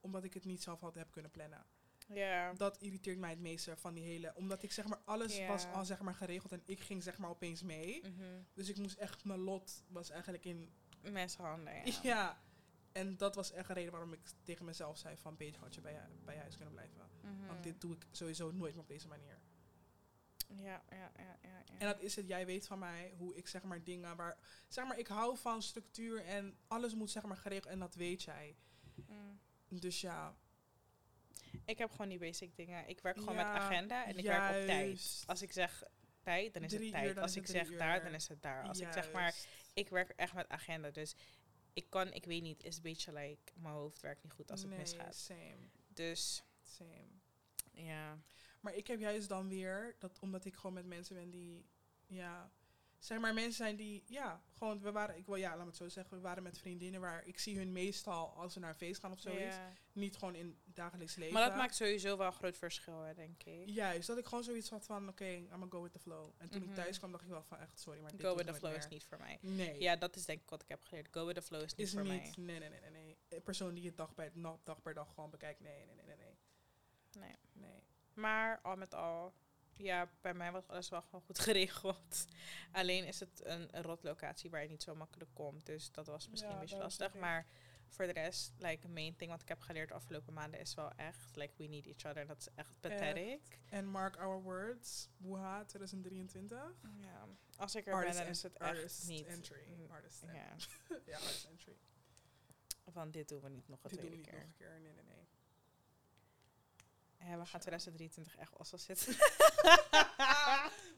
omdat 0.00 0.24
ik 0.24 0.34
het 0.34 0.44
niet 0.44 0.62
zelf 0.62 0.80
had 0.80 0.94
heb 0.94 1.10
kunnen 1.10 1.30
plannen. 1.30 1.66
Ja. 2.14 2.52
Dat 2.52 2.78
irriteert 2.78 3.18
mij 3.18 3.30
het 3.30 3.40
meeste 3.40 3.76
van 3.76 3.94
die 3.94 4.04
hele, 4.04 4.32
omdat 4.34 4.62
ik 4.62 4.72
zeg 4.72 4.86
maar 4.86 5.00
alles 5.04 5.36
Ja. 5.36 5.46
was 5.46 5.66
al 5.66 5.84
zeg 5.84 6.00
maar 6.00 6.14
geregeld 6.14 6.52
en 6.52 6.62
ik 6.64 6.80
ging 6.80 7.02
zeg 7.02 7.18
maar 7.18 7.30
opeens 7.30 7.62
mee. 7.62 8.00
Mhm. 8.00 8.24
Dus 8.54 8.68
ik 8.68 8.78
moest 8.78 8.96
echt, 8.96 9.24
mijn 9.24 9.40
lot 9.40 9.82
was 9.88 10.10
eigenlijk 10.10 10.44
in, 10.44 10.72
Mensenhanden, 11.02 11.74
ja. 11.84 12.00
ja. 12.12 12.40
En 12.92 13.16
dat 13.16 13.34
was 13.34 13.52
echt 13.52 13.68
een 13.68 13.74
reden 13.74 13.92
waarom 13.92 14.12
ik 14.12 14.20
tegen 14.42 14.64
mezelf 14.64 14.98
zei 14.98 15.16
van, 15.16 15.36
beetje 15.36 15.60
had 15.60 15.74
je 15.74 15.80
bij, 15.80 16.00
bij 16.24 16.36
huis 16.36 16.54
kunnen 16.54 16.74
blijven. 16.74 16.96
Mhm. 17.20 17.46
Want 17.46 17.62
dit 17.62 17.80
doe 17.80 17.94
ik 17.94 18.06
sowieso 18.10 18.50
nooit 18.50 18.72
meer 18.72 18.82
op 18.82 18.88
deze 18.88 19.08
manier. 19.08 19.38
Ja, 20.54 20.82
ja, 20.90 20.96
ja, 20.96 21.12
ja. 21.16 21.38
ja. 21.42 21.78
En 21.78 21.86
dat 21.86 22.00
is 22.00 22.16
het, 22.16 22.28
jij 22.28 22.46
weet 22.46 22.66
van 22.66 22.78
mij 22.78 23.14
hoe 23.16 23.36
ik 23.36 23.48
zeg 23.48 23.62
maar 23.62 23.84
dingen 23.84 24.16
waar, 24.16 24.38
zeg 24.68 24.86
maar 24.86 24.98
ik 24.98 25.06
hou 25.06 25.38
van 25.38 25.62
structuur 25.62 26.24
en 26.24 26.58
alles 26.66 26.94
moet 26.94 27.10
zeg 27.10 27.22
maar 27.22 27.36
geregeld 27.36 27.72
en 27.72 27.78
dat 27.78 27.94
weet 27.94 28.22
jij. 28.22 28.56
Mm. 29.06 29.40
Dus 29.68 30.00
ja. 30.00 30.36
Ik 31.64 31.78
heb 31.78 31.90
gewoon 31.90 32.08
die 32.08 32.18
basic 32.18 32.56
dingen. 32.56 32.88
Ik 32.88 33.00
werk 33.00 33.16
gewoon 33.18 33.34
Ja, 33.34 33.52
met 33.52 33.62
agenda 33.62 34.06
en 34.06 34.18
ik 34.18 34.24
werk 34.24 34.60
op 34.60 34.66
tijd. 34.66 35.22
Als 35.26 35.42
ik 35.42 35.52
zeg 35.52 35.82
tijd, 36.22 36.54
dan 36.54 36.62
is 36.62 36.70
Drie 36.70 36.82
het 36.82 36.92
tijd. 36.92 37.18
Als 37.18 37.36
ik 37.36 37.46
zeg 37.46 37.68
uur. 37.68 37.78
daar, 37.78 38.02
dan 38.02 38.14
is 38.14 38.28
het 38.28 38.42
daar. 38.42 38.62
Als 38.62 38.80
ik 38.80 38.92
zeg 38.92 39.12
maar, 39.12 39.34
ik 39.74 39.88
werk 39.88 40.10
echt 40.10 40.34
met 40.34 40.48
agenda. 40.48 40.90
Dus 40.90 41.14
ik 41.72 41.90
kan, 41.90 42.12
ik 42.12 42.24
weet 42.24 42.42
niet, 42.42 42.64
is 42.64 42.76
een 42.76 42.82
beetje 42.82 43.12
like, 43.12 43.52
mijn 43.54 43.74
hoofd 43.74 44.00
werkt 44.00 44.22
niet 44.22 44.32
goed 44.32 44.50
als 44.50 44.62
het 44.62 44.76
misgaat. 44.76 45.16
Same, 45.16 45.68
Dus, 45.88 46.44
same. 46.62 47.20
ja. 47.72 48.18
Maar 48.60 48.74
ik 48.74 48.86
heb 48.86 49.00
juist 49.00 49.28
dan 49.28 49.48
weer, 49.48 49.96
dat 49.98 50.18
omdat 50.18 50.44
ik 50.44 50.54
gewoon 50.54 50.72
met 50.72 50.86
mensen 50.86 51.14
ben 51.14 51.30
die, 51.30 51.66
ja, 52.06 52.50
zeg 52.98 53.18
maar 53.18 53.34
mensen 53.34 53.54
zijn 53.54 53.76
die, 53.76 54.02
ja, 54.06 54.42
gewoon, 54.56 54.80
we 54.80 54.92
waren, 54.92 55.16
ik 55.16 55.26
wil, 55.26 55.34
ja, 55.36 55.48
laat 55.50 55.58
me 55.58 55.66
het 55.66 55.76
zo 55.76 55.88
zeggen, 55.88 56.16
we 56.16 56.22
waren 56.22 56.42
met 56.42 56.58
vriendinnen 56.58 57.00
waar 57.00 57.26
ik 57.26 57.38
zie 57.38 57.56
hun 57.58 57.72
meestal 57.72 58.28
als 58.36 58.52
ze 58.52 58.58
naar 58.58 58.68
een 58.68 58.74
feest 58.74 59.00
gaan 59.00 59.12
of 59.12 59.20
zoiets. 59.20 59.56
Ja. 59.56 59.72
Niet 59.92 60.16
gewoon 60.16 60.34
in 60.34 60.58
het 60.66 60.74
dagelijks 60.76 61.14
leven. 61.16 61.34
Maar 61.34 61.48
dat 61.48 61.56
maakt 61.56 61.74
sowieso 61.74 62.16
wel 62.16 62.26
een 62.26 62.32
groot 62.32 62.56
verschil, 62.56 63.00
hè, 63.02 63.14
denk 63.14 63.42
ik. 63.42 63.68
Juist, 63.68 64.06
dat 64.06 64.18
ik 64.18 64.26
gewoon 64.26 64.44
zoiets 64.44 64.70
had 64.70 64.86
van, 64.86 65.08
oké, 65.08 65.24
I'm 65.24 65.48
gonna 65.50 65.66
go 65.70 65.82
with 65.82 65.92
the 65.92 65.98
flow. 65.98 66.30
En 66.38 66.48
toen 66.48 66.60
Mhm. 66.60 66.70
ik 66.70 66.76
thuis 66.76 66.98
kwam, 66.98 67.10
dacht 67.10 67.24
ik 67.24 67.30
wel 67.30 67.42
van, 67.42 67.58
echt, 67.58 67.78
sorry, 67.80 68.00
maar 68.00 68.10
dit 68.10 68.20
Go 68.20 68.34
with 68.34 68.46
the 68.46 68.54
flow 68.54 68.74
is 68.76 68.88
niet 68.88 69.04
voor 69.04 69.18
mij. 69.18 69.38
Nee. 69.40 69.80
Ja, 69.80 69.96
dat 69.96 70.16
is 70.16 70.24
denk 70.24 70.40
ik 70.42 70.50
wat 70.50 70.62
ik 70.62 70.68
heb 70.68 70.82
geleerd. 70.84 71.08
Go 71.10 71.26
with 71.26 71.34
the 71.34 71.42
flow 71.42 71.62
is 71.62 71.74
niet 71.74 71.86
is 71.86 71.92
voor 71.92 72.02
niet, 72.02 72.36
mij. 72.36 72.44
nee, 72.46 72.58
nee, 72.58 72.68
nee, 72.80 72.90
nee, 72.90 73.16
nee. 73.30 73.40
Persoon 73.40 73.74
die 73.74 73.86
het 73.86 73.96
dag 73.96 74.14
na- 74.32 74.58
dag 74.62 74.82
per 74.82 74.94
dag 74.94 75.08
gewoon 75.14 75.30
bekijkt, 75.30 75.60
nee, 75.60 75.86
nee, 75.86 75.94
nee, 76.06 76.16
nee. 76.16 76.36
Nee. 77.12 77.36
nee. 77.52 77.82
Maar 78.14 78.60
al 78.62 78.76
met 78.76 78.94
al, 78.94 79.32
ja, 79.78 80.10
bij 80.20 80.34
mij 80.34 80.52
was 80.52 80.68
alles 80.68 80.88
wel 80.88 81.02
gewoon 81.02 81.20
goed 81.20 81.38
geregeld. 81.48 82.24
Alleen 82.72 83.04
is 83.06 83.20
het 83.20 83.44
een, 83.44 83.76
een 83.76 83.82
rotlocatie 83.82 84.50
waar 84.50 84.62
je 84.62 84.68
niet 84.68 84.82
zo 84.82 84.94
makkelijk 84.94 85.30
komt. 85.34 85.66
Dus 85.66 85.90
dat 85.92 86.06
was 86.06 86.28
misschien 86.28 86.50
Ja, 86.50 86.56
een 86.56 86.62
beetje 86.62 86.78
lastig. 86.78 87.14
Maar 87.14 87.46
voor 87.88 88.06
de 88.06 88.12
rest, 88.12 88.52
like, 88.58 88.88
main 88.88 89.16
thing 89.16 89.30
wat 89.30 89.42
ik 89.42 89.48
heb 89.48 89.60
geleerd 89.60 89.88
de 89.88 89.94
afgelopen 89.94 90.32
maanden 90.32 90.60
is 90.60 90.74
wel 90.74 90.92
echt, 90.92 91.36
like, 91.36 91.54
we 91.56 91.64
need 91.66 91.86
each 91.86 92.04
other. 92.10 92.26
Dat 92.26 92.38
is 92.40 92.48
echt 92.54 92.80
pathetic. 92.80 93.60
En 93.68 93.86
mark 93.86 94.16
our 94.16 94.42
words, 94.42 95.08
Wuha 95.16 95.64
2023. 95.64 96.58
Ja, 97.00 97.26
als 97.56 97.74
ik 97.74 97.86
er 97.86 97.92
Artist 97.94 98.14
ben, 98.16 98.22
dan 98.22 98.32
is 98.32 98.42
het 98.42 98.58
artist 98.58 99.00
echt 99.00 99.08
niet. 99.08 99.26
entry. 99.26 99.62
mm, 99.66 99.90
Artist 99.90 100.22
ja, 100.26 100.32
ja, 101.06 101.16
artist 101.16 101.44
entry. 101.44 101.76
van 102.86 103.10
dit 103.10 103.28
doen 103.28 103.40
we 103.40 103.48
niet 103.48 103.68
nog 103.68 103.82
een 103.84 103.90
Dit 103.90 104.00
doen 104.00 104.10
we 104.10 104.16
tweede 104.16 104.16
niet 104.16 104.26
keer. 104.26 104.38
nog 104.38 104.48
een 104.48 104.54
keer, 104.56 104.80
nee, 104.80 104.92
nee, 104.92 105.04
nee. 105.04 105.27
Ja, 107.18 107.38
we 107.38 107.46
gaan 107.46 107.46
Zo. 107.46 107.58
2023 107.58 108.36
echt 108.36 108.52
wel 108.70 108.78
zitten. 108.78 109.16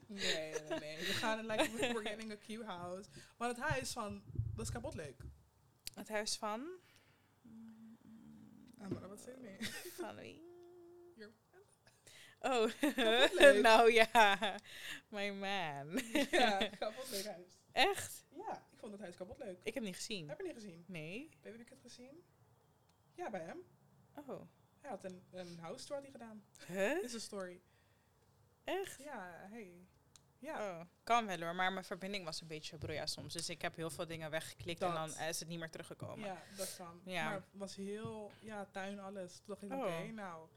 nee, 0.07 0.53
nee, 0.69 0.79
nee. 0.79 0.97
We 0.97 1.13
gaan, 1.13 1.45
like, 1.45 1.69
we're 1.93 2.09
getting 2.09 2.31
a 2.31 2.35
cute 2.35 2.65
house. 2.65 3.09
Maar 3.37 3.47
het 3.47 3.59
huis 3.59 3.91
van, 3.91 4.23
dat 4.55 4.65
is 4.65 4.71
kapot 4.71 4.93
leuk. 4.93 5.21
Het 5.93 6.09
huis 6.09 6.37
van... 6.37 6.67
Ah, 8.79 8.87
maar 8.89 9.07
wat 9.07 9.21
zeg 9.21 9.35
je? 9.35 9.65
Van 9.97 10.15
wie? 10.15 10.49
Oh, 12.41 12.71
nou 13.67 13.91
ja, 13.91 14.09
my 15.09 15.29
man. 15.29 16.01
ja, 16.31 16.67
kapot 16.79 17.09
leuk 17.09 17.25
huis. 17.25 17.59
Echt? 17.71 18.25
Ja, 18.29 18.67
ik 18.71 18.79
vond 18.79 18.91
het 18.91 19.01
huis 19.01 19.15
kapot 19.15 19.37
leuk. 19.37 19.59
Ik 19.63 19.73
heb 19.73 19.83
niet 19.83 19.95
gezien. 19.95 20.29
Heb 20.29 20.37
je 20.37 20.43
niet 20.43 20.53
gezien? 20.53 20.83
Nee. 20.87 21.29
Heb 21.41 21.59
ik 21.59 21.69
het 21.69 21.81
gezien? 21.81 22.23
Ja, 23.15 23.29
bij 23.29 23.41
hem. 23.41 23.63
Oh. 24.15 24.41
Hij 24.81 24.89
had 24.89 25.03
een, 25.03 25.23
een 25.31 25.57
house 25.59 25.85
tour 25.85 26.01
had 26.01 26.11
hij 26.11 26.19
gedaan. 26.19 26.43
Huh? 26.67 26.93
Dit 26.93 27.03
is 27.03 27.13
een 27.13 27.19
story. 27.21 27.61
Echt? 28.63 28.97
Ja, 29.03 29.47
hey. 29.49 29.87
Ja. 30.39 30.79
Oh, 30.79 30.85
kan 31.03 31.25
wel 31.25 31.39
hoor, 31.39 31.55
maar 31.55 31.73
mijn 31.73 31.85
verbinding 31.85 32.25
was 32.25 32.41
een 32.41 32.47
beetje 32.47 32.77
broeia 32.77 33.05
soms. 33.05 33.33
Dus 33.33 33.49
ik 33.49 33.61
heb 33.61 33.75
heel 33.75 33.89
veel 33.89 34.07
dingen 34.07 34.29
weggeklikt 34.31 34.81
en 34.81 34.93
dan 34.93 35.09
is 35.17 35.39
het 35.39 35.47
niet 35.47 35.59
meer 35.59 35.69
teruggekomen. 35.69 36.25
Ja, 36.25 36.41
dat 36.57 36.75
kan. 36.77 37.01
Ja. 37.05 37.23
Maar 37.23 37.33
het 37.33 37.43
was 37.51 37.75
heel, 37.75 38.31
ja, 38.39 38.65
tuin, 38.71 38.99
alles. 38.99 39.35
Toen 39.35 39.43
dacht 39.47 39.61
ik, 39.61 39.71
Oh. 39.71 39.77
oké, 39.99 40.11
nou, 40.11 40.47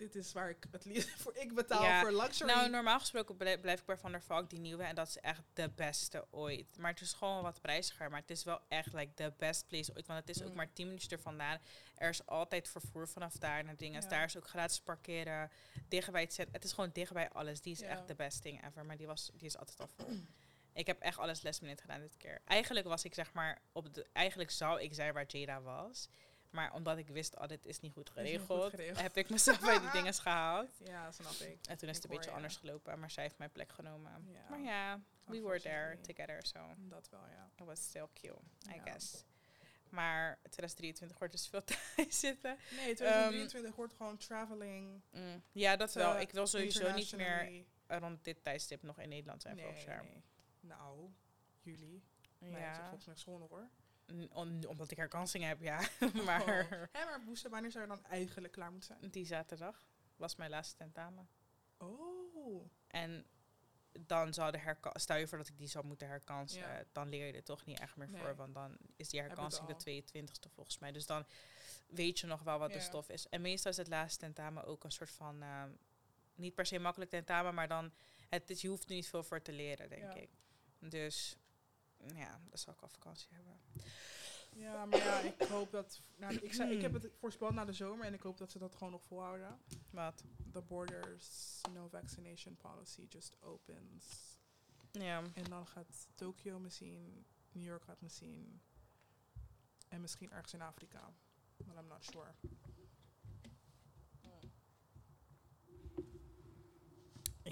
dit 0.00 0.14
is 0.14 0.32
waar 0.32 0.50
ik 0.50 0.64
het 0.70 0.84
liefst 0.84 1.10
voor 1.10 1.36
ik 1.36 1.54
betaal 1.54 1.82
Ja. 1.82 2.00
voor 2.00 2.12
luxury. 2.12 2.50
Nou, 2.52 2.70
normaal 2.70 2.98
gesproken 2.98 3.36
blij- 3.36 3.58
blijf 3.58 3.80
ik 3.80 3.86
bij 3.86 3.96
Van 3.96 4.10
der 4.12 4.22
Valk, 4.22 4.50
die 4.50 4.58
nieuwe. 4.60 4.82
En 4.82 4.94
dat 4.94 5.08
is 5.08 5.16
echt 5.18 5.42
de 5.52 5.68
beste 5.74 6.26
ooit. 6.30 6.78
Maar 6.78 6.90
het 6.90 7.00
is 7.00 7.12
gewoon 7.12 7.42
wat 7.42 7.60
prijziger. 7.60 8.10
Maar 8.10 8.20
het 8.20 8.30
is 8.30 8.44
wel 8.44 8.60
echt 8.68 8.92
like 8.92 9.14
the 9.14 9.32
best 9.38 9.66
place 9.66 9.92
ooit. 9.96 10.06
Want 10.06 10.20
het 10.26 10.36
is 10.36 10.42
ook 10.42 10.48
Mm. 10.50 10.56
maar 10.56 10.72
10 10.72 10.86
minuten 10.86 11.10
er 11.10 11.20
vandaan. 11.22 11.58
Er 11.96 12.08
is 12.08 12.26
altijd 12.26 12.68
vervoer 12.68 13.08
vanaf 13.08 13.36
daar 13.36 13.64
naar 13.64 13.76
dingen. 13.76 14.02
Ja. 14.02 14.08
Daar 14.08 14.24
is 14.24 14.36
ook 14.36 14.48
gratis 14.48 14.80
parkeren. 14.80 15.50
Dicht 15.88 16.10
bij 16.10 16.22
het. 16.22 16.36
Het 16.52 16.64
is 16.64 16.72
gewoon 16.72 16.90
dicht 16.92 17.12
bij 17.12 17.30
alles. 17.30 17.60
Die 17.60 17.72
is 17.72 17.80
Ja. 17.80 17.86
echt 17.88 18.08
de 18.08 18.14
best 18.14 18.42
thing 18.42 18.66
ever. 18.66 18.84
Maar 18.86 18.96
die, 18.96 19.06
was, 19.06 19.30
die 19.34 19.46
is 19.46 19.56
altijd 19.58 19.80
al 19.80 19.88
vol. 19.96 20.16
ik 20.72 20.86
heb 20.86 21.00
echt 21.00 21.18
alles 21.18 21.42
last 21.42 21.60
minute 21.62 21.80
gedaan 21.82 22.00
dit 22.00 22.16
keer. 22.16 22.40
Eigenlijk 22.44 22.86
was 22.86 23.04
ik 23.04 23.14
zeg 23.14 23.32
maar 23.32 23.58
op 23.72 23.94
de... 23.94 24.06
Eigenlijk 24.12 24.50
zou 24.50 24.80
ik 24.80 24.94
zijn 24.94 25.12
waar 25.14 25.24
Jada 25.26 25.60
was. 25.60 26.08
Maar 26.50 26.72
omdat 26.74 26.98
ik 26.98 27.08
wist, 27.08 27.36
oh, 27.38 27.46
dit 27.46 27.66
is 27.66 27.80
niet 27.80 27.92
goed 27.92 28.10
Is 28.14 28.30
niet 28.30 28.40
goed 28.40 28.70
geregeld, 28.70 29.00
heb 29.00 29.16
ik 29.16 29.30
mezelf 29.30 29.60
bij 29.60 29.78
die 29.80 29.90
dingen 29.98 30.14
gehaald. 30.14 30.70
Ja, 30.84 31.12
snap 31.12 31.32
ik. 31.32 31.58
En 31.68 31.78
toen 31.78 31.88
is 31.88 31.94
het 31.96 32.04
een 32.04 32.10
beetje 32.10 32.30
je. 32.30 32.36
anders 32.36 32.56
gelopen, 32.56 32.98
maar 32.98 33.10
zij 33.10 33.22
heeft 33.22 33.38
mijn 33.38 33.50
plek 33.50 33.72
genomen. 33.72 34.24
Ja. 34.32 34.48
Maar 34.48 34.60
ja, 34.60 35.00
we 35.24 35.40
were 35.42 35.60
there 35.60 36.00
together, 36.00 36.46
so 36.46 36.74
Dat 36.76 37.08
wel, 37.08 37.26
ja. 37.28 37.50
it 37.56 37.64
was 37.64 37.82
still 37.82 38.06
cute, 38.14 38.40
I 38.70 38.74
Ja. 38.74 38.82
guess. 38.82 39.24
Maar 39.88 40.38
2023 40.42 41.18
wordt 41.18 41.32
dus 41.32 41.48
veel 41.48 41.64
thuis 41.96 42.20
zitten. 42.20 42.56
Nee, 42.70 42.94
2023 42.94 43.74
wordt 43.74 43.92
gewoon 43.94 44.16
traveling. 44.16 45.00
Mm, 45.10 45.42
Ja, 45.52 45.76
dat 45.76 45.92
wel. 45.92 46.18
Ik 46.20 46.30
wil 46.32 46.46
sowieso 46.46 46.92
niet 46.94 47.16
meer 47.16 47.64
rond 47.86 48.24
dit 48.24 48.42
tijdstip 48.44 48.82
nog 48.82 48.98
in 49.00 49.08
Nederland 49.08 49.42
zijn 49.42 49.54
Nee, 49.56 49.64
volgend 49.64 49.84
jaar. 49.84 50.02
nee. 50.04 50.22
Nou, 50.60 51.10
juli. 51.60 52.02
Ja, 52.38 52.74
volgens 52.82 53.06
mij 53.06 53.16
school 53.16 53.38
nog 53.38 53.48
hoor. 53.48 53.68
Om- 54.32 54.64
omdat 54.66 54.90
ik 54.90 54.96
herkansing 54.96 55.44
heb, 55.44 55.60
ja. 55.60 55.80
maar 56.26 56.66
Hé, 56.92 57.04
maar 57.04 57.22
Boester, 57.24 57.50
wanneer 57.50 57.70
zou 57.70 57.84
je 57.84 57.90
dan 57.90 58.04
eigenlijk 58.04 58.52
klaar 58.52 58.70
moeten 58.70 58.96
zijn? 59.00 59.10
die 59.10 59.26
zaterdag 59.26 59.86
was 60.16 60.36
mijn 60.36 60.50
laatste 60.50 60.76
tentamen. 60.76 61.28
Oh. 61.78 62.70
En 62.86 63.26
dan 64.06 64.34
zou 64.34 64.50
de 64.52 64.58
herka 64.58 64.90
stel 64.98 65.16
je 65.16 65.28
voor 65.28 65.38
dat 65.38 65.48
ik 65.48 65.58
die 65.58 65.68
zou 65.68 65.84
moeten 65.86 66.08
herkansen, 66.08 66.60
Ja. 66.60 66.84
dan 66.92 67.08
leer 67.08 67.26
je 67.26 67.32
er 67.32 67.42
toch 67.44 67.64
niet 67.66 67.80
echt 67.80 67.96
meer 67.96 68.08
Nee. 68.10 68.20
voor, 68.22 68.36
want 68.36 68.54
dan 68.54 68.76
is 68.96 69.08
die 69.08 69.20
herkansing 69.20 69.66
de 69.66 69.72
al. 69.74 69.78
22e 69.80 70.48
volgens 70.54 70.78
mij. 70.78 70.92
Dus 70.92 71.06
dan 71.06 71.26
weet 71.86 72.18
je 72.18 72.26
nog 72.26 72.42
wel 72.42 72.58
wat 72.58 72.72
de 72.72 72.80
stof 72.80 73.08
is. 73.08 73.28
En 73.28 73.40
meestal 73.40 73.70
is 73.70 73.76
het 73.76 73.88
laatste 73.88 74.18
tentamen 74.20 74.64
ook 74.64 74.84
een 74.84 74.92
soort 74.92 75.10
van, 75.10 75.42
eh, 75.42 75.62
niet 76.34 76.54
per 76.54 76.66
se 76.66 76.78
makkelijk 76.78 77.10
tentamen, 77.10 77.54
maar 77.54 77.68
dan, 77.68 77.92
het 78.28 78.50
is, 78.50 78.60
je 78.60 78.68
hoeft 78.68 78.88
er 78.88 78.94
niet 78.94 79.08
veel 79.08 79.22
voor 79.22 79.42
te 79.42 79.52
leren, 79.52 79.88
denk 79.88 80.02
Ja. 80.02 80.14
ik. 80.14 80.30
Dus 80.78 81.36
ja, 82.14 82.40
dan 82.48 82.58
zal 82.58 82.74
ik 82.74 82.80
al 82.80 82.88
vakantie 82.88 83.28
hebben. 83.30 83.60
Ja, 84.52 84.84
maar 84.84 84.98
ja, 84.98 85.20
ik 85.20 85.42
hoop 85.42 85.70
dat... 85.70 86.00
Nou, 86.16 86.34
ik, 86.34 86.52
zei, 86.52 86.72
ik 86.72 86.82
heb 86.82 86.92
het 86.92 87.10
voorspeld 87.18 87.54
na 87.54 87.64
de 87.64 87.72
zomer 87.72 88.06
en 88.06 88.14
ik 88.14 88.22
hoop 88.22 88.38
dat 88.38 88.50
ze 88.50 88.58
dat 88.58 88.74
gewoon 88.74 88.92
nog 88.92 89.04
volhouden. 89.04 89.58
Wat? 89.90 90.24
The 90.52 90.62
borders, 90.62 91.60
no 91.72 91.88
vaccination 91.88 92.56
policy 92.56 93.06
just 93.08 93.42
opens. 93.42 94.38
Ja. 94.90 95.22
En 95.34 95.44
dan 95.44 95.66
gaat 95.66 96.08
Tokio 96.14 96.58
misschien, 96.58 97.26
New 97.52 97.64
York 97.64 97.84
gaat 97.84 98.00
misschien. 98.00 98.60
En 99.88 100.00
misschien 100.00 100.30
ergens 100.30 100.52
in 100.52 100.62
Afrika. 100.62 101.12
Maar 101.64 101.76
I'm 101.76 101.86
not 101.86 102.04
sure. 102.04 102.34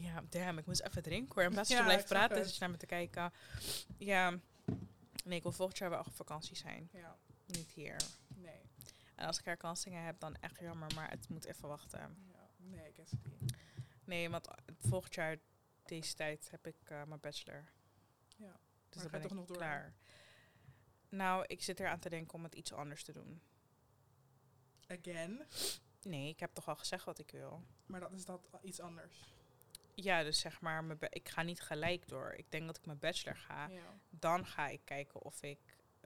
Ja, 0.01 0.22
damn, 0.28 0.59
ik 0.59 0.66
moest 0.66 0.80
even 0.80 1.03
drinken 1.03 1.34
hoor. 1.34 1.42
In 1.44 1.51
plaats 1.51 1.68
van 1.68 1.76
Ja, 1.76 1.82
te 1.82 1.88
blijven 1.88 2.09
praten, 2.09 2.36
het. 2.36 2.46
zit 2.46 2.55
je 2.55 2.61
naar 2.61 2.70
me 2.70 2.76
te 2.76 2.86
kijken. 2.86 3.32
Ja, 3.99 4.30
nee, 5.24 5.36
ik 5.36 5.42
wil 5.42 5.53
volgend 5.53 5.78
jaar 5.78 5.90
wel 5.90 5.99
op 5.99 6.14
vakantie 6.14 6.57
zijn. 6.57 6.88
Ja, 6.92 7.16
Niet 7.46 7.70
hier. 7.70 7.96
nee. 8.34 8.61
En 9.14 9.26
als 9.26 9.38
ik 9.38 9.44
herkansingen 9.44 10.03
heb, 10.05 10.20
dan 10.20 10.34
echt 10.40 10.59
jammer, 10.61 10.94
maar 10.94 11.11
het 11.11 11.28
moet 11.28 11.44
even 11.44 11.68
wachten. 11.68 12.16
Ja, 12.32 12.49
nee, 12.57 12.88
ik 12.88 12.94
guess 12.94 13.12
it 13.12 13.40
niet. 13.40 13.55
Nee, 14.05 14.30
want 14.30 14.49
volgend 14.78 15.14
jaar, 15.14 15.36
deze 15.86 16.14
tijd, 16.14 16.49
heb 16.51 16.66
ik 16.66 16.76
eh, 16.84 17.03
mijn 17.05 17.20
bachelor. 17.20 17.64
Ja. 18.36 18.46
Dus 18.88 19.03
Maar 19.03 19.03
dan 19.03 19.03
ga 19.03 19.09
ben 19.11 19.20
ik 19.20 19.28
toch 19.28 19.36
nog 19.36 19.46
door? 19.46 19.57
klaar. 19.57 19.94
Nou, 21.09 21.44
ik 21.46 21.62
zit 21.62 21.80
er 21.80 21.88
aan 21.88 21.99
te 21.99 22.09
denken 22.09 22.34
om 22.34 22.42
het 22.42 22.55
iets 22.55 22.72
anders 22.72 23.05
te 23.05 23.12
doen. 23.12 23.40
Again. 24.86 25.42
Nee, 26.03 26.28
ik 26.28 26.40
heb 26.40 26.55
toch 26.55 26.68
al 26.68 26.76
gezegd 26.76 27.05
wat 27.05 27.18
ik 27.18 27.30
wil. 27.30 27.62
Maar 27.86 28.01
dat 28.01 28.12
is 28.12 28.24
dat 28.24 28.40
iets 28.62 28.80
anders. 28.80 29.34
Ja, 30.03 30.22
dus 30.22 30.40
zeg 30.40 30.61
maar, 30.61 30.84
mijn 30.84 30.99
ik 31.11 31.28
ga 31.28 31.42
niet 31.42 31.61
gelijk 31.61 32.09
door. 32.09 32.34
Ik 32.36 32.51
denk 32.51 32.66
dat 32.66 32.76
ik 32.76 32.86
mijn 32.86 32.99
bachelor 32.99 33.36
ga. 33.36 33.68
Ja. 33.68 33.99
Dan 34.11 34.46
ga 34.46 34.68
ik 34.68 34.80
kijken 34.84 35.22
of 35.22 35.42
ik 35.42 35.59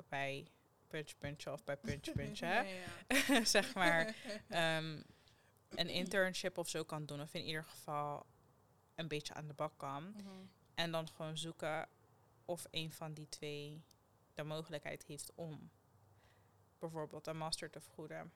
bij 0.09 0.47
puntje 0.89 1.17
puntje 1.19 1.53
of 1.53 1.65
bij 1.65 1.77
ja. 2.35 2.65
zeg 3.45 3.75
maar, 3.75 4.15
ehm, 4.49 5.03
een 5.69 5.89
internship 5.89 6.59
of 6.59 6.69
zo 6.69 6.85
kan 6.85 7.07
doen. 7.07 7.21
Of 7.21 7.35
in 7.35 7.45
ieder 7.45 7.65
geval 7.65 8.27
een 8.95 9.09
beetje 9.09 9.35
aan 9.35 9.47
de 9.47 9.55
bak 9.55 9.79
kan. 9.79 10.11
Mhm. 10.11 10.29
En 10.75 10.91
dan 10.91 11.09
gewoon 11.09 11.39
zoeken 11.39 11.89
of 12.45 12.67
een 12.71 12.93
van 12.93 13.15
die 13.15 13.29
twee 13.29 13.85
de 14.35 14.43
mogelijkheid 14.43 15.05
heeft 15.05 15.35
om 15.35 15.71
bijvoorbeeld 16.79 17.27
een 17.27 17.39
master 17.39 17.71
te 17.71 17.81
vergoeden. 17.81 18.33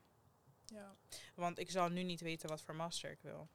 Ja, 0.67 0.97
Want 1.35 1.59
ik 1.59 1.71
zal 1.71 1.89
nu 1.89 2.03
niet 2.03 2.21
weten 2.21 2.49
wat 2.49 2.63
voor 2.63 2.75
master 2.75 3.11
ik 3.11 3.21
wil. 3.21 3.49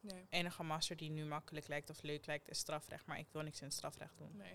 Nee, 0.00 0.26
enige 0.30 0.62
master 0.62 0.96
die 0.96 1.10
nu 1.10 1.24
makkelijk 1.24 1.68
lijkt 1.68 1.90
of 1.90 2.02
leuk 2.02 2.26
lijkt 2.26 2.48
is 2.48 2.58
strafrecht. 2.58 3.06
Maar 3.06 3.18
ik 3.18 3.26
wil 3.32 3.42
niks 3.42 3.60
in 3.60 3.70
strafrecht 3.70 4.18
doen. 4.18 4.36
nee. 4.36 4.54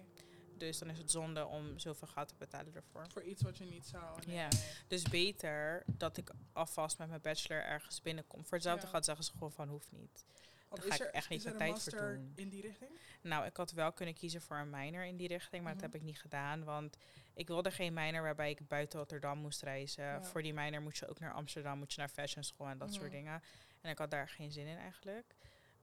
Dus 0.58 0.78
dan 0.80 0.90
is 0.90 0.98
het 0.98 1.12
zonde 1.12 1.46
om 1.46 1.80
zoveel 1.80 2.08
geld 2.08 2.28
te 2.28 2.36
betalen 2.38 2.76
ervoor. 2.76 3.06
Voor 3.12 3.24
iets 3.24 3.42
wat 3.42 3.58
je 3.58 3.66
niet 3.66 3.86
zou. 3.86 4.22
Ja. 4.32 4.48
nee. 4.48 4.62
Dus 4.88 5.04
beter 5.04 5.84
dat 5.86 6.18
ik 6.18 6.32
alvast 6.54 6.98
met 6.98 7.10
mijn 7.10 7.22
bachelor 7.22 7.64
ergens 7.64 8.02
binnenkom. 8.02 8.44
Voor 8.46 8.54
hetzelfde 8.54 8.86
Ja. 8.86 8.92
gaat 8.92 9.06
zeggen 9.06 9.24
ze 9.26 9.32
gewoon 9.32 9.52
van 9.52 9.68
hoeft 9.68 9.92
niet. 9.92 10.26
Want 10.70 10.82
Daar 10.82 10.92
ga 10.92 11.04
ik 11.04 11.10
er- 11.10 11.14
echt 11.14 11.30
niet 11.30 11.44
mijn 11.44 11.58
tijd 11.58 11.70
voor 11.70 11.92
master 11.94 12.16
doen. 12.16 12.32
in 12.36 12.50
die 12.50 12.62
richting? 12.62 12.92
Nou, 13.22 13.46
ik 13.46 13.58
had 13.58 13.72
wel 13.72 13.92
kunnen 13.92 14.16
kiezen 14.16 14.42
voor 14.42 14.58
een 14.58 14.70
minor 14.70 15.04
in 15.06 15.18
die 15.18 15.28
richting, 15.28 15.64
maar 15.64 15.74
Mhm. 15.74 15.82
dat 15.82 15.92
heb 15.92 16.02
ik 16.02 16.08
niet 16.08 16.20
gedaan. 16.22 16.64
Want 16.64 16.98
ik 17.34 17.48
wilde 17.48 17.72
geen 17.72 17.94
minor 17.94 18.22
waarbij 18.22 18.50
ik 18.50 18.68
buiten 18.68 19.00
Rotterdam 19.00 19.38
moest 19.38 19.62
reizen. 19.62 20.04
Ja. 20.04 20.24
Voor 20.24 20.42
die 20.42 20.54
minor 20.54 20.82
moet 20.82 20.98
je 20.98 21.08
ook 21.08 21.20
naar 21.20 21.34
Amsterdam, 21.34 21.78
moet 21.78 21.94
je 21.94 22.00
naar 22.00 22.10
fashion 22.10 22.44
school 22.44 22.68
en 22.68 22.78
dat 22.78 22.94
soort 22.94 23.06
Mhm. 23.06 23.16
dingen. 23.16 23.44
En 23.86 23.92
ik 23.92 23.98
had 23.98 24.12
daar 24.12 24.30
geen 24.30 24.52
zin 24.52 24.68
in 24.68 24.78
eigenlijk. 24.78 25.36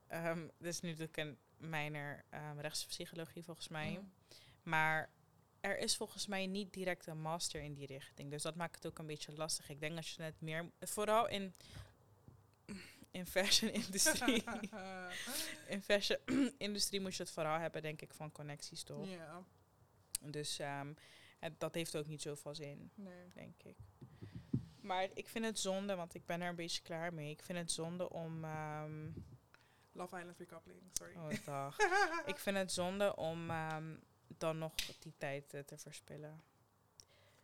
Ehm, 0.07 0.47
dus 0.57 0.79
nu 0.79 0.93
doe 0.93 1.07
ik 1.07 1.17
een 1.17 1.37
minor 1.57 2.23
ehm, 2.29 2.59
rechtspsychologie 2.59 3.43
volgens 3.43 3.67
mij. 3.67 3.91
Mhm. 3.91 4.03
Maar 4.63 5.09
er 5.59 5.77
is 5.77 5.95
volgens 5.95 6.27
mij 6.27 6.47
niet 6.47 6.73
direct 6.73 7.07
een 7.07 7.21
master 7.21 7.61
in 7.61 7.73
die 7.73 7.85
richting. 7.85 8.29
Dus 8.29 8.41
dat 8.41 8.55
maakt 8.55 8.75
het 8.75 8.85
ook 8.85 8.99
een 8.99 9.05
beetje 9.05 9.33
lastig. 9.35 9.69
Ik 9.69 9.79
denk 9.79 9.95
dat 9.95 10.07
je 10.07 10.23
het 10.23 10.41
meer, 10.41 10.71
vooral 10.79 11.27
in, 11.27 11.53
in 13.11 13.25
fashion 13.25 13.71
industrie, 13.83 14.43
in 15.67 15.81
fashion 15.81 16.19
industrie 16.57 17.01
moet 17.01 17.15
je 17.15 17.23
het 17.23 17.31
vooral 17.31 17.59
hebben, 17.59 17.81
denk 17.81 18.01
ik, 18.01 18.13
van 18.13 18.31
connecties 18.31 18.83
toch. 18.83 19.07
ja, 19.07 19.43
Dus 20.21 20.59
het, 21.39 21.59
dat 21.59 21.73
heeft 21.75 21.95
ook 21.95 22.07
niet 22.07 22.21
zoveel 22.21 22.55
zin, 22.55 22.91
nee. 22.95 23.29
denk 23.33 23.63
ik. 23.63 23.77
Maar 24.83 25.07
ik 25.13 25.27
vind 25.27 25.45
het 25.45 25.59
zonde, 25.59 25.95
want 25.95 26.13
ik 26.13 26.25
ben 26.25 26.41
er 26.41 26.49
een 26.49 26.55
beetje 26.55 26.81
klaar 26.81 27.13
mee. 27.13 27.29
Ik 27.31 27.41
vind 27.43 27.57
het 27.57 27.71
zonde 27.71 28.09
om. 28.09 28.43
ehm, 28.43 29.09
Love 29.91 30.17
Island 30.17 30.37
recoupling, 30.37 30.81
sorry. 30.93 31.15
oh, 31.15 31.45
dag. 31.45 31.77
ik 32.25 32.37
vind 32.37 32.57
het 32.57 32.71
zonde 32.71 33.15
om 33.15 33.49
ehm, 33.49 33.95
dan 34.27 34.57
nog 34.57 34.73
die 34.99 35.13
tijd 35.17 35.53
eh, 35.53 35.61
te 35.61 35.77
verspillen. 35.77 36.43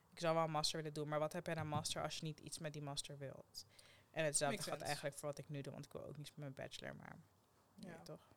Ik 0.10 0.20
zou 0.20 0.36
wel 0.36 0.44
een 0.44 0.52
master 0.52 0.78
willen 0.78 0.94
doen, 0.94 1.08
maar 1.08 1.20
wat 1.20 1.34
heb 1.34 1.46
je 1.46 1.52
aan 1.52 1.58
een 1.58 1.68
master 1.68 2.04
als 2.04 2.18
je 2.18 2.24
niet 2.26 2.40
iets 2.40 2.58
met 2.60 2.74
die 2.74 2.82
master 2.82 3.18
wilt? 3.18 3.66
En 4.12 4.24
hetzelfde 4.26 4.56
Makes 4.58 4.64
gaat 4.72 4.80
sense. 4.80 4.86
eigenlijk 4.86 5.18
voor 5.18 5.30
wat 5.30 5.38
ik 5.38 5.50
nu 5.50 5.62
doe, 5.62 5.74
want 5.74 5.86
ik 5.86 5.92
wil 5.92 6.06
ook 6.06 6.18
niets 6.18 6.30
met 6.30 6.40
mijn 6.40 6.54
bachelor, 6.54 6.96
maar 6.96 7.20
ja. 7.74 8.02
Toch? 8.04 8.28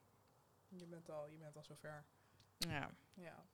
je, 0.68 0.86
bent 0.86 1.10
al, 1.10 1.28
je 1.28 1.36
bent 1.36 1.56
al 1.56 1.64
zover. 1.64 2.04
Ja, 2.58 2.90
Ja. 3.14 3.46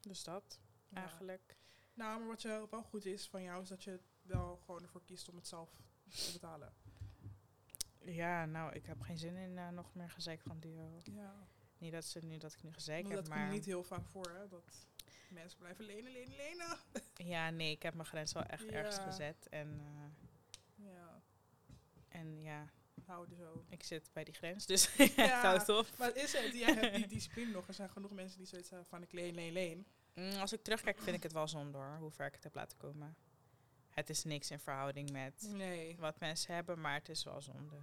dus 0.00 0.24
dat 0.24 0.60
ja. 0.88 0.96
eigenlijk. 1.00 1.56
Nou, 1.94 2.18
maar 2.18 2.28
wat 2.28 2.42
je 2.42 2.66
wel 2.70 2.82
goed 2.82 3.04
is 3.04 3.26
van 3.28 3.42
jou, 3.42 3.62
is 3.62 3.68
dat 3.68 3.84
je 3.84 4.00
wel 4.26 4.56
gewoon 4.64 4.82
ervoor 4.82 5.04
kiest 5.04 5.28
om 5.28 5.36
het 5.36 5.46
zelf 5.48 5.70
te 6.08 6.30
betalen. 6.32 6.72
Ja, 7.98 8.44
nou, 8.46 8.72
ik 8.72 8.86
heb 8.86 9.00
geen 9.00 9.18
zin 9.18 9.36
in 9.36 9.58
eh, 9.58 9.68
nog 9.68 9.94
meer 9.94 10.10
gezeik 10.10 10.40
van 10.40 10.60
duo. 10.60 11.00
Ja. 11.02 11.48
Niet 11.78 11.92
dat, 11.92 12.04
ze 12.04 12.20
nu, 12.24 12.38
dat 12.38 12.52
ik 12.52 12.62
nu 12.62 12.72
gezeik 12.72 13.02
dat 13.02 13.12
heb, 13.12 13.20
komt 13.20 13.34
maar... 13.34 13.50
niet 13.50 13.64
heel 13.64 13.82
vaak 13.84 14.06
voor, 14.06 14.30
hè. 14.30 14.48
Dat 14.48 14.86
mensen 15.28 15.58
blijven 15.58 15.84
lenen, 15.84 16.12
lenen, 16.12 16.36
lenen. 16.36 16.78
Ja, 17.14 17.50
nee, 17.50 17.70
ik 17.70 17.82
heb 17.82 17.94
mijn 17.94 18.06
grens 18.06 18.32
wel 18.32 18.42
echt 18.42 18.66
ergens 18.66 18.98
gezet. 18.98 19.48
En, 19.48 19.80
eh, 19.80 20.86
Ja, 20.86 21.22
en 22.08 22.42
ja, 22.42 22.70
houden 23.04 23.36
zo. 23.36 23.64
ik 23.68 23.82
zit 23.82 24.10
bij 24.12 24.24
die 24.24 24.34
grens, 24.34 24.66
dus 24.66 24.94
ik 24.96 25.16
Ja. 25.16 25.40
hou 25.40 25.58
het 25.58 25.68
op. 25.68 25.86
Maar 25.98 26.16
is 26.16 26.32
het, 26.32 26.52
jij 26.54 26.74
hebt 26.74 26.94
die 26.94 27.06
discipline 27.16 27.50
nog. 27.52 27.68
Er 27.68 27.74
zijn 27.74 27.90
genoeg 27.90 28.10
mensen 28.12 28.38
die 28.38 28.46
zoiets 28.46 28.70
hebben 28.70 28.88
van 28.88 29.02
ik 29.02 29.12
leen, 29.12 29.34
leen, 29.34 29.52
leen. 29.52 29.86
Mm, 30.14 30.32
als 30.32 30.52
ik 30.52 30.62
terugkijk, 30.62 31.00
vind 31.00 31.16
ik 31.16 31.22
het 31.22 31.32
wel 31.32 31.48
zonde 31.48 31.78
hoor, 31.78 31.96
hoe 31.98 32.10
ver 32.10 32.26
ik 32.26 32.34
het 32.34 32.44
heb 32.44 32.54
laten 32.54 32.78
komen. 32.78 33.16
Het 33.94 34.10
is 34.10 34.24
niks 34.24 34.50
in 34.50 34.58
verhouding 34.58 35.10
met 35.10 35.46
Nee. 35.50 35.96
wat 35.98 36.20
mensen 36.20 36.54
hebben, 36.54 36.80
maar 36.80 36.94
het 36.94 37.08
is 37.08 37.24
wel 37.24 37.40
zonde. 37.42 37.76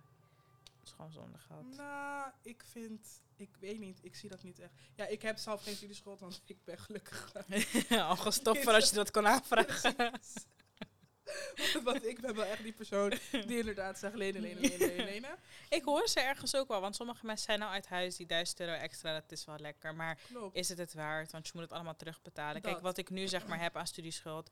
Het 0.80 0.90
is 0.90 0.92
gewoon 0.92 1.12
zonde 1.12 1.38
gehad. 1.38 1.64
Nou, 1.78 2.32
ik 2.42 2.64
vind, 2.72 3.22
ik 3.36 3.50
weet 3.60 3.80
niet, 3.80 4.00
ik 4.02 4.16
zie 4.16 4.30
dat 4.30 4.44
niet 4.44 4.60
echt. 4.60 4.72
Ja, 4.96 5.06
ik 5.08 5.22
heb 5.22 5.38
zelf 5.38 5.64
geen 5.64 5.76
studieschuld, 5.76 6.20
want 6.20 6.42
ik 6.46 6.64
ben 6.64 6.78
gelukkig. 6.80 7.34
Al 7.90 8.16
gestopt 8.16 8.64
voordat 8.64 8.90
je 8.90 8.96
dat 9.04 9.12
kon 9.12 9.28
aanvragen. 9.28 9.96
want 11.84 12.06
ik 12.06 12.22
ben 12.22 12.36
wel 12.36 12.46
echt 12.46 12.64
die 12.64 12.74
persoon 12.74 13.14
die 13.32 13.58
inderdaad 13.58 14.00
zegt 14.00 14.16
lenen, 14.16 14.42
lenen, 14.42 14.62
lenen, 14.62 15.06
lenen, 15.06 15.38
ik 15.70 15.84
hoor 15.84 16.08
ze 16.08 16.20
ergens 16.20 16.56
ook 16.56 16.68
wel, 16.68 16.82
want 16.82 16.96
sommige 16.96 17.26
mensen 17.26 17.46
zijn 17.46 17.60
nou 17.60 17.72
uit 17.72 17.88
huis, 17.88 18.16
die 18.16 18.26
1000 18.26 18.60
euro 18.60 18.72
extra, 18.74 19.14
dat 19.14 19.32
is 19.32 19.46
wel 19.46 19.58
lekker. 19.58 19.96
Maar 19.96 20.20
Klopt. 20.28 20.56
is 20.56 20.70
het 20.70 20.78
het 20.78 20.94
waard? 20.94 21.32
Want 21.32 21.46
je 21.46 21.52
moet 21.54 21.64
het 21.64 21.74
allemaal 21.74 21.96
terugbetalen. 21.96 22.62
Kijk, 22.62 22.80
wat 22.80 22.98
ik 22.98 23.10
nu 23.10 23.28
zeg 23.28 23.48
maar 23.48 23.60
heb 23.60 23.76
aan 23.76 23.88
studieschuld, 23.88 24.50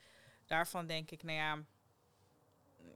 daarvan 0.50 0.88
denk 0.88 1.12
ik, 1.12 1.24
nou 1.24 1.38
ja, 1.38 1.64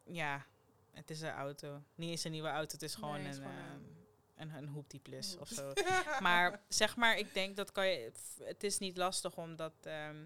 ja, 0.04 0.46
het 0.92 1.10
is 1.10 1.22
een 1.22 1.30
auto. 1.30 1.82
Niet 1.96 2.10
eens 2.10 2.24
een 2.24 2.32
nieuwe 2.32 2.50
auto, 2.50 2.72
het 2.72 2.82
is 2.82 2.96
gewoon 2.96 3.22
Nee, 3.22 3.28
het 3.28 3.38
een, 3.38 3.44
gewoon 4.52 4.86
een, 4.90 5.02
plus 5.02 5.34
Een 5.34 5.40
of 5.40 5.48
zo. 5.48 5.74
Maar 6.20 6.62
zeg 6.68 6.96
maar, 6.96 7.18
ik 7.18 7.34
denk 7.34 7.56
dat 7.56 7.72
kan 7.72 7.88
je, 7.88 8.12
het 8.44 8.64
is 8.64 8.78
niet 8.78 8.98
lastig 8.98 9.38
om 9.38 9.56
dat, 9.56 9.74
ehm, 9.82 10.26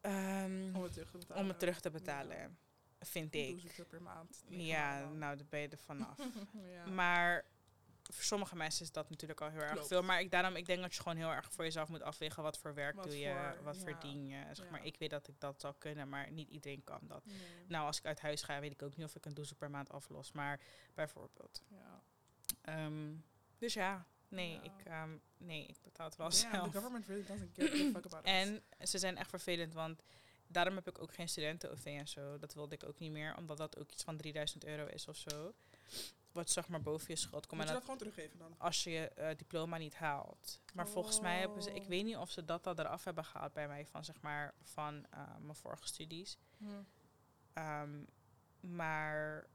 ehm, 0.00 0.74
Om 0.74 0.82
het 0.82 0.92
terug 0.92 1.10
te 1.10 1.18
betalen. 1.18 1.42
om 1.42 1.48
het 1.48 1.58
terug 1.58 1.80
te 1.80 1.90
betalen, 1.90 2.58
vind 3.00 3.34
ik. 3.34 3.84
Per 3.88 4.02
maand. 4.02 4.44
Ja, 4.48 5.08
nou, 5.08 5.36
daar 5.36 5.46
ben 5.48 5.60
je 5.60 5.68
er 5.68 5.78
vanaf. 5.78 6.18
ja. 6.74 6.86
Maar 6.86 7.44
voor 8.14 8.24
sommige 8.24 8.56
mensen 8.56 8.84
is 8.84 8.92
dat 8.92 9.10
natuurlijk 9.10 9.40
al 9.40 9.48
heel 9.50 9.60
erg 9.60 9.72
Klopt. 9.72 9.86
veel. 9.86 10.02
Maar 10.02 10.20
ik, 10.20 10.30
daarom, 10.30 10.56
ik 10.56 10.66
denk 10.66 10.80
dat 10.80 10.94
je 10.94 11.02
gewoon 11.02 11.16
heel 11.16 11.30
erg 11.30 11.52
voor 11.52 11.64
jezelf 11.64 11.88
moet 11.88 12.02
afwegen. 12.02 12.42
Wat 12.42 12.58
voor 12.58 12.74
werk 12.74 12.94
Wat 12.94 13.04
doe 13.04 13.18
je, 13.18 13.52
voor- 13.54 13.62
wat 13.62 13.76
ja. 13.76 13.82
verdien 13.82 14.26
je. 14.28 14.44
Zeg 14.52 14.64
Ja. 14.64 14.70
maar, 14.70 14.84
ik 14.86 14.96
weet 14.98 15.10
dat 15.10 15.28
ik 15.28 15.40
dat 15.40 15.60
zou 15.60 15.74
kunnen, 15.78 16.08
maar 16.08 16.30
niet 16.32 16.48
iedereen 16.48 16.84
kan 16.84 17.00
dat. 17.02 17.24
Nee. 17.24 17.36
Nou, 17.68 17.86
als 17.86 17.98
ik 17.98 18.04
uit 18.06 18.20
huis 18.20 18.42
ga, 18.42 18.60
weet 18.60 18.72
ik 18.72 18.82
ook 18.82 18.96
niet 18.96 19.06
of 19.06 19.14
ik 19.14 19.24
een 19.24 19.34
doezel 19.34 19.56
per 19.56 19.70
maand 19.70 19.90
aflos. 19.90 20.32
Maar 20.32 20.60
bijvoorbeeld. 20.94 21.62
Ja. 21.68 22.02
Ehm, 22.62 23.14
dus 23.58 23.74
ja, 23.74 24.06
nee, 24.28 24.50
Ja. 24.52 24.62
ik, 24.62 24.84
ehm, 24.84 25.16
nee, 25.38 25.66
ik 25.66 25.76
betaal 25.82 26.06
het 26.06 26.16
wel 26.16 26.30
zelf. 26.30 26.64
the 26.64 26.72
government 26.72 27.06
really 27.06 27.24
doesn't 27.24 27.50
give 27.54 27.72
a 27.72 27.90
fuck 27.90 28.04
about 28.06 28.24
us. 28.26 28.30
En 28.32 28.62
ze 28.86 28.98
zijn 28.98 29.16
echt 29.16 29.30
vervelend, 29.30 29.74
want 29.74 30.02
daarom 30.46 30.74
heb 30.74 30.88
ik 30.88 31.02
ook 31.02 31.14
geen 31.14 31.28
studenten-OV 31.28 31.84
en 31.84 32.08
zo. 32.08 32.38
Dat 32.38 32.54
wilde 32.54 32.74
ik 32.74 32.84
ook 32.84 32.98
niet 32.98 33.10
meer, 33.12 33.36
omdat 33.36 33.56
dat 33.56 33.78
ook 33.78 33.90
iets 33.90 34.02
van 34.04 34.16
3000 34.16 34.64
euro 34.64 34.86
is 34.86 35.08
of 35.08 35.16
zo. 35.16 35.54
Wat 36.32 36.50
zeg 36.50 36.68
maar 36.68 36.82
boven 36.82 37.06
je 37.08 37.16
schuld 37.16 37.46
komt. 37.46 37.60
Moet 37.60 37.60
En 37.60 37.66
je 37.66 37.72
dat 37.72 37.82
gewoon 37.82 37.98
teruggeven 37.98 38.38
dan? 38.38 38.54
als 38.58 38.84
je 38.84 38.90
je 38.90 39.08
eh, 39.08 39.36
diploma 39.36 39.76
niet 39.76 39.94
haalt. 39.94 40.60
Maar 40.74 40.88
volgens 40.88 41.20
mij 41.20 41.38
hebben 41.38 41.62
ze, 41.62 41.72
ik 41.72 41.82
Oh. 41.82 41.88
weet 41.88 42.04
niet 42.04 42.16
of 42.16 42.30
ze 42.30 42.44
dat 42.44 42.66
al 42.66 42.78
eraf 42.78 43.04
hebben 43.04 43.24
gehaald 43.24 43.52
bij 43.52 43.68
mij 43.68 43.86
van 43.86 44.04
zeg 44.04 44.20
maar 44.20 44.54
van 44.62 45.06
eh, 45.10 45.36
mijn 45.40 45.54
vorige 45.56 45.86
studies. 45.86 46.38
Ehm, 47.52 48.04
maar 48.60 49.46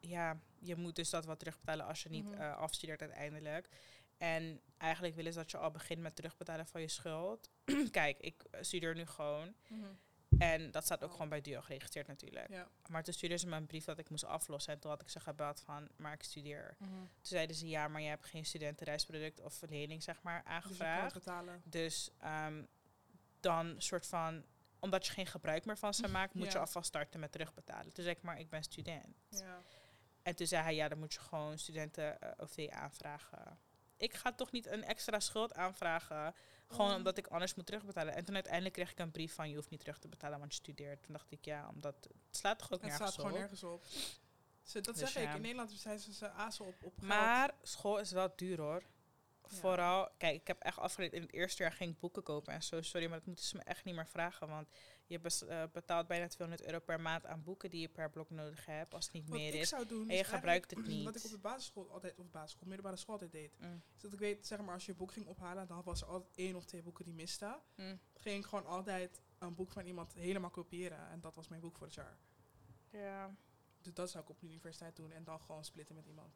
ja, 0.00 0.40
je 0.58 0.76
moet 0.76 0.96
dus 0.96 1.10
dat 1.10 1.24
wat 1.24 1.38
terugbetalen 1.38 1.86
als 1.86 2.02
je 2.02 2.08
niet 2.08 2.24
Mhm. 2.30 2.40
eh, 2.40 2.56
afstudeert 2.56 3.00
uiteindelijk. 3.00 3.68
En 4.18 4.60
eigenlijk 4.76 5.14
willen 5.14 5.32
ze 5.32 5.38
dat 5.38 5.50
je 5.50 5.58
al 5.58 5.70
begint 5.70 6.00
met 6.00 6.16
terugbetalen 6.16 6.66
van 6.66 6.80
je 6.80 6.88
schuld. 6.88 7.50
Kijk, 7.90 8.18
ik 8.18 8.42
studeer 8.60 8.94
nu 8.94 9.06
gewoon. 9.06 9.54
En 10.38 10.70
dat 10.70 10.84
staat 10.84 11.04
ook 11.04 11.12
gewoon 11.12 11.28
bij 11.28 11.40
DUO 11.40 11.60
geregistreerd 11.60 12.06
natuurlijk. 12.06 12.48
Ja. 12.48 12.68
Maar 12.88 13.02
toen 13.02 13.14
stuurden 13.14 13.38
ze 13.38 13.46
me 13.46 13.56
een 13.56 13.66
brief 13.66 13.84
dat 13.84 13.98
ik 13.98 14.10
moest 14.10 14.24
aflossen. 14.24 14.72
En 14.72 14.78
toen 14.78 14.90
had 14.90 15.00
ik 15.00 15.08
ze 15.08 15.20
gebeld 15.20 15.60
van, 15.60 15.88
maar 15.96 16.12
ik 16.12 16.22
studeer. 16.22 16.76
Mhm. 16.78 16.90
Toen 16.90 17.08
zeiden 17.22 17.56
ze, 17.56 17.68
ja, 17.68 17.88
maar 17.88 18.00
je 18.00 18.08
hebt 18.08 18.26
geen 18.26 18.44
studentenreisproduct 18.46 19.40
of 19.40 19.60
lening, 19.68 20.02
zeg 20.02 20.22
maar, 20.22 20.42
Dus 20.42 20.52
aangevraagd. 20.52 21.14
betalen. 21.14 21.62
Dus 21.64 22.10
ehm, 22.18 22.62
dan 23.40 23.74
soort 23.78 24.06
van, 24.06 24.44
omdat 24.78 25.06
je 25.06 25.12
geen 25.12 25.26
gebruik 25.26 25.64
meer 25.64 25.78
van 25.78 25.94
ze 25.94 26.08
maakt, 26.18 26.34
moet 26.34 26.52
je 26.52 26.58
alvast 26.58 26.88
starten 26.88 27.20
met 27.20 27.32
terugbetalen. 27.32 27.92
Toen 27.92 28.04
zei 28.04 28.16
ik, 28.16 28.22
maar 28.22 28.38
ik 28.38 28.50
ben 28.50 28.62
student. 28.62 29.16
Ja. 29.28 29.62
En 30.22 30.36
toen 30.36 30.46
zei 30.46 30.62
hij, 30.62 30.74
ja, 30.74 30.88
dan 30.88 30.98
moet 30.98 31.12
je 31.14 31.20
gewoon 31.20 31.58
studenten-OV 31.58 32.68
aanvragen. 32.70 33.58
Ik 33.96 34.14
ga 34.14 34.32
toch 34.32 34.52
niet 34.52 34.66
een 34.66 34.84
extra 34.84 35.20
schuld 35.20 35.54
aanvragen, 35.54 36.34
gewoon 36.68 36.94
omdat 36.94 37.18
ik 37.18 37.26
anders 37.26 37.54
moet 37.54 37.66
terugbetalen. 37.66 38.14
En 38.14 38.24
toen 38.24 38.34
uiteindelijk 38.34 38.74
kreeg 38.74 38.90
ik 38.90 38.98
een 38.98 39.10
brief 39.10 39.34
van, 39.34 39.48
je 39.48 39.56
hoeft 39.56 39.70
niet 39.70 39.80
terug 39.80 39.98
te 39.98 40.08
betalen, 40.08 40.38
want 40.38 40.52
je 40.54 40.58
studeert. 40.58 41.02
Toen 41.02 41.12
dacht 41.12 41.30
ik, 41.30 41.44
ja, 41.44 41.68
omdat 41.74 41.94
het 42.00 42.36
slaat 42.36 42.58
toch 42.58 42.72
ook 42.72 42.80
Het 42.80 42.90
nergens 42.90 43.10
staat 43.10 43.20
gewoon 43.20 43.32
op. 43.32 43.38
nergens 43.38 43.62
op. 43.62 43.84
Ze, 44.62 44.80
dat 44.80 44.96
Dus 44.96 45.12
zeg 45.12 45.22
ik. 45.22 45.34
In 45.34 45.40
Nederland 45.40 45.72
zijn 45.72 45.98
ze, 45.98 46.12
ze 46.12 46.30
azen 46.30 46.64
op, 46.64 46.74
op. 46.82 47.00
Maar 47.00 47.54
school 47.62 47.98
is 47.98 48.10
wel 48.10 48.32
duur 48.36 48.60
hoor. 48.60 48.82
Ja. 49.48 49.56
Vooral, 49.56 50.08
kijk, 50.18 50.40
ik 50.40 50.46
heb 50.46 50.60
echt 50.60 50.78
afgeleerd. 50.78 51.12
In 51.12 51.22
het 51.22 51.32
eerste 51.32 51.62
jaar 51.62 51.72
ging 51.72 51.92
ik 51.92 52.00
boeken 52.00 52.22
kopen 52.22 52.52
en 52.52 52.62
zo. 52.62 52.82
Sorry, 52.82 53.06
maar 53.08 53.18
dat 53.18 53.26
moeten 53.26 53.44
ze 53.44 53.56
me 53.56 53.62
echt 53.62 53.84
niet 53.84 53.94
meer 53.94 54.06
vragen. 54.06 54.48
Want 54.48 54.68
je 55.06 55.20
eh, 55.48 55.62
betaalt 55.72 56.06
bijna 56.06 56.26
200 56.28 56.68
euro 56.68 56.80
per 56.84 57.00
maand 57.00 57.26
aan 57.26 57.42
boeken 57.42 57.70
die 57.70 57.80
je 57.80 57.88
per 57.88 58.10
blok 58.10 58.30
nodig 58.30 58.66
hebt. 58.66 58.94
Als 58.94 59.04
het 59.04 59.14
niet 59.14 59.28
Wat 59.28 59.38
meer 59.38 59.54
ik 59.54 59.60
is. 59.60 59.68
zou 59.68 59.86
doen, 59.86 60.02
en 60.08 60.10
is 60.14 60.18
je 60.18 60.24
gebruikt 60.24 60.70
het 60.70 60.86
niet. 60.86 61.04
Wat 61.12 61.16
ik 61.16 61.24
op 61.24 61.30
de 61.30 61.38
basisschool 61.38 61.90
altijd, 61.90 62.18
of 62.18 62.30
basisschool, 62.30 62.66
middelbare 62.68 62.96
school 62.96 63.12
altijd 63.14 63.32
deed. 63.32 63.58
Mm, 63.60 63.82
Is 63.96 64.02
dat 64.02 64.12
ik 64.12 64.18
weet, 64.18 64.46
zeg 64.46 64.60
maar, 64.60 64.74
als 64.74 64.84
je 64.86 64.92
een 64.92 64.98
boek 64.98 65.12
ging 65.12 65.26
ophalen, 65.26 65.66
dan 65.66 65.82
was 65.82 66.00
er 66.00 66.06
altijd 66.06 66.32
één 66.36 66.54
of 66.56 66.64
twee 66.64 66.82
boeken 66.82 67.04
die 67.04 67.14
misten. 67.14 67.60
mm. 67.76 67.98
Ging 68.14 68.38
ik 68.38 68.44
gewoon 68.48 68.66
altijd 68.66 69.20
een 69.38 69.54
boek 69.54 69.72
van 69.72 69.86
iemand 69.86 70.14
helemaal 70.14 70.50
kopiëren. 70.50 71.08
En 71.10 71.20
dat 71.20 71.34
was 71.34 71.48
mijn 71.48 71.60
boek 71.60 71.76
voor 71.76 71.86
het 71.86 71.94
jaar. 71.94 72.18
Ja. 72.90 73.36
Dus 73.82 73.94
dat 73.94 74.10
zou 74.10 74.24
ik 74.24 74.30
op 74.30 74.40
de 74.40 74.46
universiteit 74.46 74.96
doen 74.96 75.12
en 75.12 75.24
dan 75.24 75.40
gewoon 75.40 75.64
splitten 75.64 75.94
met 75.94 76.06
iemand. 76.06 76.34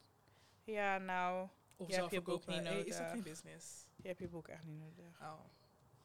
ja, 0.65 0.99
nou, 0.99 1.49
Of 1.77 1.87
Je 1.87 1.93
zelf 1.95 2.11
hebt 2.11 2.27
je 2.27 2.33
boek 2.33 2.47
niet 2.47 2.57
Hey, 2.67 2.81
is 2.81 2.97
dat 2.97 2.99
nodig. 2.99 3.13
geen 3.13 3.23
business? 3.23 3.87
je 3.97 4.09
hebt 4.09 4.19
je 4.21 4.29
boek 4.29 4.49
echt 4.49 4.65
niet 4.65 4.79
nodig. 4.79 5.21
Oh. 5.21 5.41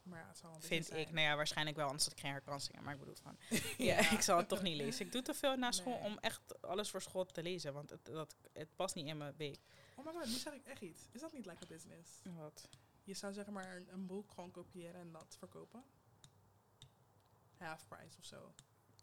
Maar 0.04 0.20
ja, 0.20 0.28
het 0.28 0.44
een 0.44 0.62
Vind 0.62 0.94
ik. 0.94 1.12
Nou 1.12 1.28
ja, 1.28 1.36
waarschijnlijk 1.36 1.78
wel, 1.78 1.86
anders 1.86 2.04
had 2.04 2.14
ik 2.14 2.20
geen 2.20 2.32
herkansingen. 2.32 2.84
Maar 2.84 2.94
ik 2.94 3.00
bedoel 3.00 3.16
van, 3.16 3.38
ja, 3.78 4.12
ik 4.12 4.22
zal 4.22 4.38
het 4.38 4.48
toch 4.48 4.62
niet 4.62 4.76
lezen. 4.76 5.06
Ik 5.06 5.12
doe 5.12 5.22
te 5.22 5.34
veel 5.34 5.56
na 5.56 5.72
school 5.72 6.00
Nee. 6.00 6.04
om 6.04 6.18
echt 6.18 6.62
alles 6.62 6.90
voor 6.90 7.02
school 7.02 7.26
te 7.26 7.44
lezen. 7.44 7.74
Want 7.74 7.90
het, 7.90 8.06
dat, 8.06 8.36
het 8.54 8.76
past 8.76 8.96
niet 8.96 9.08
in 9.08 9.18
mijn 9.18 9.34
week. 9.38 9.60
Oh 9.96 10.06
my 10.06 10.12
god, 10.12 10.26
nu 10.26 10.32
zeg 10.32 10.54
ik 10.54 10.66
echt 10.66 10.82
iets. 10.82 11.08
Is 11.12 11.22
dat 11.22 11.34
niet 11.34 11.46
like 11.46 11.64
a 11.64 11.68
business? 11.68 12.22
Wat? 12.24 12.70
Je 13.04 13.14
zou 13.14 13.34
zeg 13.34 13.48
maar 13.48 13.76
een, 13.76 13.88
een 13.94 14.06
boek 14.06 14.32
gewoon 14.32 14.52
kopiëren 14.52 15.02
en 15.02 15.12
dat 15.12 15.36
verkopen? 15.40 15.84
Half 17.58 17.88
price 17.88 18.18
of 18.18 18.26
zo. 18.26 18.54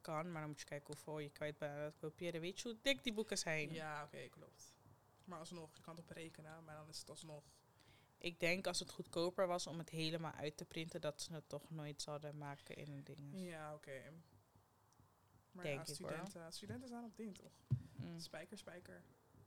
Kan, 0.01 0.33
maar 0.33 0.41
dan 0.41 0.51
moet 0.51 0.61
je 0.61 0.67
kijken 0.67 0.87
hoeveel 0.87 1.19
je 1.19 1.31
kwijt 1.31 1.59
bent 1.59 1.97
kopiëren. 1.99 2.41
Weet 2.41 2.61
je 2.61 2.69
hoe 2.69 2.79
dik 2.83 3.03
die 3.03 3.13
boeken 3.13 3.39
zijn? 3.39 3.73
Ja, 3.73 4.03
oké, 4.05 4.29
klopt. 4.29 4.75
Maar 5.25 5.39
alsnog, 5.39 5.77
je 5.77 5.83
kan 5.83 5.97
het 5.97 6.05
op 6.05 6.11
rekenen, 6.11 6.65
maar 6.65 6.77
dan 6.77 6.89
is 6.89 6.99
het 6.99 7.11
alsnog. 7.11 7.45
Ik 8.21 8.41
denk 8.41 8.67
als 8.67 8.79
het 8.79 8.91
goedkoper 8.91 9.47
was 9.47 9.67
om 9.67 9.79
het 9.79 9.91
helemaal 9.91 10.33
uit 10.33 10.57
te 10.57 10.65
printen, 10.65 11.01
dat 11.01 11.23
ze 11.23 11.33
het 11.33 11.49
toch 11.49 11.71
nooit 11.71 12.03
zouden 12.03 12.39
maken 12.39 12.77
in 12.77 12.91
een 12.91 13.05
ding. 13.05 13.31
Ja, 13.33 13.75
oké. 13.75 14.03
Maar 15.53 15.65
Denk 15.65 15.87
ja, 15.87 15.93
ik, 15.93 15.99
hoor. 15.99 16.11
studenten, 16.11 16.53
studenten 16.53 16.89
zijn 16.89 17.05
op 17.05 17.17
ding 17.17 17.39
toch? 17.39 17.53
Mm. 17.97 18.19
Spijker, 18.19 18.59
spijker. 18.59 19.03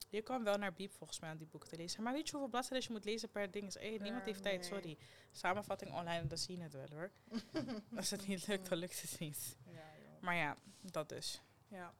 Je 0.09 0.21
kan 0.21 0.43
wel 0.43 0.57
naar 0.57 0.73
Biep 0.73 0.91
volgens 0.91 1.19
mij 1.19 1.31
om 1.31 1.37
die 1.37 1.47
boeken 1.47 1.69
te 1.69 1.75
lezen. 1.75 2.03
Maar 2.03 2.13
weet 2.13 2.25
je 2.25 2.31
hoeveel 2.31 2.49
bladzijden 2.49 2.87
je 2.87 2.93
moet 2.93 3.05
lezen 3.05 3.29
per 3.29 3.51
ding? 3.51 3.67
Is, 3.67 3.75
eh, 3.75 3.89
niemand 3.89 4.25
Ja, 4.25 4.31
heeft 4.31 4.41
tijd, 4.43 4.65
sorry. 4.65 4.97
Samenvatting 5.31 5.91
online, 5.93 6.27
dan 6.27 6.37
zie 6.37 6.57
je 6.57 6.63
het 6.63 6.73
wel 6.73 6.87
hoor. 6.89 7.11
Als 7.97 8.09
het 8.09 8.27
niet 8.27 8.47
lukt, 8.47 8.69
dan 8.69 8.77
lukt 8.77 9.01
het 9.01 9.19
niet. 9.19 9.57
Ja. 9.65 9.93
Maar 10.21 10.35
ja, 10.35 10.57
dat 10.81 11.09
dus. 11.09 11.41
Ja. 11.67 11.93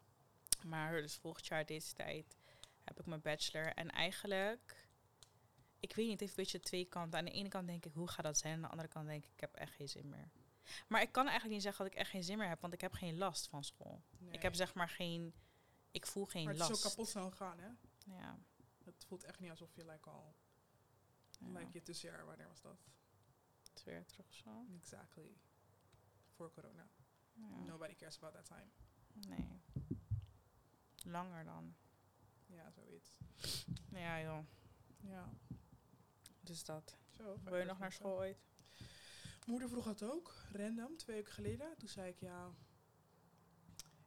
Maar 0.64 1.02
dus 1.02 1.16
volgend 1.16 1.46
jaar 1.48 1.66
deze 1.66 1.94
tijd 1.94 2.38
heb 2.84 3.00
ik 3.00 3.06
mijn 3.06 3.22
bachelor. 3.22 3.74
En 3.74 3.90
eigenlijk, 3.90 4.83
ik 5.84 5.96
weet 5.96 6.06
niet, 6.08 6.12
het 6.12 6.20
heeft 6.20 6.38
een 6.38 6.44
beetje 6.44 6.60
twee 6.60 6.86
kanten. 6.86 7.20
Aan 7.20 7.26
de 7.26 7.32
ene 7.32 7.50
kant 7.50 7.68
denk 7.68 7.86
ik, 7.86 7.94
hoe 7.94 8.08
gaat 8.08 8.26
dat 8.26 8.38
zijn? 8.38 8.54
Aan 8.54 8.62
de 8.62 8.68
andere 8.68 8.88
kant 8.88 9.08
denk 9.08 9.26
ik, 9.26 9.32
ik 9.32 9.40
heb 9.40 9.56
echt 9.56 9.74
geen 9.74 9.90
zin 9.90 10.10
meer. 10.10 10.32
Maar 10.88 11.02
ik 11.02 11.12
kan 11.12 11.24
eigenlijk 11.24 11.54
niet 11.54 11.64
zeggen 11.64 11.84
dat 11.84 11.94
ik 11.94 12.00
echt 12.00 12.10
geen 12.10 12.24
zin 12.24 12.38
meer 12.38 12.48
heb, 12.48 12.62
want 12.62 12.74
ik 12.74 12.82
heb 12.82 12.94
geen 12.94 13.18
last 13.18 13.48
van 13.48 13.64
school. 13.64 14.04
Nee. 14.18 14.34
Ik 14.34 14.42
heb 14.42 14.54
zeg 14.56 14.74
maar 14.74 14.90
geen, 14.90 15.34
ik 15.92 16.06
voel 16.06 16.26
geen 16.26 16.44
maar 16.44 16.54
het 16.54 16.62
is 16.62 16.70
last. 16.70 16.82
zo 16.82 16.90
kapot 16.90 17.08
snel 17.08 17.30
gegaan, 17.30 17.60
hè? 17.60 17.70
Ja, 18.16 18.40
Het 18.84 19.06
voelt 19.08 19.24
echt 19.24 19.40
niet 19.40 19.50
alsof 19.50 19.76
je 19.76 19.86
like, 19.86 20.10
al... 20.10 20.36
ja. 21.40 21.48
Like 21.60 21.70
je 21.72 21.82
tussenjaar, 21.82 22.26
wanneer 22.26 22.48
was 22.48 22.62
dat? 22.62 22.78
is 23.76 23.84
weer 23.84 24.06
terug 24.06 24.34
zo. 24.34 24.66
Exactly. 24.76 25.38
Voor 26.36 26.52
corona. 26.52 26.88
Ja. 27.34 27.60
Nobody 27.66 27.96
cares 27.96 28.18
about 28.18 28.34
that 28.34 28.46
time. 28.46 28.70
Nee. 29.28 29.62
Langer 31.04 31.44
dan. 31.46 31.76
Ja, 32.46 32.72
zoiets. 32.72 33.18
Ja 33.92 34.22
joh, 34.22 34.46
Ja. 35.00 35.34
Dus 36.44 36.64
dat. 36.64 36.98
Zo, 37.10 37.40
Wil 37.44 37.58
je 37.58 37.66
nog 37.66 37.80
naar 37.80 37.92
school 37.92 38.18
ooit? 38.18 38.38
Moeder 39.46 39.70
vroeg 39.70 39.86
het 39.86 40.04
ook, 40.04 40.34
random, 40.52 40.98
twee 40.98 41.16
weken 41.16 41.34
geleden. 41.34 41.78
Toen 41.78 41.90
zei 41.90 42.10
ik, 42.10 42.20
ja, 42.20 42.52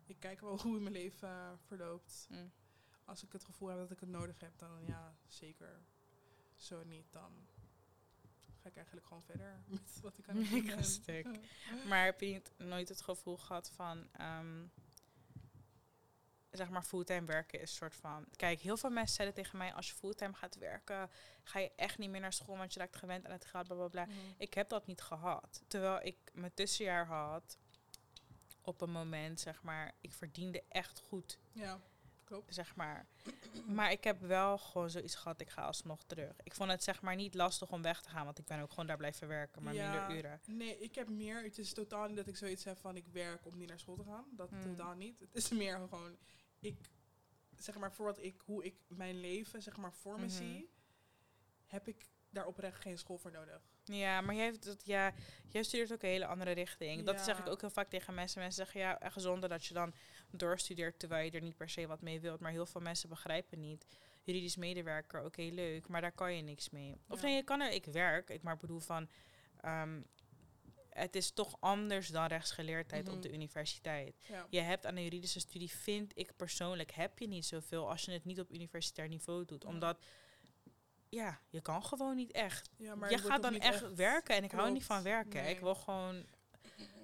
ik 0.07 0.21
kijk 0.21 0.41
wel 0.41 0.61
hoe 0.63 0.81
mijn 0.81 0.95
leven 0.95 1.29
eh, 1.29 1.53
verloopt. 1.67 2.27
Mm. 2.31 2.53
Als 3.05 3.23
ik 3.23 3.33
het 3.33 3.45
gevoel 3.45 3.69
heb 3.69 3.79
dat 3.79 3.91
ik 3.91 4.01
het 4.01 4.09
nodig 4.09 4.41
heb, 4.41 4.59
dan 4.59 4.85
ja, 4.87 5.17
zeker. 5.27 5.81
Zo 6.57 6.85
niet, 6.85 7.13
dan 7.13 7.47
ga 8.63 8.69
ik 8.69 8.77
eigenlijk 8.77 9.07
gewoon 9.07 9.23
verder 9.23 9.63
met 9.69 10.01
wat 10.03 10.19
ik 10.19 10.29
aan 10.29 10.37
het 10.37 10.51
doen 10.51 10.65
ben. 11.07 11.41
Maar 11.89 12.05
heb 12.05 12.21
je 12.21 12.27
niet, 12.27 12.53
nooit 12.57 12.89
het 12.89 13.03
gevoel 13.03 13.37
gehad 13.37 13.71
van, 13.71 14.09
ehm, 14.13 14.67
zeg 16.57 16.69
maar, 16.71 16.83
fulltime 16.83 17.27
werken 17.27 17.61
is 17.61 17.71
een 17.71 17.77
soort 17.77 17.95
van... 17.95 18.27
Kijk, 18.37 18.61
heel 18.61 18.77
veel 18.77 18.91
mensen 18.91 19.15
zeiden 19.15 19.37
tegen 19.43 19.59
mij, 19.59 19.73
als 19.75 19.89
je 19.89 19.95
fulltime 19.95 20.35
gaat 20.35 20.57
werken, 20.59 21.11
ga 21.43 21.59
je 21.59 21.73
echt 21.77 21.99
niet 21.99 22.11
meer 22.11 22.21
naar 22.21 22.33
school, 22.33 22.57
want 22.57 22.73
je 22.73 22.79
raakt 22.79 22.97
gewend 22.97 23.25
aan 23.27 23.33
het 23.33 23.45
geld, 23.45 23.67
bla 23.67 23.77
bla 23.77 23.89
bla. 23.89 24.05
Mhm. 24.05 24.15
Ik 24.37 24.55
heb 24.55 24.69
dat 24.69 24.87
niet 24.87 25.01
gehad. 25.01 25.63
Terwijl 25.69 26.01
ik 26.03 26.17
mijn 26.33 26.55
tussenjaar 26.55 27.07
had, 27.07 27.59
op 28.63 28.81
een 28.81 28.91
moment, 28.91 29.41
zeg 29.41 29.63
maar, 29.63 29.93
ik 30.01 30.13
verdiende 30.13 30.63
echt 30.69 30.99
goed, 31.09 31.39
Ja, 31.53 31.81
klopt. 32.25 32.55
zeg 32.55 32.75
maar. 32.77 33.07
Maar 33.67 33.91
ik 33.91 34.05
heb 34.05 34.21
wel 34.21 34.59
gewoon 34.59 34.91
zoiets 34.91 35.15
gehad, 35.15 35.41
ik 35.41 35.51
ga 35.51 35.63
alsnog 35.65 36.05
terug. 36.05 36.33
Ik 36.43 36.55
vond 36.55 36.71
het, 36.71 36.83
zeg 36.83 37.03
maar, 37.03 37.15
niet 37.17 37.35
lastig 37.35 37.71
om 37.71 37.83
weg 37.83 38.01
te 38.03 38.09
gaan, 38.09 38.25
want 38.25 38.39
ik 38.39 38.45
ben 38.47 38.61
ook 38.61 38.71
gewoon 38.71 38.87
daar 38.87 38.97
blijven 38.97 39.29
werken, 39.29 39.63
maar 39.63 39.75
Ja, 39.75 39.91
minder 39.91 40.17
uren. 40.17 40.41
Nee, 40.47 40.79
ik 40.79 40.95
heb 40.95 41.09
meer. 41.09 41.43
Het 41.43 41.59
is 41.59 41.73
totaal 41.73 42.07
niet 42.07 42.17
dat 42.17 42.27
ik 42.27 42.37
zoiets 42.37 42.65
heb 42.65 42.79
van 42.79 42.97
ik 42.97 43.07
werk 43.13 43.47
om 43.47 43.57
niet 43.59 43.69
naar 43.69 43.79
school 43.79 43.97
te 43.97 44.05
gaan. 44.05 44.25
Dat 44.31 44.51
Hmm. 44.51 44.61
totaal 44.63 44.95
niet. 44.95 45.21
Het 45.21 45.35
is 45.35 45.49
meer 45.51 45.79
gewoon, 45.79 46.17
ik, 46.67 46.77
zeg 47.57 47.79
maar, 47.79 47.93
voor 47.93 48.05
wat 48.07 48.23
ik, 48.23 48.41
hoe 48.45 48.65
ik 48.65 48.75
mijn 48.89 49.21
leven, 49.21 49.63
zeg 49.63 49.77
maar, 49.77 49.93
voor 49.93 50.19
me 50.21 50.27
Mhm. 50.27 50.35
zie, 50.35 50.71
heb 51.67 51.89
ik 51.89 52.05
daar 52.31 52.47
oprecht 52.47 52.81
geen 52.81 52.99
school 52.99 53.19
voor 53.19 53.31
nodig. 53.31 53.63
Ja, 53.85 54.21
maar 54.21 54.35
jij, 54.35 54.45
heeft 54.45 54.65
dat, 54.65 54.87
ja, 54.87 55.13
jij 55.49 55.63
studeert 55.63 55.93
ook 55.93 56.03
een 56.03 56.09
hele 56.09 56.27
andere 56.27 56.51
richting. 56.51 57.03
Dat 57.05 57.21
zeg 57.21 57.39
ik 57.39 57.47
ook 57.47 57.61
heel 57.61 57.71
vaak 57.71 57.89
tegen 57.89 58.15
mensen. 58.15 58.41
Mensen 58.41 58.65
zeggen, 58.65 58.81
ja, 58.81 58.99
gezonder 59.11 59.49
dat 59.49 59.65
je 59.67 59.75
dan 59.75 59.95
doorstudeert 60.31 60.99
terwijl 60.99 61.25
je 61.25 61.31
er 61.31 61.43
niet 61.43 61.57
per 61.57 61.69
se 61.71 61.87
wat 61.87 62.01
mee 62.01 62.21
wilt. 62.21 62.41
Maar 62.41 62.51
heel 62.51 62.67
veel 62.67 62.81
mensen 62.81 63.09
begrijpen 63.09 63.61
niet. 63.61 63.87
Juridisch 64.23 64.57
medewerker, 64.57 65.25
oké, 65.25 65.43
leuk, 65.43 65.89
maar 65.89 66.01
daar 66.01 66.13
kan 66.13 66.35
je 66.37 66.43
niks 66.43 66.71
mee. 66.71 66.97
Of 67.09 67.21
Ja. 67.21 67.27
nee, 67.27 67.37
je 67.37 67.43
kan 67.43 67.61
er, 67.61 67.71
ik 67.73 67.85
werk, 67.85 68.31
ik 68.31 68.43
maar 68.43 68.57
bedoel 68.57 68.81
van, 68.81 69.09
ehm, 69.61 70.03
het 70.97 71.17
is 71.17 71.31
toch 71.31 71.57
anders 71.61 72.09
dan 72.09 72.27
rechtsgeleerdheid 72.27 73.05
Mhm. 73.07 73.15
op 73.17 73.23
de 73.23 73.33
universiteit. 73.33 74.17
Ja. 74.29 74.47
Je 74.51 74.61
hebt 74.61 74.87
aan 74.87 74.95
de 74.95 75.03
juridische 75.03 75.41
studie, 75.41 75.71
vind 75.71 76.13
ik 76.19 76.37
persoonlijk, 76.37 76.91
heb 76.91 77.19
je 77.19 77.29
niet 77.29 77.47
zoveel 77.47 77.91
als 77.91 78.05
je 78.05 78.13
het 78.13 78.25
niet 78.25 78.41
op 78.41 78.51
universitair 78.53 79.09
niveau 79.09 79.45
doet. 79.45 79.63
Ja. 79.63 79.69
Omdat 79.69 80.05
ja, 81.09 81.41
je 81.49 81.61
kan 81.61 81.85
gewoon 81.85 82.17
niet 82.17 82.33
echt. 82.33 82.71
Ja, 82.77 82.95
maar 82.95 83.11
je 83.11 83.19
gaat 83.19 83.43
dan 83.43 83.55
echt, 83.59 83.95
werken 83.95 84.37
en 84.37 84.45
ik 84.45 84.51
hou 84.51 84.71
niet 84.73 84.85
van 84.85 85.03
werken. 85.03 85.43
Nee. 85.43 85.55
Ik 85.55 85.61
wil 85.61 85.75
gewoon, 85.75 86.27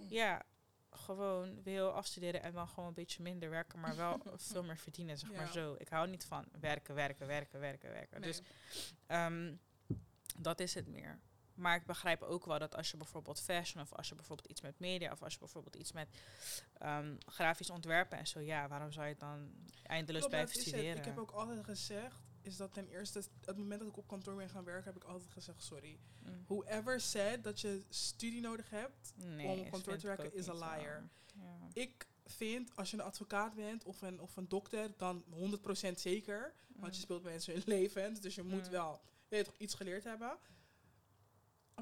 ja, 0.08 0.42
gewoon 0.90 1.62
wil 1.62 1.90
afstuderen 1.90 2.42
en 2.42 2.52
dan 2.52 2.68
gewoon 2.68 2.88
een 2.88 2.94
beetje 2.94 3.22
minder 3.22 3.50
werken, 3.50 3.80
maar 3.80 3.96
wel 3.96 4.20
veel 4.36 4.62
meer 4.62 4.78
verdienen, 4.78 5.18
zeg 5.18 5.32
maar 5.32 5.52
zo. 5.52 5.74
Ik 5.78 5.88
hou 5.88 6.08
niet 6.08 6.24
van 6.24 6.44
werken, 6.60 6.94
werken, 6.94 7.26
werken, 7.26 7.60
werken, 7.60 7.90
werken. 7.92 8.20
Nee. 8.20 8.30
Dus 8.30 8.40
Ehm, 9.06 9.54
dat 10.38 10.60
is 10.60 10.74
het 10.74 10.86
meer. 10.88 11.20
Maar 11.62 11.76
ik 11.76 11.86
begrijp 11.86 12.22
ook 12.22 12.44
wel 12.44 12.58
dat 12.58 12.74
als 12.76 12.90
je 12.90 12.96
bijvoorbeeld 12.96 13.40
fashion 13.40 13.82
of 13.82 13.92
als 13.92 14.08
je 14.08 14.14
bijvoorbeeld 14.14 14.48
iets 14.50 14.60
met 14.60 14.78
media 14.78 15.12
of 15.12 15.22
als 15.22 15.32
je 15.32 15.38
bijvoorbeeld 15.38 15.76
iets 15.76 15.92
met 15.92 16.08
ehm, 16.78 17.16
grafisch 17.26 17.70
ontwerpen 17.70 18.18
en 18.18 18.26
zo, 18.26 18.40
ja, 18.40 18.68
waarom 18.68 18.92
zou 18.92 19.04
je 19.06 19.10
het 19.10 19.20
dan 19.20 19.50
eindeloos 19.82 20.26
blijven 20.26 20.52
het. 20.58 20.66
studeren? 20.66 20.96
Ik 20.96 21.04
heb 21.04 21.18
ook 21.18 21.30
altijd 21.30 21.64
gezegd, 21.64 22.16
is 22.42 22.56
dat 22.56 22.72
ten 22.74 22.88
eerste, 22.88 23.22
het 23.44 23.56
moment 23.56 23.80
dat 23.80 23.88
ik 23.88 23.96
op 23.96 24.06
kantoor 24.08 24.36
ben 24.36 24.48
gaan 24.50 24.64
werken, 24.64 24.84
heb 24.92 25.02
ik 25.02 25.08
altijd 25.08 25.30
gezegd, 25.30 25.62
sorry. 25.62 25.98
Mm. 26.18 26.44
Whoever 26.46 27.00
said 27.00 27.44
dat 27.44 27.60
je 27.60 27.84
studie 27.88 28.40
nodig 28.40 28.70
hebt, 28.70 29.12
Nee, 29.16 29.46
om 29.46 29.58
op 29.60 29.70
kantoor 29.70 29.96
te 29.96 30.06
werken 30.06 30.34
is 30.34 30.48
a 30.48 30.54
liar. 30.54 31.08
Ja. 31.34 31.68
ik 31.72 32.06
vind, 32.24 32.76
als 32.76 32.90
je 32.90 32.96
een 32.96 33.02
advocaat 33.02 33.54
bent 33.54 33.84
of 33.84 34.02
een, 34.02 34.20
of 34.20 34.36
een 34.36 34.48
dokter, 34.48 34.90
dan 34.96 35.24
100% 35.30 36.00
zeker. 36.00 36.54
Want 36.68 36.92
je 36.94 36.98
Mm. 36.98 37.04
speelt 37.04 37.22
mensen 37.22 37.52
hun 37.54 37.62
leven, 37.76 38.14
dus 38.20 38.34
je 38.34 38.42
moet 38.42 38.64
Mm. 38.64 38.70
wel 38.70 39.00
je 39.28 39.44
toch, 39.44 39.56
iets 39.56 39.74
geleerd 39.74 40.04
hebben. 40.04 40.38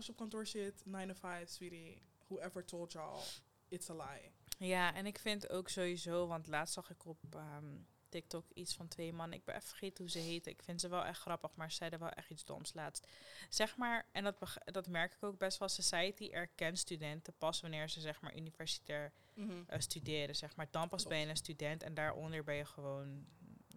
Als 0.01 0.09
je 0.09 0.15
op 0.15 0.19
kantoor 0.19 0.47
zit, 0.47 0.83
9 0.87 1.09
to 1.09 1.15
5, 1.15 1.49
sweetie, 1.49 2.03
whoever 2.27 2.65
told 2.65 2.93
y'all, 2.93 3.21
it's 3.69 3.91
a 3.91 3.95
lie. 3.95 4.31
Ja, 4.59 4.95
en 4.95 5.07
ik 5.07 5.19
vind 5.19 5.49
ook 5.49 5.69
sowieso, 5.69 6.27
want 6.27 6.47
laatst 6.47 6.75
zag 6.75 6.91
ik 6.91 7.07
op 7.07 7.19
ehm, 7.35 7.77
TikTok 8.09 8.51
iets 8.55 8.75
van 8.75 8.89
twee 8.89 9.13
mannen. 9.13 9.39
Ik 9.39 9.45
ben 9.45 9.55
even 9.55 9.69
vergeten 9.69 10.05
hoe 10.05 10.13
ze 10.13 10.19
heten. 10.19 10.53
Ik 10.53 10.63
vind 10.63 10.81
ze 10.81 10.89
wel 10.89 11.05
echt 11.05 11.21
grappig, 11.21 11.55
maar 11.55 11.71
ze 11.71 11.77
zeiden 11.77 11.99
wel 11.99 12.09
echt 12.11 12.31
iets 12.31 12.45
doms 12.45 12.75
laatst. 12.75 13.07
Zeg 13.49 13.77
maar, 13.77 14.07
en 14.13 14.25
dat, 14.25 14.37
dat 14.65 14.89
merk 14.89 15.15
ik 15.15 15.23
ook 15.23 15.39
best 15.39 15.59
wel, 15.59 15.69
society 15.69 16.29
erkent 16.33 16.79
studenten 16.79 17.33
pas 17.39 17.61
wanneer 17.61 17.89
ze 17.89 18.01
zeg 18.01 18.21
maar 18.21 18.37
universitair 18.37 19.13
Mhm. 19.35 19.63
eh, 19.67 19.79
studeren. 19.81 20.37
Zeg 20.37 20.57
maar. 20.57 20.69
Dan 20.71 20.89
pas 20.89 21.05
ben 21.05 21.19
je 21.19 21.27
een 21.27 21.37
student 21.37 21.83
en 21.83 21.95
daaronder 21.95 22.45
ben 22.45 22.55
je 22.55 22.65
gewoon, 22.65 23.27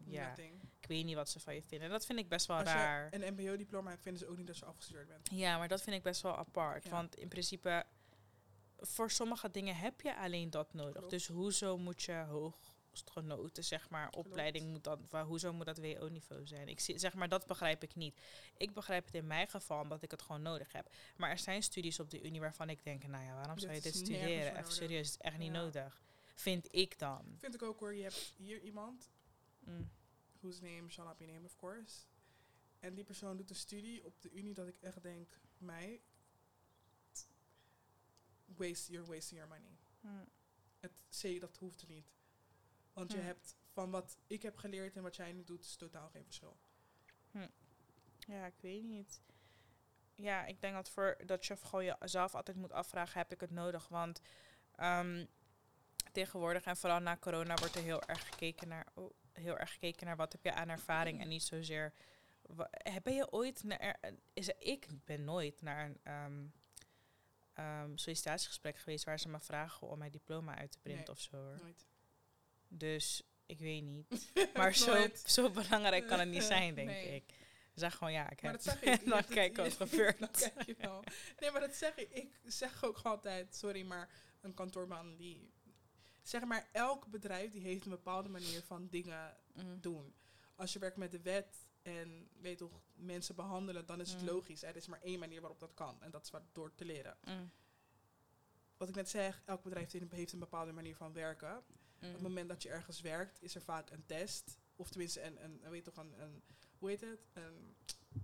ja, 0.06 0.28
Nothing. 0.28 0.63
Ik 0.84 0.90
weet 0.90 1.06
niet 1.06 1.16
wat 1.16 1.30
ze 1.30 1.40
van 1.40 1.56
je 1.56 1.62
vinden. 1.62 1.88
En 1.88 1.94
dat 1.94 2.06
vind 2.06 2.20
ik 2.20 2.30
best 2.30 2.46
wel 2.48 2.58
Als 2.58 2.66
raar. 2.68 3.08
je 3.12 3.26
een 3.26 3.34
mbo-diploma 3.34 3.90
hebt, 3.90 4.02
vinden 4.02 4.22
ze 4.22 4.28
ook 4.28 4.38
niet 4.38 4.48
dat 4.48 4.58
je 4.58 4.66
afgestudeerd 4.66 5.08
bent. 5.08 5.30
Ja, 5.32 5.58
maar 5.58 5.68
dat 5.68 5.82
vind 5.82 5.96
ik 5.96 6.04
best 6.04 6.22
wel 6.22 6.38
apart. 6.38 6.84
Ja. 6.84 6.90
Want 6.90 7.16
in 7.16 7.28
principe, 7.28 7.84
voor 8.78 9.12
sommige 9.12 9.52
dingen 9.52 9.76
heb 9.76 10.02
je 10.02 10.16
alleen 10.18 10.50
dat 10.50 10.74
nodig. 10.74 10.94
Klopt. 10.94 11.10
Dus 11.10 11.28
hoezo 11.28 11.78
moet 11.78 12.04
je 12.04 12.14
hoogstgenoten, 12.14 13.64
zeg 13.64 13.90
maar, 13.90 14.10
opleiding 14.12 14.70
moet 14.72 14.84
dat, 14.84 15.00
wa- 15.10 15.26
hoezo 15.26 15.54
moet 15.54 15.66
dat 15.66 15.78
WO-niveau 15.78 16.48
zijn? 16.48 16.68
Ik 16.68 16.80
zie, 16.80 16.98
zeg 17.00 17.14
maar, 17.14 17.30
dat 17.30 17.48
begrijp 17.48 17.84
ik 17.84 17.96
niet. 17.96 18.20
Ik 18.58 18.74
begrijp 18.74 19.06
het 19.06 19.16
in 19.16 19.28
mijn 19.28 19.48
geval 19.48 19.82
omdat 19.82 20.04
ik 20.04 20.12
het 20.12 20.22
gewoon 20.22 20.42
nodig 20.42 20.72
heb. 20.72 20.90
Maar 21.18 21.30
er 21.30 21.40
zijn 21.40 21.64
studies 21.64 22.00
op 22.00 22.10
de 22.10 22.22
unie 22.22 22.40
waarvan 22.40 22.70
ik 22.70 22.84
denk, 22.84 23.08
nou 23.08 23.24
ja, 23.26 23.34
waarom 23.36 23.60
zou 23.60 23.74
je 23.74 23.82
dit 23.82 23.96
studeren? 23.96 24.58
Even 24.58 24.72
serieus, 24.74 25.08
het 25.12 25.16
is 25.16 25.22
echt 25.22 25.38
niet 25.38 25.52
nodig. 25.52 26.02
Vind 26.36 26.68
ik 26.76 27.00
dan. 27.00 27.36
Vind 27.40 27.54
ik 27.56 27.62
ook 27.64 27.80
hoor, 27.80 27.96
je 27.96 28.04
hebt 28.04 28.34
hier 28.38 28.60
iemand, 28.62 29.10
Mm. 29.66 29.90
Whose 30.44 30.62
name 30.62 30.90
shall 30.90 31.06
not 31.06 31.18
be 31.18 31.26
named 31.26 31.46
of 31.46 31.56
course. 31.56 32.06
En 32.80 32.94
die 32.94 33.04
persoon 33.04 33.38
doet 33.38 33.50
een 33.50 33.56
studie 33.56 34.06
op 34.06 34.22
de 34.22 34.32
unie 34.32 34.54
dat 34.54 34.68
ik 34.68 34.82
echt 34.82 35.02
denk, 35.04 35.40
mij, 35.58 36.02
waste, 38.46 38.92
you're 38.92 39.14
wasting 39.14 39.40
your 39.40 39.48
money. 39.48 39.78
Mm. 40.00 40.30
Het 40.80 41.04
C, 41.22 41.40
dat 41.42 41.58
hoeft 41.58 41.82
er 41.82 41.88
niet. 41.88 42.12
Want 42.94 43.12
je 43.12 43.18
Hm. 43.18 43.24
hebt 43.26 43.56
van 43.72 43.92
wat 43.92 44.18
ik 44.28 44.42
heb 44.42 44.58
geleerd 44.58 44.96
en 44.96 45.04
wat 45.04 45.16
jij 45.16 45.32
nu 45.34 45.44
doet, 45.44 45.64
is 45.64 45.76
totaal 45.76 46.10
geen 46.10 46.24
verschil. 46.24 46.58
Ja, 48.28 48.46
ik 48.46 48.62
weet 48.62 48.84
niet. 48.84 49.22
Ja, 50.16 50.46
ik 50.46 50.62
denk 50.62 50.74
dat, 50.74 50.90
voor, 50.90 51.18
dat 51.26 51.46
je 51.46 51.58
gewoon 51.58 51.86
jezelf 52.00 52.36
altijd 52.36 52.58
moet 52.58 52.72
afvragen, 52.72 53.18
heb 53.18 53.32
ik 53.32 53.40
het 53.40 53.52
nodig? 53.52 53.88
Want 53.88 54.22
ehm, 54.76 55.26
tegenwoordig 56.12 56.64
en 56.64 56.78
vooral 56.78 57.00
na 57.00 57.18
corona 57.18 57.56
wordt 57.56 57.76
er 57.76 57.82
heel 57.82 58.02
erg 58.04 58.30
gekeken 58.30 58.68
naar, 58.68 58.88
oh, 58.94 59.14
heel 59.34 59.58
erg 59.58 59.72
gekeken 59.74 60.06
naar 60.06 60.16
wat 60.16 60.32
heb 60.32 60.44
je 60.44 60.54
aan 60.54 60.70
ervaring 60.70 61.22
en 61.22 61.28
niet 61.28 61.44
zozeer... 61.44 61.94
heb 62.72 63.06
je 63.08 63.32
ooit 63.32 63.64
naar... 63.64 63.80
er- 63.80 64.14
Is 64.34 64.48
er, 64.48 64.56
ik 64.60 64.88
ben 65.06 65.24
nooit 65.24 65.62
naar 65.62 65.86
een 65.86 66.00
ehm, 66.04 66.46
ehm, 67.54 67.96
sollicitatiegesprek 67.96 68.78
geweest 68.78 69.06
waar 69.06 69.20
ze 69.20 69.30
me 69.30 69.40
vragen 69.40 69.88
om 69.88 69.98
mijn 69.98 70.12
diploma 70.12 70.58
uit 70.58 70.72
te 70.72 70.80
printen 70.80 71.04
Nee. 71.06 71.16
of 71.16 71.20
zo. 71.22 71.38
Hoor. 71.38 71.60
Nooit. 71.62 71.86
Dus 72.68 73.24
ik 73.46 73.60
weet 73.60 73.84
niet. 73.84 74.32
Maar 74.58 74.74
zo, 74.76 75.08
zo 75.26 75.50
belangrijk 75.50 76.08
kan 76.08 76.20
het 76.20 76.30
niet 76.30 76.44
zijn, 76.44 76.76
denk 76.76 76.88
Nee. 76.88 77.16
ik. 77.16 77.34
Zeg 77.74 77.94
gewoon 77.96 78.14
ja, 78.14 78.30
ik 78.30 78.42
Maar 78.42 78.52
heb. 78.52 78.64
dat 78.64 78.78
zeg 78.82 79.00
ik. 79.00 79.06
Dan 79.10 79.26
kijk 79.26 79.56
wat 79.58 79.74
gebeurt. 79.88 80.20
Dan 80.20 80.32
kijk 80.32 80.62
je 80.66 80.76
wel. 80.78 81.04
Nee, 81.40 81.52
maar 81.52 81.62
dat 81.62 81.76
zeg 81.76 81.96
ik. 81.96 82.12
Ik 82.12 82.32
zeg 82.46 82.84
ook 82.84 82.98
altijd, 83.04 83.56
sorry, 83.56 83.82
maar 83.86 84.10
een 84.42 84.54
kantoorman 84.54 85.16
die... 85.16 85.52
Zeg 86.24 86.44
maar, 86.44 86.70
elk 86.72 87.08
bedrijf 87.08 87.52
die 87.52 87.62
heeft 87.62 87.84
een 87.86 87.90
bepaalde 87.92 88.30
manier 88.30 88.64
van 88.64 88.88
dingen 88.90 89.38
Mm. 89.54 89.82
doen. 89.82 90.14
Als 90.56 90.74
je 90.74 90.80
werkt 90.80 90.98
met 90.98 91.12
de 91.12 91.22
wet 91.22 91.68
en 91.82 92.30
weet 92.42 92.58
toch, 92.58 92.82
mensen 92.94 93.36
behandelen, 93.36 93.86
dan 93.86 94.00
is 94.02 94.12
het 94.12 94.22
Mm. 94.22 94.28
logisch. 94.28 94.64
Er 94.64 94.76
is 94.76 94.88
maar 94.88 95.02
één 95.02 95.20
manier 95.20 95.42
waarop 95.42 95.60
dat 95.60 95.74
kan. 95.74 96.02
En 96.02 96.12
dat 96.12 96.24
is 96.24 96.30
wat 96.32 96.42
door 96.52 96.76
te 96.76 96.86
leren. 96.86 97.18
Mm. 97.26 97.52
Wat 98.78 98.90
ik 98.90 98.96
net 98.96 99.10
zeg, 99.10 99.42
elk 99.46 99.64
bedrijf 99.64 99.92
heeft 99.92 100.34
een- 100.34 100.40
bepaalde 100.40 100.72
manier 100.72 100.96
van 100.96 101.14
werken. 101.14 101.58
Op 101.58 102.12
het 102.14 102.22
moment 102.22 102.50
dat 102.50 102.64
je 102.64 102.70
ergens 102.70 103.02
werkt, 103.02 103.42
is 103.42 103.56
er 103.56 103.62
vaak 103.62 103.90
een 103.90 104.06
test. 104.06 104.58
Of 104.76 104.90
tenminste, 104.90 105.22
een, 105.22 105.44
een, 105.44 105.70
weet 105.70 105.84
toch, 105.84 105.98
een, 105.98 106.22
een, 106.22 106.44
hoe 106.78 106.90
heet 106.90 107.02
het? 107.02 107.28
Een, 107.34 107.76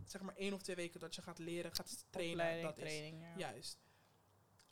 zeg 0.06 0.22
maar 0.22 0.36
één 0.36 0.54
of 0.54 0.62
twee 0.62 0.76
weken 0.76 1.00
dat 1.00 1.16
je 1.16 1.22
gaat 1.22 1.40
leren, 1.40 1.76
gaat 1.76 2.06
trainen. 2.10 2.34
Opleiding, 2.36 2.68
dat 2.68 2.76
training, 2.76 3.22
ja. 3.22 3.30
is 3.34 3.40
juist. 3.40 3.78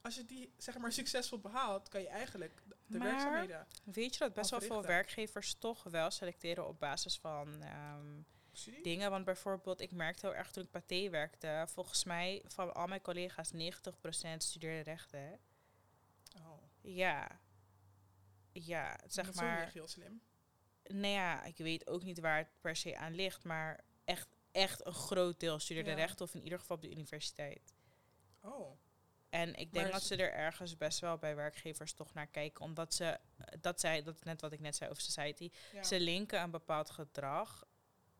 Als 0.01 0.15
je 0.15 0.25
die, 0.25 0.53
zeg 0.57 0.77
maar, 0.77 0.91
succesvol 1.01 1.39
behaalt, 1.39 1.89
kan 1.89 2.01
je 2.01 2.07
eigenlijk 2.07 2.61
de- 2.87 2.97
Maar- 2.97 3.07
werkzaamheden... 3.07 3.67
Weet 3.83 4.13
je 4.13 4.19
dat 4.19 4.33
best 4.33 4.49
wel 4.49 4.61
veel 4.61 4.81
werkgevers 4.83 5.53
toch 5.53 5.83
wel 5.83 6.11
selecteren 6.11 6.67
op 6.67 6.79
basis 6.79 7.17
van 7.17 7.61
ehm, 7.63 8.21
dingen? 8.83 9.09
Want 9.11 9.25
bijvoorbeeld, 9.25 9.81
ik 9.81 9.91
merkte 9.91 10.25
heel 10.27 10.35
erg 10.35 10.51
toen 10.51 10.63
ik 10.63 10.69
Pathé 10.69 11.09
werkte, 11.09 11.65
volgens 11.67 12.03
mij 12.03 12.43
van 12.47 12.73
al 12.73 12.87
mijn 12.87 13.01
collega's 13.01 13.51
90% 13.53 13.57
studeerde 14.37 14.81
rechten. 14.91 15.39
Oh, 16.37 16.63
Ja. 16.81 17.39
Ja, 18.51 18.99
zeg 19.07 19.25
dat 19.25 19.35
is 19.35 19.41
niet 19.41 19.49
maar. 19.49 19.71
heel 19.71 19.87
slim. 19.87 20.21
Nou 20.83 21.07
ja, 21.07 21.43
ik 21.43 21.57
weet 21.57 21.87
ook 21.87 22.03
niet 22.03 22.19
waar 22.19 22.37
het 22.37 22.49
per 22.61 22.75
se 22.75 22.97
aan 22.97 23.15
ligt, 23.15 23.43
maar 23.43 23.83
echt, 24.05 24.27
echt 24.51 24.85
een 24.85 24.93
groot 24.93 25.39
deel 25.39 25.59
studeerde 25.59 25.89
Ja. 25.89 25.95
rechten 25.95 26.25
of 26.25 26.33
in 26.33 26.43
ieder 26.43 26.59
geval 26.59 26.75
op 26.75 26.81
de 26.81 26.91
universiteit. 26.91 27.73
Oh, 28.41 28.79
En 29.29 29.55
ik 29.55 29.73
denk 29.73 29.85
Maar 29.85 29.93
dat 29.93 30.03
ze 30.03 30.15
er 30.15 30.33
ergens 30.33 30.77
best 30.77 30.99
wel 30.99 31.17
bij 31.17 31.35
werkgevers 31.35 31.93
toch 31.93 32.13
naar 32.13 32.27
kijken. 32.27 32.63
Omdat 32.63 32.93
ze, 32.93 33.19
dat 33.61 33.79
zei, 33.79 34.03
dat 34.03 34.15
is 34.15 34.21
net 34.23 34.41
wat 34.41 34.51
ik 34.51 34.59
net 34.59 34.75
zei 34.75 34.89
over 34.89 35.01
society. 35.01 35.49
ja. 35.73 35.83
Ze 35.83 35.99
linken 35.99 36.41
een 36.41 36.51
bepaald 36.51 36.89
gedrag, 36.89 37.65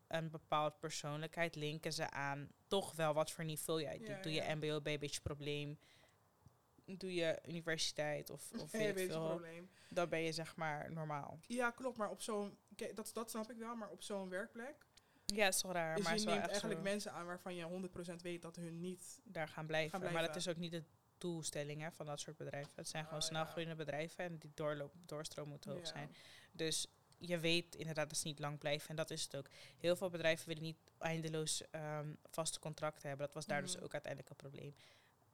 een 0.06 0.30
bepaald 0.30 0.78
persoonlijkheid, 0.78 1.54
linken 1.54 1.92
ze 1.92 2.10
aan 2.10 2.48
toch 2.66 2.92
wel 2.92 3.14
wat 3.14 3.30
voor 3.30 3.44
niveau 3.44 3.82
jij 3.82 3.98
doet. 3.98 4.22
Doe 4.22 4.32
je 4.32 4.42
ja. 4.42 4.54
mbo, 4.54 4.80
beetje 4.80 5.20
probleem. 5.20 5.78
Doe 6.84 7.14
je 7.14 7.38
universiteit 7.46 8.30
of, 8.30 8.50
of 8.62 8.70
weet 8.70 8.98
je 8.98 9.06
veel. 9.06 9.28
probleem. 9.28 9.70
Dan 9.88 10.08
ben 10.08 10.20
je 10.20 10.32
zeg 10.32 10.56
maar 10.56 10.92
normaal. 10.92 11.38
Ja, 11.46 11.70
klopt, 11.70 11.96
maar 11.96 12.10
op 12.10 12.20
zo'n... 12.20 12.58
Dat, 12.94 13.10
dat 13.12 13.30
snap 13.30 13.50
ik 13.50 13.56
wel, 13.56 13.76
maar 13.76 13.90
op 13.90 14.02
zo'n 14.02 14.28
werkplek... 14.28 14.86
Ja, 15.34 15.44
het 15.44 15.54
is 15.54 15.62
raar, 15.62 16.02
maar 16.02 16.12
je 16.12 16.20
het 16.20 16.28
neemt 16.28 16.46
eigenlijk 16.46 16.80
zo. 16.80 16.84
mensen 16.84 17.12
aan 17.12 17.26
waarvan 17.26 17.54
je 17.54 17.88
100% 18.12 18.14
weet 18.22 18.42
dat 18.42 18.56
hun 18.56 18.80
niet... 18.80 19.20
daar 19.24 19.48
gaan 19.48 19.66
blijven. 19.66 19.90
gaan 19.90 20.00
Maar 20.00 20.12
dat 20.12 20.30
blijven. 20.30 20.50
is 20.50 20.56
ook 20.56 20.56
niet 20.56 20.70
de 20.70 20.84
doelstelling 21.18 21.80
hè, 21.82 21.92
van 21.92 22.06
dat 22.06 22.20
soort 22.20 22.36
bedrijven. 22.36 22.72
Het 22.74 22.88
zijn 22.88 23.04
gewoon 23.04 23.18
Oh, 23.20 23.26
snel 23.26 23.40
ja. 23.44 23.46
groeiende 23.50 23.74
bedrijven 23.76 24.24
en 24.24 24.38
die 24.38 24.50
doorloop, 24.54 24.92
doorstroom 25.06 25.48
moet 25.48 25.64
hoog 25.64 25.78
Ja. 25.78 25.84
zijn. 25.84 26.14
Dus 26.52 26.86
je 27.18 27.38
weet 27.38 27.74
inderdaad 27.74 28.08
dat 28.08 28.18
ze 28.18 28.26
niet 28.26 28.38
lang 28.38 28.58
blijven 28.58 28.88
en 28.88 28.96
dat 28.96 29.10
is 29.10 29.22
het 29.22 29.36
ook. 29.36 29.48
Heel 29.78 29.96
veel 29.96 30.10
bedrijven 30.10 30.46
willen 30.48 30.62
niet 30.62 30.78
eindeloos 30.98 31.70
ehm, 31.70 32.14
vaste 32.30 32.58
contracten 32.58 33.08
hebben. 33.08 33.26
Dat 33.26 33.34
was 33.34 33.46
daar 33.46 33.62
dus 33.62 33.74
Mhm. 33.74 33.84
ook 33.84 33.92
uiteindelijk 33.92 34.30
een 34.30 34.36
probleem. 34.48 34.74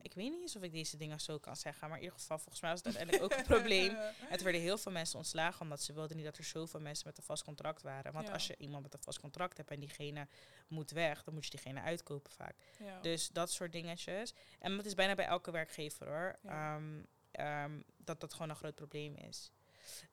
Ik 0.05 0.15
weet 0.15 0.31
niet 0.31 0.41
eens 0.41 0.57
of 0.57 0.63
ik 0.63 0.73
deze 0.73 0.97
dingen 0.97 1.21
zo 1.21 1.39
kan 1.39 1.57
zeggen, 1.57 1.89
maar 1.89 1.97
in 1.99 2.03
ieder 2.05 2.19
geval, 2.19 2.39
volgens 2.39 2.61
mij 2.61 2.71
was 2.71 2.79
het 2.83 2.97
uiteindelijk 2.97 3.33
ook 3.33 3.39
een 3.41 3.47
probleem. 3.55 3.97
Het 4.35 4.43
werden 4.43 4.61
heel 4.61 4.79
veel 4.79 4.93
mensen 4.93 5.19
ontslagen 5.19 5.61
omdat 5.61 5.83
ze 5.83 5.93
wilden 5.93 6.17
niet 6.17 6.25
dat 6.27 6.37
er 6.39 6.45
zoveel 6.45 6.81
mensen 6.81 7.07
met 7.07 7.19
een 7.19 7.25
vast 7.25 7.45
contract 7.45 7.83
waren. 7.83 8.13
Want 8.13 8.27
Ja. 8.27 8.33
als 8.33 8.47
je 8.47 8.57
iemand 8.57 8.83
met 8.83 8.95
een 8.95 9.03
vast 9.03 9.21
contract 9.21 9.57
hebt 9.57 9.71
en 9.71 9.81
diegene 9.81 10.29
moet 10.69 10.91
weg, 10.91 11.23
dan 11.25 11.35
moet 11.35 11.45
je 11.45 11.51
diegene 11.51 11.81
uitkopen 11.81 12.33
vaak. 12.33 12.55
Ja. 12.79 13.01
Dus 13.01 13.29
dat 13.29 13.51
soort 13.53 13.73
dingetjes. 13.73 14.35
En 14.59 14.77
dat 14.77 14.85
is 14.85 14.95
bijna 14.95 15.15
bij 15.15 15.27
elke 15.27 15.51
werkgever 15.51 16.07
hoor. 16.09 16.39
Ja. 16.43 16.75
Ehm, 16.77 17.03
ehm, 17.31 17.81
dat 17.97 18.21
dat 18.21 18.33
gewoon 18.33 18.51
een 18.51 18.57
groot 18.57 18.75
probleem 18.75 19.15
is. 19.15 19.53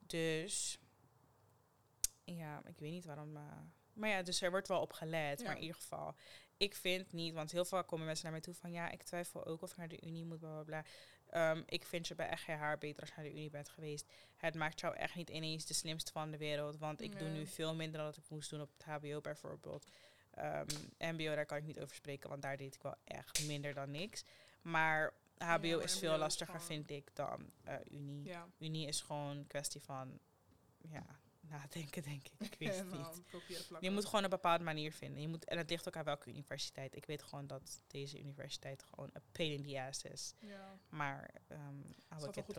Dus 0.00 0.78
ja, 2.24 2.62
ik 2.66 2.78
weet 2.78 2.90
niet 2.90 3.04
waarom. 3.04 3.36
eh, 3.36 3.42
maar 3.92 4.08
ja, 4.08 4.22
dus 4.22 4.40
er 4.42 4.50
wordt 4.50 4.68
wel 4.68 4.80
op 4.80 4.92
gelet. 4.92 5.40
Ja. 5.40 5.46
Maar 5.46 5.54
in 5.56 5.60
ieder 5.62 5.76
geval, 5.76 6.14
ik 6.62 6.74
vind 6.74 7.12
niet, 7.12 7.34
want 7.34 7.50
heel 7.52 7.64
vaak 7.64 7.86
komen 7.86 8.06
mensen 8.06 8.24
naar 8.24 8.32
mij 8.32 8.42
toe 8.42 8.54
van 8.54 8.72
ja, 8.72 8.90
ik 8.90 9.02
twijfel 9.02 9.46
ook 9.46 9.62
of 9.62 9.70
ik 9.70 9.76
naar 9.76 9.88
de 9.88 10.06
Unie 10.06 10.24
moet, 10.24 10.38
bla 10.38 10.50
bla 10.50 10.62
bla. 10.62 10.84
Ehm, 11.26 11.62
ik 11.66 11.84
vind 11.84 12.08
je 12.08 12.14
bij 12.14 12.28
echt 12.28 12.42
geen 12.42 12.56
haar 12.56 12.78
beter 12.78 13.00
als 13.00 13.08
je 13.08 13.14
naar 13.16 13.24
de 13.24 13.32
Unie 13.32 13.50
bent 13.50 13.68
geweest. 13.68 14.06
Het 14.36 14.54
maakt 14.54 14.80
jou 14.80 14.96
echt 14.96 15.14
niet 15.14 15.30
ineens 15.30 15.66
de 15.66 15.74
slimste 15.74 16.12
van 16.12 16.30
de 16.30 16.36
wereld. 16.36 16.78
Want 16.78 17.00
ik 17.00 17.18
doe 17.18 17.28
nu 17.28 17.46
veel 17.46 17.74
minder 17.74 17.96
dan 18.00 18.06
dat 18.06 18.16
ik 18.16 18.30
moest 18.30 18.50
doen 18.50 18.60
op 18.60 18.70
het 18.76 18.84
HBO 18.84 19.20
bijvoorbeeld. 19.20 19.86
Ehm, 20.30 20.66
MBO, 20.98 21.34
daar 21.34 21.46
kan 21.46 21.58
ik 21.58 21.64
niet 21.64 21.80
over 21.80 21.96
spreken, 21.96 22.28
want 22.28 22.42
daar 22.42 22.56
deed 22.56 22.74
ik 22.74 22.82
wel 22.82 22.96
echt 23.04 23.46
minder 23.46 23.74
dan 23.74 23.90
niks. 23.90 24.24
Maar 24.62 25.12
HBO 25.38 25.66
Ja, 25.66 25.82
is 25.82 25.98
veel 25.98 26.16
lastiger, 26.16 26.62
vind 26.62 26.90
ik, 26.90 27.10
dan 27.14 27.50
eh, 27.64 27.74
Unie. 27.90 28.24
Ja. 28.24 28.48
Unie 28.58 28.86
is 28.86 29.00
gewoon 29.00 29.36
een 29.36 29.46
kwestie 29.46 29.82
van, 29.82 30.18
ja, 30.78 31.20
nadenken, 31.48 32.02
denk 32.02 32.26
ik. 32.28 32.32
Ik 32.38 32.56
weet 32.58 32.76
het 32.76 32.90
niet. 32.90 33.22
Je 33.80 33.90
moet 33.90 34.04
gewoon 34.04 34.24
een 34.24 34.30
bepaalde 34.30 34.64
manier 34.64 34.92
vinden. 34.92 35.22
Je 35.22 35.28
moet, 35.28 35.44
en 35.44 35.58
het 35.58 35.70
ligt 35.70 35.88
ook 35.88 35.96
aan 35.96 36.04
welke 36.04 36.30
universiteit. 36.30 36.96
Ik 36.96 37.06
weet 37.06 37.22
gewoon 37.22 37.46
dat 37.46 37.82
deze 37.86 38.18
universiteit 38.18 38.82
gewoon 38.82 39.10
een 39.12 39.22
pain 39.32 39.52
in 39.52 39.62
the 39.62 39.80
ass 39.80 40.02
is. 40.02 40.34
Ja. 40.38 40.78
Maar, 40.88 41.30
um, 41.48 41.94
Staat 41.98 42.34
wel 42.34 42.44
goed. 42.44 42.54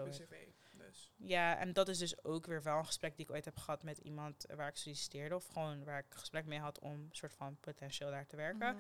Dus. 0.78 1.12
ja, 1.16 1.58
en 1.58 1.74
dat 1.74 1.88
is 1.88 1.98
dus 1.98 2.24
ook 2.24 2.46
weer 2.46 2.64
wel 2.64 2.78
een 2.78 2.86
gesprek 2.86 3.16
die 3.16 3.26
ik 3.26 3.32
ooit 3.32 3.46
heb 3.46 3.58
gehad 3.58 3.84
met 3.84 3.98
iemand 3.98 4.46
waar 4.56 4.68
ik 4.68 4.76
solliciteerde. 4.76 5.36
Of 5.36 5.48
gewoon 5.48 5.84
waar 5.84 6.00
ik 6.00 6.14
een 6.14 6.20
gesprek 6.20 6.46
mee 6.46 6.60
had 6.60 6.80
om 6.80 6.92
een 6.92 7.10
soort 7.12 7.34
van 7.34 7.58
potentieel 7.60 8.10
daar 8.10 8.28
te 8.28 8.36
werken. 8.36 8.78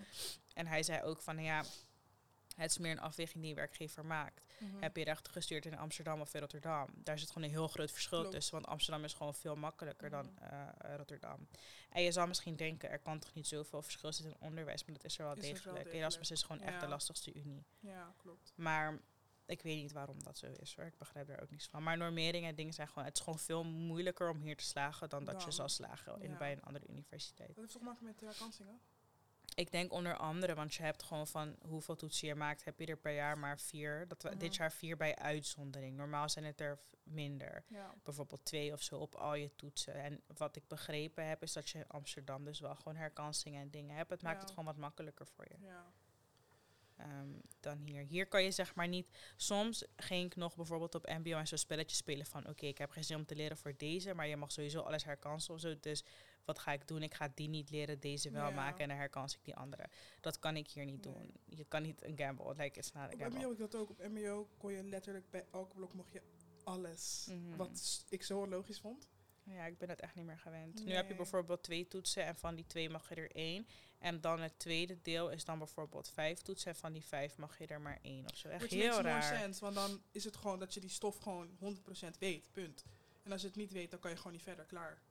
En 0.53 0.67
hij 0.67 0.83
zei 0.83 1.01
ook 1.01 1.21
van, 1.21 1.43
ja, 1.43 1.63
het 2.55 2.69
is 2.71 2.77
meer 2.77 2.91
een 2.91 2.99
afweging 2.99 3.41
die 3.41 3.49
een 3.49 3.57
werkgever 3.57 4.05
maakt. 4.05 4.41
Mhm. 4.59 4.81
Heb 4.81 4.97
je 4.97 5.03
recht 5.03 5.29
gestuurd 5.29 5.65
in 5.65 5.77
Amsterdam 5.77 6.21
of 6.21 6.33
in 6.33 6.39
Rotterdam? 6.39 6.87
Daar 6.95 7.19
zit 7.19 7.27
gewoon 7.31 7.43
een 7.43 7.53
heel 7.55 7.67
groot 7.67 7.91
verschil 7.91 8.19
Klopt. 8.19 8.33
tussen. 8.35 8.53
Want 8.53 8.67
Amsterdam 8.67 9.03
is 9.03 9.13
gewoon 9.13 9.35
veel 9.35 9.55
makkelijker 9.55 10.09
dan 10.09 10.25
Mhm. 10.35 10.43
eh, 10.43 10.69
eh, 10.91 10.95
Rotterdam. 10.97 11.47
En 11.89 12.03
je 12.03 12.11
zal 12.11 12.27
misschien 12.27 12.55
denken, 12.55 12.89
er 12.89 12.99
kan 12.99 13.19
toch 13.19 13.33
niet 13.33 13.47
zoveel 13.47 13.81
verschil 13.81 14.13
zitten 14.13 14.35
in 14.39 14.47
onderwijs. 14.47 14.85
Maar 14.85 14.95
dat 14.95 15.03
is 15.05 15.17
er 15.17 15.23
wel 15.25 15.35
Is 15.35 15.41
wel 15.41 15.53
degelijk. 15.53 15.93
Erasmus 15.93 16.31
is 16.31 16.43
gewoon 16.43 16.61
echt 16.61 16.79
de 16.79 16.87
lastigste 16.87 17.33
unie. 17.33 17.65
Ja, 17.79 18.13
klopt. 18.17 18.53
Maar 18.55 18.99
ik 19.45 19.61
weet 19.61 19.75
niet 19.81 19.91
waarom 19.91 20.23
dat 20.23 20.37
zo 20.37 20.47
is 20.59 20.75
hoor. 20.75 20.85
Ik 20.85 20.97
begrijp 20.97 21.27
daar 21.27 21.41
ook 21.41 21.49
niets 21.51 21.67
van. 21.67 21.83
Maar 21.83 21.97
normeringen 21.97 22.49
en 22.49 22.55
dingen 22.55 22.73
zijn 22.73 22.87
gewoon... 22.87 23.03
Het 23.05 23.17
is 23.17 23.23
gewoon 23.23 23.39
veel 23.39 23.63
moeilijker 23.63 24.29
om 24.29 24.39
hier 24.41 24.55
te 24.57 24.63
slagen 24.63 25.09
dan 25.09 25.25
dat 25.25 25.43
je 25.43 25.51
zal 25.51 25.69
slagen 25.69 26.21
in, 26.21 26.29
Ja. 26.31 26.37
bij 26.37 26.51
een 26.51 26.63
andere 26.63 26.87
universiteit. 26.87 27.47
Dat 27.47 27.57
heeft 27.57 27.71
toch 27.71 27.81
maken 27.81 28.05
met 28.05 28.19
de 28.19 28.25
herkansingen? 28.25 28.79
Ik 29.55 29.71
denk 29.71 29.91
onder 29.91 30.15
andere, 30.17 30.53
want 30.55 30.73
je 30.73 30.83
hebt 30.83 31.03
gewoon 31.03 31.27
van 31.27 31.55
hoeveel 31.67 31.95
toetsen 31.95 32.27
je 32.27 32.35
maakt, 32.35 32.63
heb 32.65 32.79
je 32.79 32.85
er 32.85 32.97
per 32.97 33.13
jaar 33.13 33.37
maar 33.37 33.59
vier. 33.59 34.07
Dat 34.07 34.23
we 34.23 34.29
Mhm. 34.29 34.37
dit 34.37 34.55
jaar 34.55 34.71
vier 34.71 34.97
bij 34.97 35.15
uitzondering. 35.15 35.95
Normaal 35.97 36.29
zijn 36.29 36.45
het 36.45 36.59
er 36.59 36.79
minder. 37.03 37.63
Ja. 37.67 37.93
Bijvoorbeeld 38.03 38.45
twee 38.45 38.73
of 38.73 38.81
zo 38.81 38.97
op 38.97 39.15
al 39.15 39.35
je 39.35 39.55
toetsen. 39.55 39.93
En 39.93 40.21
wat 40.27 40.55
ik 40.55 40.67
begrepen 40.67 41.27
heb, 41.27 41.41
is 41.43 41.53
dat 41.53 41.69
je 41.69 41.77
in 41.77 41.87
Amsterdam 41.87 42.43
dus 42.45 42.59
wel 42.59 42.75
gewoon 42.75 42.95
herkansingen 42.95 43.61
en 43.61 43.69
dingen 43.69 43.95
hebt. 43.95 44.09
Het 44.09 44.21
maakt 44.21 44.35
Ja. 44.35 44.41
het 44.41 44.49
gewoon 44.49 44.65
wat 44.65 44.77
makkelijker 44.77 45.27
voor 45.27 45.45
je. 45.49 45.65
Ja. 45.65 45.93
Ehm, 47.03 47.27
dan 47.59 47.77
hier. 47.77 48.01
Hier 48.01 48.27
kan 48.27 48.43
je 48.43 48.51
zeg 48.51 48.75
maar 48.75 48.87
niet. 48.87 49.07
Soms 49.35 49.85
ging 49.95 50.25
ik 50.25 50.35
nog 50.35 50.55
bijvoorbeeld 50.55 50.95
op 50.95 51.07
MBO 51.07 51.37
en 51.37 51.47
zo'n 51.47 51.57
spelletje 51.57 51.95
spelen 51.95 52.25
van 52.25 52.47
oké, 52.49 52.65
ik 52.65 52.77
heb 52.77 52.89
geen 52.89 53.03
zin 53.03 53.15
om 53.17 53.25
te 53.25 53.35
leren 53.35 53.57
voor 53.57 53.73
deze, 53.77 54.13
maar 54.13 54.27
je 54.27 54.37
mag 54.37 54.51
sowieso 54.51 54.79
alles 54.79 55.03
herkansen 55.03 55.53
of 55.53 55.59
zo. 55.59 55.79
Dus 55.79 56.03
wat 56.45 56.59
ga 56.59 56.71
ik 56.71 56.87
doen? 56.87 57.03
Ik 57.03 57.13
ga 57.13 57.31
die 57.35 57.47
niet 57.49 57.69
leren, 57.69 57.99
deze 57.99 58.31
wel 58.31 58.47
Ja. 58.49 58.55
maken 58.55 58.79
en 58.81 58.87
dan 58.87 58.97
herkans 58.97 59.33
ik 59.33 59.43
die 59.43 59.55
andere. 59.55 59.85
Dat 60.21 60.39
kan 60.39 60.55
ik 60.55 60.67
hier 60.67 60.85
niet 60.85 61.05
Nee. 61.05 61.13
doen. 61.13 61.31
Je 61.45 61.65
kan 61.65 61.81
niet 61.81 62.03
een 62.03 62.17
gamble. 62.17 62.55
Like, 62.55 62.77
it's 62.79 62.91
not 62.91 63.03
a 63.03 63.05
Op 63.13 63.19
gamble. 63.19 63.39
MBO 63.39 63.51
ik 63.51 63.57
dat 63.57 63.75
ook. 63.75 63.89
Op 63.89 64.07
MBO 64.07 64.47
kon 64.57 64.71
je 64.71 64.83
letterlijk 64.83 65.29
bij 65.29 65.45
elke 65.51 65.75
blok 65.75 65.93
mocht 65.93 66.11
je 66.11 66.21
alles. 66.63 67.27
Mhm. 67.29 67.55
Wat 67.55 68.05
ik 68.09 68.23
zo 68.23 68.47
logisch 68.47 68.79
vond. 68.79 69.07
Ja, 69.45 69.65
ik 69.65 69.77
ben 69.77 69.89
het 69.89 69.99
echt 69.99 70.15
niet 70.15 70.25
meer 70.25 70.37
gewend. 70.39 70.85
Nu 70.85 70.93
heb 70.93 71.07
je 71.07 71.15
bijvoorbeeld 71.15 71.63
twee 71.63 71.87
toetsen 71.87 72.25
en 72.25 72.35
van 72.35 72.55
die 72.55 72.65
twee 72.67 72.89
mag 72.89 73.09
je 73.09 73.15
er 73.15 73.31
één. 73.31 73.67
En 73.99 74.21
dan 74.21 74.41
het 74.41 74.59
tweede 74.59 75.01
deel 75.01 75.29
is 75.29 75.45
dan 75.45 75.57
bijvoorbeeld 75.57 76.09
vijf 76.09 76.41
toetsen 76.41 76.71
en 76.71 76.75
van 76.77 76.93
die 76.93 77.05
vijf 77.05 77.37
mag 77.37 77.57
je 77.57 77.67
er 77.67 77.81
maar 77.81 77.99
één 78.01 78.29
of 78.31 78.37
zo. 78.37 78.47
Echt 78.47 78.59
Which 78.61 78.81
heel 78.81 79.01
raar. 79.01 79.23
sense, 79.23 79.59
want 79.61 79.75
dan 79.75 80.01
is 80.11 80.23
het 80.23 80.35
gewoon 80.35 80.59
dat 80.59 80.73
je 80.73 80.79
die 80.79 80.89
stof 80.89 81.17
gewoon 81.17 81.49
100% 81.59 82.17
weet, 82.19 82.49
punt. 82.53 82.85
En 83.23 83.31
als 83.31 83.41
je 83.41 83.47
het 83.47 83.55
niet 83.55 83.71
weet, 83.71 83.91
dan 83.91 83.99
kan 83.99 84.11
je 84.11 84.17
gewoon 84.17 84.31
niet 84.33 84.43
verder, 84.43 84.65
klaar. 84.65 85.01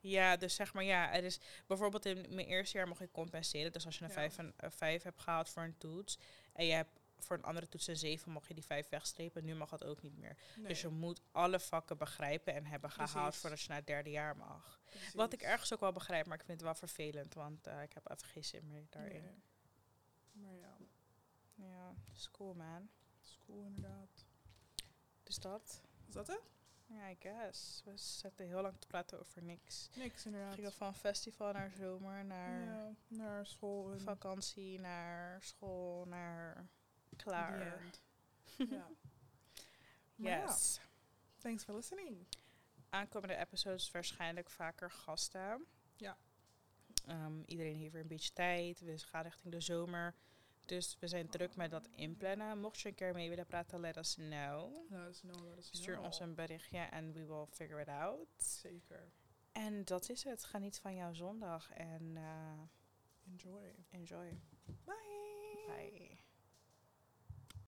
Ja, 0.00 0.36
dus 0.36 0.54
zeg 0.54 0.72
maar 0.74 0.84
ja, 0.84 1.14
er 1.14 1.24
is 1.24 1.40
bijvoorbeeld 1.66 2.04
in 2.06 2.26
mijn 2.34 2.46
eerste 2.46 2.76
jaar 2.78 2.88
mocht 2.88 3.00
ik 3.00 3.12
compenseren. 3.12 3.72
Dus 3.72 3.86
als 3.86 3.98
je 3.98 4.02
een 4.02 4.08
Ja. 4.08 4.14
vijf, 4.14 4.38
en, 4.38 4.52
een 4.56 4.72
vijf 4.72 5.02
hebt 5.02 5.20
gehaald 5.20 5.48
voor 5.48 5.62
een 5.62 5.78
toets 5.78 6.18
en 6.52 6.66
je 6.66 6.72
hebt 6.72 6.99
voor 7.24 7.36
een 7.36 7.42
andere 7.44 7.68
toets 7.68 7.86
een 7.86 7.96
zeven, 7.96 8.32
mocht 8.32 8.48
je 8.48 8.54
die 8.54 8.64
vijf 8.64 8.88
wegstrepen. 8.88 9.44
Nu 9.44 9.54
mag 9.54 9.68
dat 9.70 9.84
ook 9.84 10.02
niet 10.02 10.18
meer. 10.18 10.36
Nee, 10.56 10.66
Dus 10.66 10.80
je 10.80 10.88
moet 10.88 11.20
alle 11.30 11.60
vakken 11.60 11.98
begrijpen 11.98 12.54
en 12.54 12.66
hebben 12.66 12.90
gehaald 12.90 13.36
voordat 13.36 13.60
je 13.60 13.68
naar 13.68 13.76
het 13.76 13.86
derde 13.86 14.10
jaar 14.10 14.36
mag. 14.36 14.80
precies. 14.90 15.14
Wat 15.14 15.32
ik 15.32 15.42
ergens 15.42 15.72
ook 15.72 15.80
wel 15.80 15.92
begrijp, 15.92 16.26
maar 16.26 16.38
ik 16.38 16.44
vind 16.44 16.56
het 16.60 16.66
wel 16.66 16.74
vervelend, 16.74 17.34
want 17.34 17.66
eh, 17.66 17.82
ik 17.82 17.92
heb 17.92 18.10
even 18.10 18.28
geen 18.28 18.44
zin 18.44 18.66
meer 18.66 18.86
daarin. 18.90 19.22
Nee. 19.22 19.42
Maar 20.32 20.54
ja, 20.54 20.76
Ja, 21.54 21.94
school 22.14 22.54
man. 22.54 22.88
school 23.20 23.62
inderdaad. 23.64 24.24
Dus 25.22 25.38
dat. 25.38 25.82
Is 26.06 26.14
dat 26.14 26.26
het? 26.26 26.40
Ja, 26.86 27.10
I 27.10 27.16
guess. 27.18 27.82
We 27.84 27.96
zitten 27.96 28.46
heel 28.46 28.62
lang 28.62 28.78
te 28.78 28.86
praten 28.86 29.20
over 29.20 29.42
niks. 29.42 29.88
Niks 29.96 30.26
inderdaad. 30.26 30.54
gingen 30.54 30.72
van 30.72 30.94
festival 30.94 31.52
naar 31.52 31.70
zomer, 31.70 32.24
naar 32.24 32.64
ja, 32.64 32.92
naar 33.08 33.46
school. 33.46 33.92
en 33.92 34.00
vakantie, 34.00 34.80
naar 34.80 35.42
school, 35.42 36.04
naar 36.06 36.68
klaar. 37.22 37.84
ja. 38.70 38.88
Yes. 40.14 40.80
thanks 41.38 41.64
for 41.64 41.74
listening. 41.74 42.26
Aankomende 42.88 43.36
episodes 43.36 43.90
waarschijnlijk 43.90 44.50
vaker 44.50 44.90
gasten. 44.90 45.66
Ja. 45.96 46.16
Ehm, 47.06 47.42
iedereen 47.46 47.76
heeft 47.76 47.92
weer 47.92 48.02
een 48.02 48.08
beetje 48.08 48.32
tijd. 48.32 48.80
We 48.80 48.98
gaan 48.98 49.22
richting 49.22 49.52
de 49.52 49.60
zomer. 49.60 50.14
Dus 50.66 50.96
we 51.00 51.08
zijn 51.08 51.28
druk 51.28 51.56
met 51.56 51.70
dat 51.70 51.88
inplannen. 51.90 52.58
Mocht 52.60 52.80
je 52.80 52.88
een 52.88 52.94
keer 52.94 53.14
mee 53.14 53.28
willen 53.28 53.46
praten, 53.46 53.80
let 53.80 53.96
us 53.96 54.14
know. 54.14 54.90
Let 54.90 55.08
us 55.08 55.20
know, 55.20 55.44
let 55.48 55.58
us 55.58 55.66
Stuur 55.66 55.92
know. 55.94 56.04
ons 56.04 56.20
een 56.20 56.34
berichtje 56.34 56.78
en 56.78 57.12
we 57.12 57.26
will 57.26 57.46
figure 57.50 57.80
it 57.80 57.88
out. 57.88 58.28
Zeker. 58.36 59.12
En 59.52 59.84
dat 59.84 60.08
is 60.08 60.24
het. 60.24 60.44
Geniet 60.44 60.78
van 60.78 60.94
jouw 60.94 61.12
zondag 61.12 61.72
en 61.72 62.16
eh, 62.16 62.60
Enjoy. 63.32 63.74
enjoy. 63.90 64.40
Bye. 64.84 65.64
Bye. 65.66 66.09